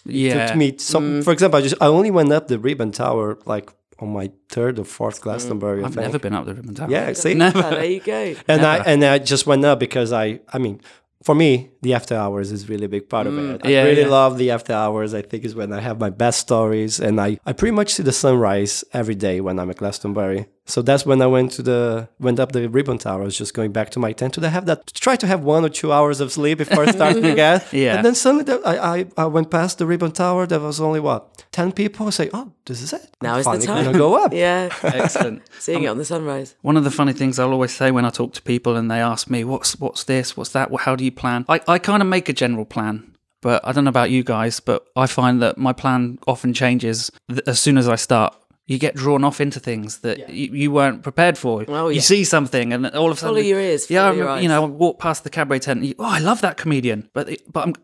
yeah, 0.04 0.46
to 0.48 0.56
me. 0.56 0.76
Some, 0.78 1.22
for 1.22 1.32
example, 1.32 1.58
I 1.58 1.62
just 1.62 1.74
I 1.80 1.86
only 1.86 2.10
went 2.10 2.32
up 2.32 2.48
the 2.48 2.58
ribbon 2.58 2.92
tower 2.92 3.38
like 3.46 3.70
on 3.98 4.12
my 4.12 4.30
third 4.48 4.78
or 4.78 4.84
fourth 4.84 5.20
Glastonbury. 5.20 5.82
I 5.82 5.86
I've 5.86 5.96
never 5.96 6.18
been 6.18 6.34
up 6.34 6.46
the 6.46 6.54
Ribbon 6.54 6.74
Tower. 6.74 6.90
Yeah, 6.90 7.12
see, 7.22 7.34
Oh, 7.40 7.50
there 7.50 7.84
you 7.84 8.00
go. 8.00 8.34
and 8.46 8.64
I 8.64 8.76
and 8.78 9.04
I 9.04 9.18
just 9.18 9.46
went 9.46 9.64
up 9.64 9.78
because 9.80 10.12
I 10.12 10.40
I 10.52 10.58
mean 10.58 10.80
for 11.22 11.34
me 11.34 11.70
the 11.82 11.94
after 11.94 12.14
hours 12.16 12.50
is 12.52 12.68
really 12.68 12.84
a 12.86 12.88
big 12.88 13.08
part 13.08 13.26
of 13.26 13.34
mm, 13.34 13.54
it. 13.54 13.60
I 13.64 13.68
Yeah, 13.70 13.84
really 13.84 14.02
yeah. 14.02 14.08
love 14.08 14.38
the 14.38 14.50
after 14.50 14.72
hours. 14.72 15.14
I 15.14 15.22
think 15.22 15.44
is 15.44 15.54
when 15.54 15.72
I 15.72 15.80
have 15.80 15.98
my 16.00 16.10
best 16.10 16.40
stories 16.40 17.00
and 17.00 17.20
I 17.20 17.38
I 17.46 17.52
pretty 17.52 17.74
much 17.80 17.94
see 17.94 18.02
the 18.02 18.12
sunrise 18.12 18.84
every 18.92 19.14
day 19.14 19.40
when 19.40 19.58
I'm 19.58 19.70
at 19.70 19.76
Glastonbury. 19.76 20.46
So 20.66 20.82
that's 20.82 21.06
when 21.06 21.22
I 21.22 21.26
went 21.26 21.52
to 21.52 21.62
the 21.62 22.08
went 22.20 22.38
up 22.38 22.52
the 22.52 22.68
ribbon 22.68 22.98
tower. 22.98 23.22
I 23.22 23.24
was 23.24 23.38
just 23.38 23.54
going 23.54 23.72
back 23.72 23.88
to 23.90 23.98
my 23.98 24.12
tent 24.12 24.34
to 24.34 24.50
have 24.50 24.66
that 24.66 24.86
to 24.86 25.00
try 25.00 25.16
to 25.16 25.26
have 25.26 25.40
one 25.42 25.64
or 25.64 25.70
two 25.70 25.90
hours 25.96 26.20
of 26.20 26.30
sleep 26.30 26.58
before 26.58 26.86
starting 26.88 27.24
again. 27.36 27.62
Yeah. 27.72 27.94
And 27.96 28.04
then 28.04 28.14
suddenly 28.14 28.44
the, 28.44 28.60
I, 28.66 28.74
I 28.98 29.06
I 29.16 29.26
went 29.36 29.50
past 29.50 29.78
the 29.78 29.86
ribbon 29.86 30.12
tower. 30.12 30.46
There 30.46 30.60
was 30.60 30.78
only 30.80 31.00
what 31.00 31.20
ten 31.52 31.72
people. 31.72 32.06
I 32.06 32.10
say, 32.10 32.28
oh, 32.34 32.52
this 32.66 32.82
is 32.82 32.92
it. 32.92 33.00
Now 33.22 33.34
I'm 33.34 33.40
is 33.40 33.46
the 33.46 33.66
time. 33.66 33.84
gonna 33.84 33.98
go 33.98 34.22
up. 34.22 34.32
Yeah, 34.44 34.68
Excellent. 34.82 35.40
seeing 35.58 35.78
um, 35.78 35.84
it 35.84 35.88
on 35.88 35.98
the 35.98 36.04
sunrise. 36.04 36.54
One 36.60 36.76
of 36.76 36.84
the 36.84 36.90
funny 36.90 37.14
things 37.14 37.38
I'll 37.38 37.52
always 37.52 37.72
say 37.74 37.90
when 37.90 38.04
I 38.04 38.10
talk 38.10 38.34
to 38.34 38.42
people 38.42 38.76
and 38.76 38.90
they 38.90 39.00
ask 39.00 39.30
me, 39.30 39.44
"What's 39.44 39.80
what's 39.80 40.04
this? 40.04 40.36
What's 40.36 40.52
that? 40.52 40.68
How 40.86 40.94
do 40.96 41.02
you 41.04 41.12
plan?" 41.12 41.46
I, 41.48 41.60
I 41.68 41.78
kind 41.78 42.02
of 42.02 42.08
make 42.08 42.28
a 42.28 42.32
general 42.32 42.64
plan, 42.64 43.14
but 43.42 43.64
I 43.64 43.72
don't 43.72 43.84
know 43.84 43.90
about 43.90 44.10
you 44.10 44.24
guys, 44.24 44.58
but 44.58 44.86
I 44.96 45.06
find 45.06 45.40
that 45.42 45.58
my 45.58 45.72
plan 45.72 46.18
often 46.26 46.52
changes 46.54 47.10
th- 47.28 47.42
as 47.46 47.60
soon 47.60 47.78
as 47.78 47.88
I 47.88 47.96
start. 47.96 48.34
You 48.66 48.78
get 48.78 48.94
drawn 48.94 49.24
off 49.24 49.40
into 49.40 49.60
things 49.60 49.98
that 50.00 50.28
you, 50.28 50.52
you 50.52 50.70
weren't 50.70 51.02
prepared 51.02 51.38
for. 51.38 51.64
Oh, 51.68 51.88
You 51.88 52.00
see 52.00 52.22
something, 52.24 52.72
and 52.74 52.86
all 52.88 53.10
of 53.10 53.16
a 53.16 53.20
sudden, 53.20 53.36
Follow 53.36 53.46
your 53.46 53.60
ears, 53.60 53.90
Yeah, 53.90 54.10
your 54.12 54.24
remember, 54.24 54.42
you 54.42 54.48
know, 54.48 54.62
I 54.64 54.66
walk 54.66 54.98
past 54.98 55.24
the 55.24 55.30
cabaret 55.30 55.60
tent. 55.60 55.78
And 55.80 55.88
you, 55.88 55.94
oh, 55.98 56.04
I 56.04 56.18
love 56.18 56.40
that 56.42 56.56
comedian, 56.56 57.08
but 57.14 57.30
but 57.52 57.66
I'm. 57.66 57.74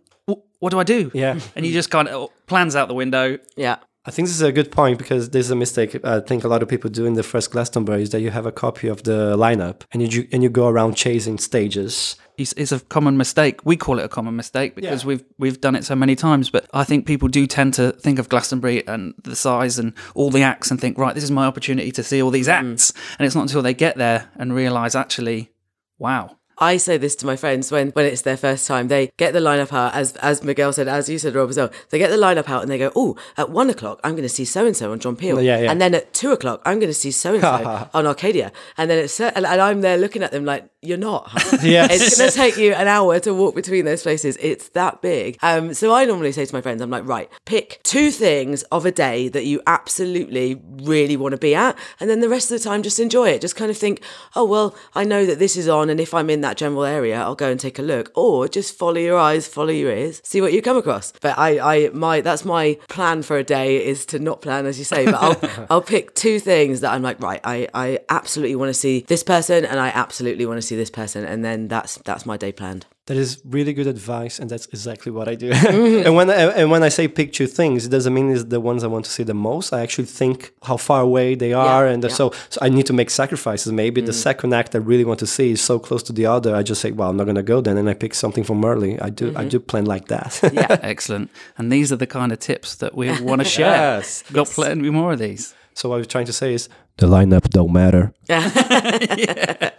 What 0.61 0.70
do 0.70 0.79
I 0.79 0.85
do? 0.85 1.11
Yeah. 1.14 1.38
and 1.57 1.66
you 1.66 1.73
just 1.73 1.90
kind 1.90 2.09
of 2.09 2.14
oh, 2.14 2.33
plans 2.47 2.75
out 2.75 2.88
the 2.88 2.94
window. 2.94 3.38
Yeah. 3.57 3.77
I 4.07 4.11
think 4.11 4.29
this 4.29 4.37
is 4.37 4.42
a 4.42 4.53
good 4.53 4.70
point 4.70 4.99
because 4.99 5.31
this 5.31 5.47
is 5.47 5.51
a 5.51 5.57
mistake 5.57 5.94
uh, 5.94 6.20
I 6.23 6.27
think 6.27 6.44
a 6.44 6.49
lot 6.49 6.62
of 6.62 6.68
people 6.68 6.90
do 6.90 7.07
in 7.07 7.14
the 7.14 7.23
first 7.23 7.51
Glastonbury 7.51 8.03
is 8.03 8.11
that 8.11 8.20
you 8.20 8.31
have 8.31 8.44
a 8.47 8.53
copy 8.53 8.88
of 8.88 9.03
the 9.03 9.37
lineup 9.37 9.83
and 9.92 10.01
you 10.14 10.29
and 10.33 10.42
you 10.42 10.51
go 10.51 10.68
around 10.68 10.94
chasing 10.97 11.38
stages. 11.38 12.16
Is, 12.37 12.53
is 12.55 12.73
a 12.73 12.81
common 12.81 13.16
mistake. 13.16 13.61
We 13.64 13.77
call 13.77 13.99
it 13.99 14.05
a 14.05 14.09
common 14.09 14.37
mistake 14.37 14.75
because 14.75 15.03
Yeah. 15.03 15.09
we've 15.09 15.25
we've 15.38 15.61
done 15.61 15.77
it 15.77 15.85
so 15.85 15.94
many 15.94 16.16
times. 16.16 16.51
But 16.51 16.66
I 16.73 16.85
think 16.85 17.07
people 17.07 17.29
do 17.29 17.47
tend 17.47 17.75
to 17.75 17.92
think 17.92 18.18
of 18.18 18.29
Glastonbury 18.29 18.87
and 18.87 19.14
the 19.23 19.37
size 19.37 19.79
and 19.79 19.92
all 20.14 20.31
the 20.31 20.42
acts 20.42 20.70
and 20.70 20.81
think, 20.81 20.99
right, 20.99 21.14
this 21.14 21.25
is 21.25 21.31
my 21.31 21.47
opportunity 21.47 21.92
to 21.92 22.03
see 22.03 22.23
all 22.23 22.31
these 22.31 22.49
mm. 22.49 22.53
acts. 22.53 22.92
And 23.18 23.27
it's 23.27 23.35
not 23.35 23.42
until 23.42 23.62
they 23.62 23.75
get 23.75 23.97
there 23.97 24.31
and 24.37 24.55
realise 24.55 24.94
actually, 24.94 25.51
wow, 25.99 26.37
I 26.59 26.77
say 26.77 26.99
this 26.99 27.16
to 27.16 27.27
my 27.27 27.35
friends 27.37 27.73
when, 27.73 27.88
when 27.90 28.07
it's 28.07 28.23
their 28.23 28.37
first 28.37 28.66
time. 28.66 28.88
They 28.88 29.11
get 29.16 29.33
the 29.33 29.40
lineup 29.40 29.73
out, 29.73 29.94
as 29.94 30.14
as 30.16 30.44
Miguel 30.44 30.73
said, 30.73 30.87
as 30.87 31.09
you 31.09 31.18
said, 31.18 31.35
Rob 31.35 31.51
as 31.51 31.57
well. 31.57 31.70
They 31.90 31.99
get 31.99 32.11
the 32.11 32.16
lineup 32.16 32.49
out 32.49 32.62
and 32.62 32.70
they 32.70 32.79
go, 32.79 32.92
"Oh, 32.94 33.16
at 33.37 33.51
one 33.51 33.70
o'clock, 33.70 34.01
I'm 34.05 34.12
going 34.12 34.23
to 34.23 34.29
see 34.29 34.44
so 34.44 34.64
and 34.64 34.77
so 34.77 34.92
on 34.92 35.01
John 35.01 35.16
Peel, 35.16 35.42
Yeah, 35.42 35.59
yeah. 35.61 35.70
and 35.70 35.81
then 35.81 35.94
at 35.94 36.14
two 36.14 36.31
o'clock, 36.31 36.62
I'm 36.64 36.79
going 36.79 36.90
to 36.90 36.94
see 36.94 37.11
so 37.11 37.35
and 37.35 37.42
so 37.42 37.88
on 37.92 38.07
Arcadia." 38.07 38.53
And 38.79 38.88
then 38.88 38.99
it's 38.99 39.18
and, 39.20 39.44
and 39.44 39.61
I'm 39.61 39.81
there 39.81 39.99
looking 39.99 40.23
at 40.23 40.31
them 40.31 40.44
like, 40.44 40.68
"You're 40.85 40.99
not. 40.99 41.31
Yes. 41.64 41.90
it's 41.92 42.18
going 42.18 42.31
to 42.31 42.37
take 42.37 42.57
you 42.57 42.75
an 42.75 42.88
hour 42.88 43.18
to 43.20 43.33
walk 43.33 43.55
between 43.55 43.85
those 43.85 44.03
places. 44.03 44.37
It's 44.40 44.68
that 44.70 45.01
big." 45.01 45.38
Um, 45.42 45.73
so 45.73 45.94
I 45.94 46.05
normally 46.05 46.33
say 46.33 46.44
to 46.44 46.55
my 46.55 46.61
friends, 46.61 46.83
"I'm 46.83 46.90
like, 46.90 47.07
right, 47.07 47.31
pick 47.44 47.81
two 47.83 48.11
things 48.11 48.62
of 48.64 48.85
a 48.85 48.90
day 48.92 49.29
that 49.29 49.44
you 49.44 49.62
absolutely 49.66 50.61
really 50.83 51.16
want 51.16 51.33
to 51.33 51.38
be 51.38 51.55
at, 51.55 51.77
and 52.01 52.11
then 52.11 52.20
the 52.20 52.29
rest 52.29 52.51
of 52.51 52.59
the 52.59 52.64
time, 52.64 52.83
just 52.83 52.99
enjoy 53.01 53.31
it. 53.31 53.40
Just 53.40 53.57
kind 53.57 53.70
of 53.70 53.79
think, 53.79 54.03
oh 54.37 54.44
well, 54.44 54.75
I 54.94 55.05
know 55.05 55.25
that 55.27 55.38
this 55.38 55.57
is 55.57 55.68
on, 55.68 55.90
and 55.90 56.01
if 56.01 56.12
I'm 56.12 56.29
in 56.29 56.40
that 56.42 56.57
general 56.57 56.85
area, 56.85 57.20
I'll 57.20 57.35
go 57.35 57.51
and 57.51 57.59
take 57.59 57.79
a 57.79 57.83
look, 57.83 58.11
or 58.14 58.49
just 58.49 58.77
follow 58.77 58.99
your 58.99 59.18
eyes, 59.18 59.47
follow 59.49 59.70
your 59.70 59.90
ears, 59.90 60.20
see 60.25 60.40
what 60.40 60.53
you 60.53 60.61
come 60.62 60.77
across. 60.77 61.12
But 61.20 61.38
I, 61.38 61.59
I, 61.75 61.88
my, 61.90 62.20
that's 62.20 62.44
my 62.44 62.79
plan 62.88 63.23
for 63.23 63.37
a 63.37 63.44
day 63.44 63.85
is 63.85 64.05
to 64.07 64.18
not 64.18 64.42
plan, 64.42 64.66
as 64.66 64.79
you 64.79 64.85
say, 64.85 65.05
but 65.07 65.14
I'll, 65.14 65.66
I'll 65.70 65.83
pick 65.83 66.14
two 66.14 66.38
things 66.40 66.81
that 66.81 66.92
I'm 66.92 67.03
like, 67.03 67.20
right, 67.23 67.40
I, 67.44 67.68
I 67.75 68.01
absolutely 68.09 68.57
want 68.57 68.70
to 68.70 68.75
see 68.75 69.01
this 69.09 69.23
person, 69.23 69.64
and 69.64 69.79
I 69.81 69.88
absolutely 69.88 70.47
want 70.47 70.59
to 70.59 70.62
see 70.62 70.73
this 70.74 70.90
person, 70.90 71.24
and 71.24 71.44
then 71.44 71.68
that's 71.68 71.96
that's 72.04 72.24
my 72.26 72.37
day 72.37 72.52
planned. 72.52 72.87
That 73.06 73.18
is 73.18 73.42
really 73.44 73.74
good 73.74 73.87
advice, 73.87 74.38
and 74.38 74.48
that's 74.48 74.64
exactly 74.66 75.12
what 75.12 75.28
I 75.28 75.34
do. 75.34 75.52
and 76.06 76.14
when 76.16 76.30
I, 76.30 76.34
and 76.34 76.70
when 76.70 76.82
I 76.82 76.88
say 76.88 77.06
pick 77.06 77.34
two 77.34 77.46
things, 77.46 77.84
it 77.84 77.90
doesn't 77.90 78.14
mean 78.14 78.30
it's 78.30 78.44
the 78.44 78.60
ones 78.60 78.82
I 78.82 78.87
want 78.87 79.04
to 79.04 79.10
see 79.10 79.24
the 79.24 79.34
most. 79.34 79.74
I 79.74 79.82
actually 79.82 80.06
think 80.06 80.54
how 80.62 80.78
far 80.78 81.02
away 81.02 81.34
they 81.34 81.52
are, 81.52 81.87
and 81.87 82.02
yeah. 82.02 82.08
Mm. 82.08 82.12
so 82.12 82.32
so 82.48 82.58
I 82.62 82.70
need 82.70 82.87
to 82.87 82.94
make 82.94 83.10
sacrifices. 83.10 83.72
Maybe 83.72 84.00
the 84.00 84.14
second 84.14 84.54
act 84.54 84.74
I 84.74 84.78
really 84.78 85.04
want 85.04 85.20
to 85.20 85.26
see 85.26 85.50
is 85.50 85.60
so 85.60 85.78
close 85.78 86.02
to 86.04 86.12
the 86.14 86.26
other. 86.26 86.56
I 86.56 86.62
just 86.62 86.80
say, 86.80 86.92
well, 86.92 87.10
I'm 87.10 87.16
not 87.16 87.26
gonna 87.26 87.42
go 87.42 87.60
then, 87.60 87.76
and 87.76 87.88
I 87.90 87.94
pick 87.94 88.14
something 88.14 88.44
from 88.44 88.64
early. 88.64 88.98
I 89.00 89.10
do 89.10 89.34
I 89.37 89.44
do 89.44 89.60
plan 89.60 89.84
like 89.84 90.06
that. 90.08 90.40
Yeah. 90.54 90.78
excellent. 90.82 91.30
And 91.58 91.72
these 91.72 91.92
are 91.92 91.96
the 91.96 92.06
kind 92.06 92.30
of 92.32 92.38
tips 92.38 92.76
that 92.76 92.94
we 92.94 93.08
want 93.20 93.40
to 93.40 93.48
share. 93.56 93.66
Yes. 93.96 94.22
Got 94.32 94.46
plenty 94.46 94.88
more 94.90 95.12
of 95.12 95.18
these. 95.18 95.54
So 95.74 95.88
what 95.88 95.96
I 95.96 95.98
was 95.98 96.06
trying 96.06 96.26
to 96.26 96.32
say 96.32 96.54
is 96.54 96.68
the 96.96 97.06
lineup 97.06 97.50
don't 97.50 97.72
matter. 97.72 98.12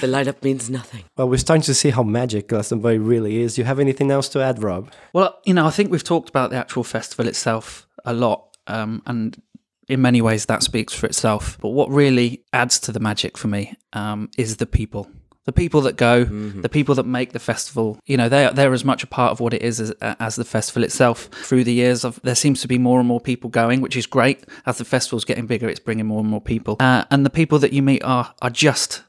The 0.00 0.06
lineup 0.06 0.42
means 0.42 0.68
nothing. 0.68 1.04
Well, 1.16 1.28
we're 1.28 1.38
starting 1.38 1.62
to 1.62 1.74
see 1.74 1.90
how 1.90 2.02
magic 2.02 2.48
Glastonbury 2.48 2.98
really 2.98 3.38
is. 3.40 3.54
Do 3.54 3.62
you 3.62 3.66
have 3.66 3.78
anything 3.78 4.10
else 4.10 4.28
to 4.30 4.42
add, 4.42 4.62
Rob? 4.62 4.90
Well, 5.12 5.38
you 5.44 5.54
know, 5.54 5.66
I 5.66 5.70
think 5.70 5.90
we've 5.90 6.04
talked 6.04 6.28
about 6.28 6.50
the 6.50 6.56
actual 6.56 6.84
festival 6.84 7.28
itself 7.28 7.86
a 8.04 8.12
lot, 8.12 8.56
um, 8.66 9.02
and 9.06 9.40
in 9.88 10.02
many 10.02 10.20
ways 10.20 10.46
that 10.46 10.62
speaks 10.62 10.92
for 10.92 11.06
itself. 11.06 11.58
But 11.60 11.70
what 11.70 11.90
really 11.90 12.44
adds 12.52 12.78
to 12.80 12.92
the 12.92 13.00
magic 13.00 13.38
for 13.38 13.48
me 13.48 13.74
um, 13.92 14.30
is 14.36 14.56
the 14.56 14.66
people. 14.66 15.08
The 15.46 15.52
people 15.52 15.80
that 15.82 15.96
go, 15.96 16.24
the 16.24 16.68
people 16.68 16.94
that 16.96 17.06
make 17.06 17.32
the 17.32 17.38
festival, 17.38 17.98
you 18.04 18.16
know, 18.16 18.28
they're, 18.28 18.52
they're 18.52 18.72
as 18.72 18.84
much 18.84 19.02
a 19.04 19.06
part 19.06 19.30
of 19.32 19.40
what 19.40 19.54
it 19.54 19.62
is 19.62 19.80
as, 19.80 19.90
as 20.00 20.36
the 20.36 20.44
festival 20.44 20.82
itself. 20.82 21.30
Through 21.32 21.64
the 21.64 21.72
years, 21.72 22.04
of, 22.04 22.20
there 22.22 22.34
seems 22.34 22.60
to 22.62 22.68
be 22.68 22.78
more 22.78 22.98
and 22.98 23.08
more 23.08 23.20
people 23.20 23.48
going, 23.48 23.80
which 23.80 23.96
is 23.96 24.06
great. 24.06 24.44
As 24.66 24.78
the 24.78 24.84
festival's 24.84 25.24
getting 25.24 25.46
bigger, 25.46 25.68
it's 25.68 25.80
bringing 25.80 26.06
more 26.06 26.20
and 26.20 26.28
more 26.28 26.40
people. 26.40 26.76
Uh, 26.80 27.04
and 27.10 27.24
the 27.24 27.30
people 27.30 27.58
that 27.60 27.72
you 27.72 27.82
meet 27.82 28.02
are, 28.02 28.34
are 28.42 28.50
just 28.50 29.02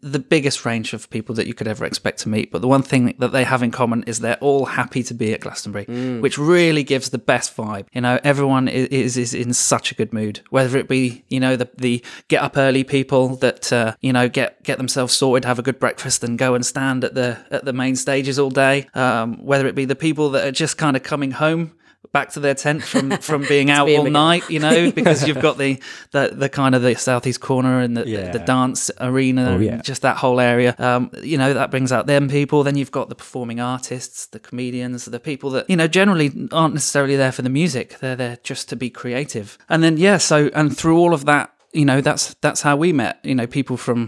the 0.00 0.18
biggest 0.18 0.64
range 0.64 0.92
of 0.92 1.08
people 1.10 1.34
that 1.36 1.46
you 1.46 1.54
could 1.54 1.68
ever 1.68 1.84
expect 1.84 2.18
to 2.20 2.28
meet. 2.28 2.50
But 2.50 2.60
the 2.60 2.68
one 2.68 2.82
thing 2.82 3.14
that 3.18 3.32
they 3.32 3.44
have 3.44 3.62
in 3.62 3.70
common 3.70 4.02
is 4.04 4.20
they're 4.20 4.38
all 4.40 4.64
happy 4.66 5.02
to 5.04 5.14
be 5.14 5.32
at 5.32 5.40
Glastonbury, 5.40 5.84
which 6.20 6.38
really 6.38 6.82
gives 6.82 7.10
the 7.10 7.18
best 7.18 7.56
vibe. 7.56 7.86
You 7.92 8.00
know, 8.00 8.18
everyone 8.24 8.68
is, 8.68 8.88
is 8.88 9.16
is 9.16 9.34
in 9.34 9.52
such 9.52 9.92
a 9.92 9.94
good 9.94 10.12
mood. 10.12 10.40
Whether 10.50 10.78
it 10.78 10.88
be 10.88 11.24
you 11.28 11.40
know 11.40 11.56
the 11.56 11.68
the 11.76 12.04
get 12.28 12.42
up 12.42 12.56
early 12.56 12.84
people 12.84 13.36
that 13.36 13.72
uh, 13.72 13.94
you 14.00 14.12
know 14.12 14.28
get 14.28 14.62
get 14.64 14.78
themselves 14.78 15.14
sorted, 15.14 15.44
have 15.44 15.58
a 15.58 15.62
good 15.62 15.78
breakfast, 15.78 16.24
and 16.24 16.38
go 16.38 16.54
and 16.54 16.66
stand 16.66 17.04
at 17.04 17.14
the 17.14 17.38
at 17.50 17.64
the 17.64 17.72
main 17.72 17.96
stages 17.96 18.38
all 18.38 18.50
day. 18.50 18.88
Um, 18.94 19.44
whether 19.44 19.66
it 19.66 19.74
be 19.74 19.84
the 19.84 19.96
people 19.96 20.30
that 20.30 20.46
are 20.46 20.52
just 20.52 20.78
kind 20.78 20.96
of 20.96 21.02
coming 21.02 21.30
home 21.30 21.75
back 22.18 22.28
to 22.36 22.40
their 22.40 22.54
tent 22.54 22.80
from 22.82 23.10
from 23.30 23.40
being 23.54 23.68
out 23.76 23.88
all 23.90 24.08
night 24.26 24.44
you 24.54 24.60
know 24.64 24.90
because 25.00 25.18
you've 25.26 25.42
got 25.48 25.56
the 25.58 25.72
the, 26.16 26.24
the 26.42 26.48
kind 26.60 26.74
of 26.76 26.80
the 26.82 26.94
southeast 27.08 27.40
corner 27.40 27.74
and 27.84 27.92
the, 27.96 28.04
Yeah. 28.08 28.30
the 28.36 28.38
dance 28.54 28.90
arena 29.00 29.44
Oh, 29.56 29.58
yeah. 29.68 29.80
just 29.90 30.02
that 30.02 30.16
whole 30.22 30.40
area 30.40 30.74
um 30.78 31.02
you 31.32 31.38
know 31.42 31.52
that 31.60 31.70
brings 31.70 31.90
out 31.92 32.06
them 32.06 32.28
people 32.28 32.58
then 32.66 32.76
you've 32.76 32.90
got 33.00 33.06
the 33.08 33.14
performing 33.24 33.60
artists 33.60 34.18
the 34.34 34.40
comedians 34.48 35.04
the 35.04 35.20
people 35.20 35.48
that 35.56 35.64
you 35.70 35.76
know 35.80 35.88
generally 36.00 36.28
aren't 36.52 36.74
necessarily 36.74 37.16
there 37.16 37.32
for 37.32 37.42
the 37.42 37.54
music 37.62 37.86
they're 38.00 38.16
there 38.24 38.38
just 38.50 38.68
to 38.70 38.76
be 38.76 38.88
creative 38.90 39.58
and 39.68 39.82
then 39.84 39.94
yeah 39.98 40.16
so 40.18 40.50
and 40.54 40.76
through 40.78 40.98
all 41.02 41.12
of 41.12 41.24
that 41.26 41.46
you 41.72 41.84
know 41.84 42.00
that's 42.00 42.34
that's 42.40 42.62
how 42.62 42.74
we 42.84 42.92
met 42.92 43.18
you 43.30 43.34
know 43.34 43.46
people 43.46 43.76
from 43.76 44.00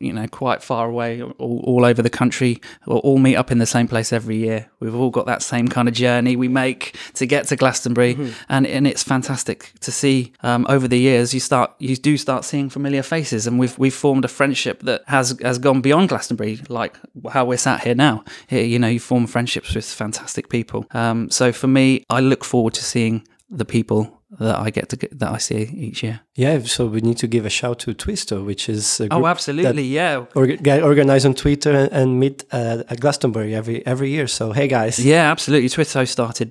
you 0.00 0.12
know 0.12 0.26
quite 0.28 0.62
far 0.62 0.88
away 0.88 1.22
all, 1.22 1.60
all 1.64 1.84
over 1.84 2.02
the 2.02 2.10
country. 2.10 2.60
Will 2.86 2.98
all 2.98 3.18
meet 3.18 3.36
up 3.36 3.50
in 3.50 3.58
the 3.58 3.66
same 3.66 3.88
place 3.88 4.12
every 4.12 4.36
year. 4.36 4.70
We've 4.80 4.94
all 4.94 5.10
got 5.10 5.26
that 5.26 5.42
same 5.42 5.68
kind 5.68 5.88
of 5.88 5.94
journey 5.94 6.36
we 6.36 6.48
make 6.48 6.96
to 7.14 7.26
get 7.26 7.48
to 7.48 7.56
glastonbury. 7.56 8.34
And 8.48 8.66
and 8.66 8.86
it's 8.86 9.02
fantastic 9.02 9.72
to 9.80 9.92
see 9.92 10.32
um, 10.42 10.66
over 10.68 10.88
the 10.88 10.98
years 10.98 11.34
you 11.34 11.40
start 11.40 11.72
you 11.78 11.96
do 11.96 12.16
start 12.16 12.44
seeing 12.44 12.70
familiar 12.70 13.02
faces. 13.02 13.46
And 13.46 13.58
we've 13.58 13.78
we've 13.78 13.94
formed 13.94 14.24
a 14.24 14.28
friendship 14.28 14.80
that 14.80 15.02
has 15.06 15.38
has 15.42 15.58
gone 15.58 15.80
beyond 15.80 16.08
glastonbury 16.08 16.60
like 16.68 16.98
how 17.30 17.44
we're 17.44 17.58
sat 17.58 17.82
here 17.82 17.94
now. 17.94 18.24
Here, 18.48 18.64
you 18.64 18.78
know 18.78 18.88
you 18.88 19.00
form 19.00 19.26
friendships 19.26 19.74
with 19.74 19.84
fantastic 19.84 20.48
people. 20.48 20.86
Um, 20.92 21.30
so 21.30 21.52
for 21.52 21.66
me 21.66 22.04
i 22.10 22.20
look 22.20 22.44
forward 22.44 22.74
to 22.74 22.84
seeing 22.84 23.26
the 23.50 23.64
people 23.64 24.22
that 24.40 24.56
i 24.58 24.70
get 24.70 24.88
to 24.88 24.96
get, 24.96 25.18
that 25.18 25.30
i 25.32 25.38
see 25.38 25.62
each 25.86 26.02
year 26.02 26.20
Yeah, 26.34 26.58
so 26.60 26.86
we 26.86 27.00
need 27.00 27.18
to 27.18 27.26
give 27.28 27.44
a 27.46 27.50
shout 27.50 27.78
to 27.80 27.94
Twisto, 27.94 28.44
which 28.44 28.68
is 28.68 29.00
a 29.00 29.04
oh 29.04 29.08
group 29.08 29.26
absolutely 29.26 29.84
yeah 29.84 30.24
org- 30.34 30.62
get 30.62 30.82
organized 30.82 31.26
on 31.26 31.34
Twitter 31.34 31.72
and, 31.72 31.92
and 31.92 32.20
meet 32.20 32.44
uh, 32.52 32.82
at 32.90 32.98
Glastonbury 33.00 33.54
every 33.54 33.86
every 33.86 34.10
year. 34.10 34.26
So 34.26 34.52
hey 34.52 34.68
guys, 34.68 34.98
Yeah, 34.98 35.30
absolutely. 35.30 35.68
Twisto 35.68 36.06
started 36.06 36.50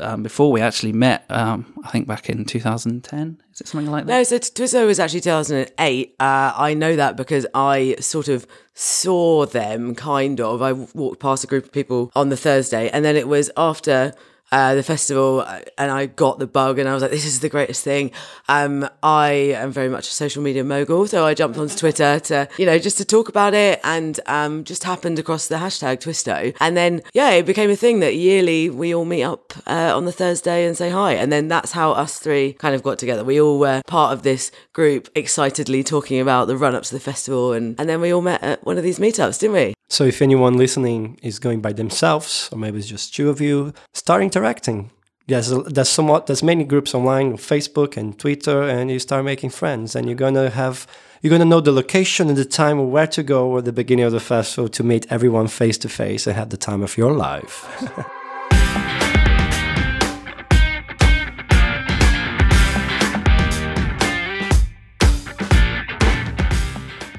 um, 0.00 0.22
before 0.22 0.52
we 0.52 0.60
actually 0.60 0.92
met. 0.92 1.24
Um, 1.28 1.58
I 1.84 1.88
think 1.90 2.06
back 2.06 2.30
in 2.30 2.44
2010. 2.44 3.42
Is 3.52 3.60
it 3.60 3.66
something 3.68 3.90
like 3.90 4.06
that? 4.06 4.12
No, 4.12 4.22
so 4.22 4.38
Twisto 4.38 4.86
was 4.86 4.98
actually 5.00 5.20
2008. 5.20 6.14
Uh, 6.20 6.52
I 6.68 6.74
know 6.74 6.94
that 6.96 7.16
because 7.16 7.46
I 7.54 7.96
sort 8.00 8.28
of 8.28 8.46
saw 8.74 9.44
them, 9.46 9.94
kind 9.94 10.40
of. 10.40 10.62
I 10.62 10.72
walked 10.72 11.20
past 11.20 11.44
a 11.44 11.46
group 11.46 11.64
of 11.64 11.72
people 11.72 12.10
on 12.14 12.28
the 12.28 12.36
Thursday, 12.36 12.88
and 12.90 13.04
then 13.04 13.16
it 13.16 13.26
was 13.28 13.50
after 13.56 14.12
uh, 14.52 14.74
the 14.74 14.82
festival 14.82 15.44
uh, 15.46 15.60
and 15.76 15.90
I 15.90 16.06
got 16.06 16.38
the 16.38 16.46
bug 16.46 16.78
and 16.78 16.88
I 16.88 16.94
was 16.94 17.02
like, 17.02 17.10
this 17.10 17.24
is 17.24 17.40
the 17.40 17.48
greatest 17.48 17.84
thing. 17.84 18.10
Um, 18.48 18.88
I 19.02 19.30
am 19.56 19.72
very 19.72 19.88
much 19.88 20.08
a 20.08 20.12
social 20.12 20.42
media 20.42 20.64
mogul, 20.64 21.06
so 21.06 21.26
I 21.26 21.34
jumped 21.34 21.58
onto 21.58 21.76
Twitter 21.76 22.20
to, 22.20 22.48
you 22.58 22.66
know, 22.66 22.78
just 22.78 22.98
to 22.98 23.04
talk 23.04 23.28
about 23.28 23.54
it 23.54 23.80
and 23.84 24.18
um, 24.26 24.64
just 24.64 24.84
happened 24.84 25.18
across 25.18 25.48
the 25.48 25.56
hashtag 25.56 26.00
Twisto. 26.00 26.54
And 26.60 26.76
then, 26.76 27.02
yeah, 27.12 27.30
it 27.30 27.46
became 27.46 27.70
a 27.70 27.76
thing 27.76 28.00
that 28.00 28.16
yearly 28.16 28.70
we 28.70 28.94
all 28.94 29.04
meet 29.04 29.24
up 29.24 29.52
uh, 29.66 29.96
on 29.96 30.04
the 30.04 30.12
Thursday 30.12 30.66
and 30.66 30.76
say 30.76 30.90
hi. 30.90 31.12
And 31.12 31.32
then 31.32 31.48
that's 31.48 31.72
how 31.72 31.92
us 31.92 32.18
three 32.18 32.54
kind 32.54 32.74
of 32.74 32.82
got 32.82 32.98
together. 32.98 33.24
We 33.24 33.40
all 33.40 33.58
were 33.58 33.82
part 33.86 34.12
of 34.12 34.22
this 34.22 34.50
group 34.72 35.08
excitedly 35.14 35.82
talking 35.82 36.20
about 36.20 36.46
the 36.46 36.56
run 36.56 36.74
up 36.74 36.84
to 36.84 36.94
the 36.94 37.00
festival. 37.00 37.52
And, 37.52 37.78
and 37.78 37.88
then 37.88 38.00
we 38.00 38.12
all 38.12 38.22
met 38.22 38.42
at 38.42 38.64
one 38.64 38.78
of 38.78 38.84
these 38.84 38.98
meetups, 38.98 39.40
didn't 39.40 39.54
we? 39.54 39.74
So 39.90 40.04
if 40.04 40.20
anyone 40.20 40.58
listening 40.58 41.18
is 41.22 41.38
going 41.38 41.62
by 41.62 41.72
themselves, 41.72 42.50
or 42.52 42.58
maybe 42.58 42.76
it's 42.78 42.86
just 42.86 43.14
two 43.14 43.30
of 43.30 43.40
you, 43.40 43.72
start 43.94 44.22
interacting. 44.22 44.90
There's, 45.26 45.48
there's 45.48 45.88
somewhat 45.88 46.26
there's 46.26 46.42
many 46.42 46.64
groups 46.64 46.94
online, 46.94 47.38
Facebook 47.38 47.96
and 47.96 48.18
Twitter, 48.18 48.64
and 48.64 48.90
you 48.90 48.98
start 48.98 49.24
making 49.24 49.48
friends, 49.48 49.96
and 49.96 50.06
you're 50.06 50.14
gonna 50.14 50.50
have 50.50 50.86
you're 51.22 51.30
gonna 51.30 51.46
know 51.46 51.60
the 51.60 51.72
location 51.72 52.28
and 52.28 52.36
the 52.36 52.44
time 52.44 52.78
of 52.78 52.88
where 52.88 53.06
to 53.06 53.22
go 53.22 53.56
at 53.56 53.64
the 53.64 53.72
beginning 53.72 54.04
of 54.04 54.12
the 54.12 54.20
festival 54.20 54.68
to 54.68 54.84
meet 54.84 55.10
everyone 55.10 55.48
face 55.48 55.78
to 55.78 55.88
face 55.88 56.26
and 56.26 56.36
have 56.36 56.50
the 56.50 56.58
time 56.58 56.82
of 56.82 56.98
your 56.98 57.12
life. 57.12 57.64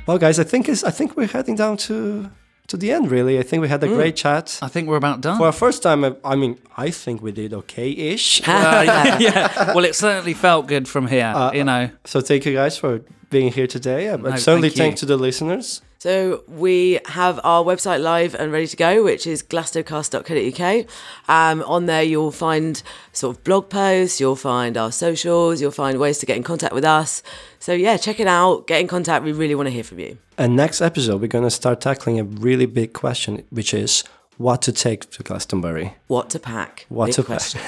well, 0.07 0.19
guys, 0.19 0.37
I 0.37 0.43
think 0.43 0.69
I 0.69 0.91
think 0.91 1.17
we're 1.17 1.25
heading 1.25 1.55
down 1.55 1.77
to 1.77 2.29
to 2.69 2.77
the 2.77 2.91
end. 2.91 3.11
Really, 3.11 3.37
I 3.39 3.43
think 3.43 3.61
we 3.61 3.67
had 3.67 3.83
a 3.83 3.87
great 3.87 4.15
chat. 4.15 4.59
I 4.61 4.67
think 4.67 4.87
we're 4.87 4.97
about 4.97 5.21
done. 5.21 5.37
For 5.37 5.45
our 5.45 5.51
first 5.51 5.83
time, 5.83 6.03
I- 6.05 6.35
mean, 6.35 6.57
I 6.77 6.89
think 6.91 7.21
we 7.21 7.31
did 7.31 7.53
okay-ish. 7.53 8.41
Uh, 8.47 9.17
yeah. 9.19 9.73
Well, 9.73 9.85
it 9.85 9.95
certainly 9.95 10.33
felt 10.33 10.67
good 10.67 10.87
from 10.87 11.07
here. 11.07 11.33
you 11.53 11.63
know. 11.63 11.89
so 12.05 12.21
thank 12.21 12.45
you 12.45 12.53
guys 12.53 12.77
for 12.77 13.01
being 13.29 13.51
here 13.51 13.67
today. 13.67 14.07
Uh, 14.09 14.17
But 14.17 14.29
No, 14.31 14.35
certainly 14.37 14.69
thank 14.69 14.77
thank 14.79 14.95
to 14.97 15.05
the 15.05 15.17
listeners. 15.17 15.81
So 15.99 16.45
we 16.47 17.01
have 17.07 17.41
our 17.43 17.61
website 17.61 18.01
live 18.01 18.33
and 18.33 18.53
ready 18.53 18.67
to 18.67 18.77
go, 18.77 19.03
which 19.03 19.27
is 19.27 19.43
glastocast.co.uk. 19.43 20.85
Um, 21.27 21.61
on 21.63 21.87
there, 21.87 22.03
you'll 22.03 22.31
find 22.31 22.81
sort 23.11 23.35
of 23.35 23.43
blog 23.43 23.69
posts, 23.69 24.17
you'll 24.17 24.37
find 24.37 24.77
our 24.77 24.93
socials, 24.93 25.59
you'll 25.59 25.71
find 25.71 25.99
ways 25.99 26.17
to 26.19 26.25
get 26.25 26.37
in 26.37 26.43
contact 26.43 26.73
with 26.73 26.85
us. 26.85 27.21
So 27.59 27.73
yeah, 27.73 27.97
check 27.97 28.21
it 28.21 28.27
out. 28.27 28.65
Get 28.65 28.79
in 28.79 28.87
contact. 28.87 29.25
We 29.25 29.33
really 29.33 29.55
want 29.55 29.67
to 29.67 29.71
hear 29.71 29.83
from 29.83 29.99
you. 29.99 30.17
And 30.37 30.55
next 30.55 30.79
episode, 30.79 31.19
we're 31.19 31.27
going 31.27 31.43
to 31.43 31.51
start 31.51 31.81
tackling 31.81 32.17
a 32.17 32.23
really 32.23 32.65
big 32.65 32.93
question, 32.93 33.43
which 33.49 33.73
is 33.73 34.05
what 34.37 34.61
to 34.61 34.71
take 34.71 35.11
to 35.11 35.21
Glastonbury. 35.21 35.95
What 36.07 36.29
to 36.29 36.39
pack? 36.39 36.85
What 36.87 37.07
Big 37.07 37.15
to 37.15 37.23
question. 37.23 37.59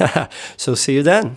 so 0.55 0.73
see 0.75 0.95
you 0.95 1.03
then. 1.03 1.35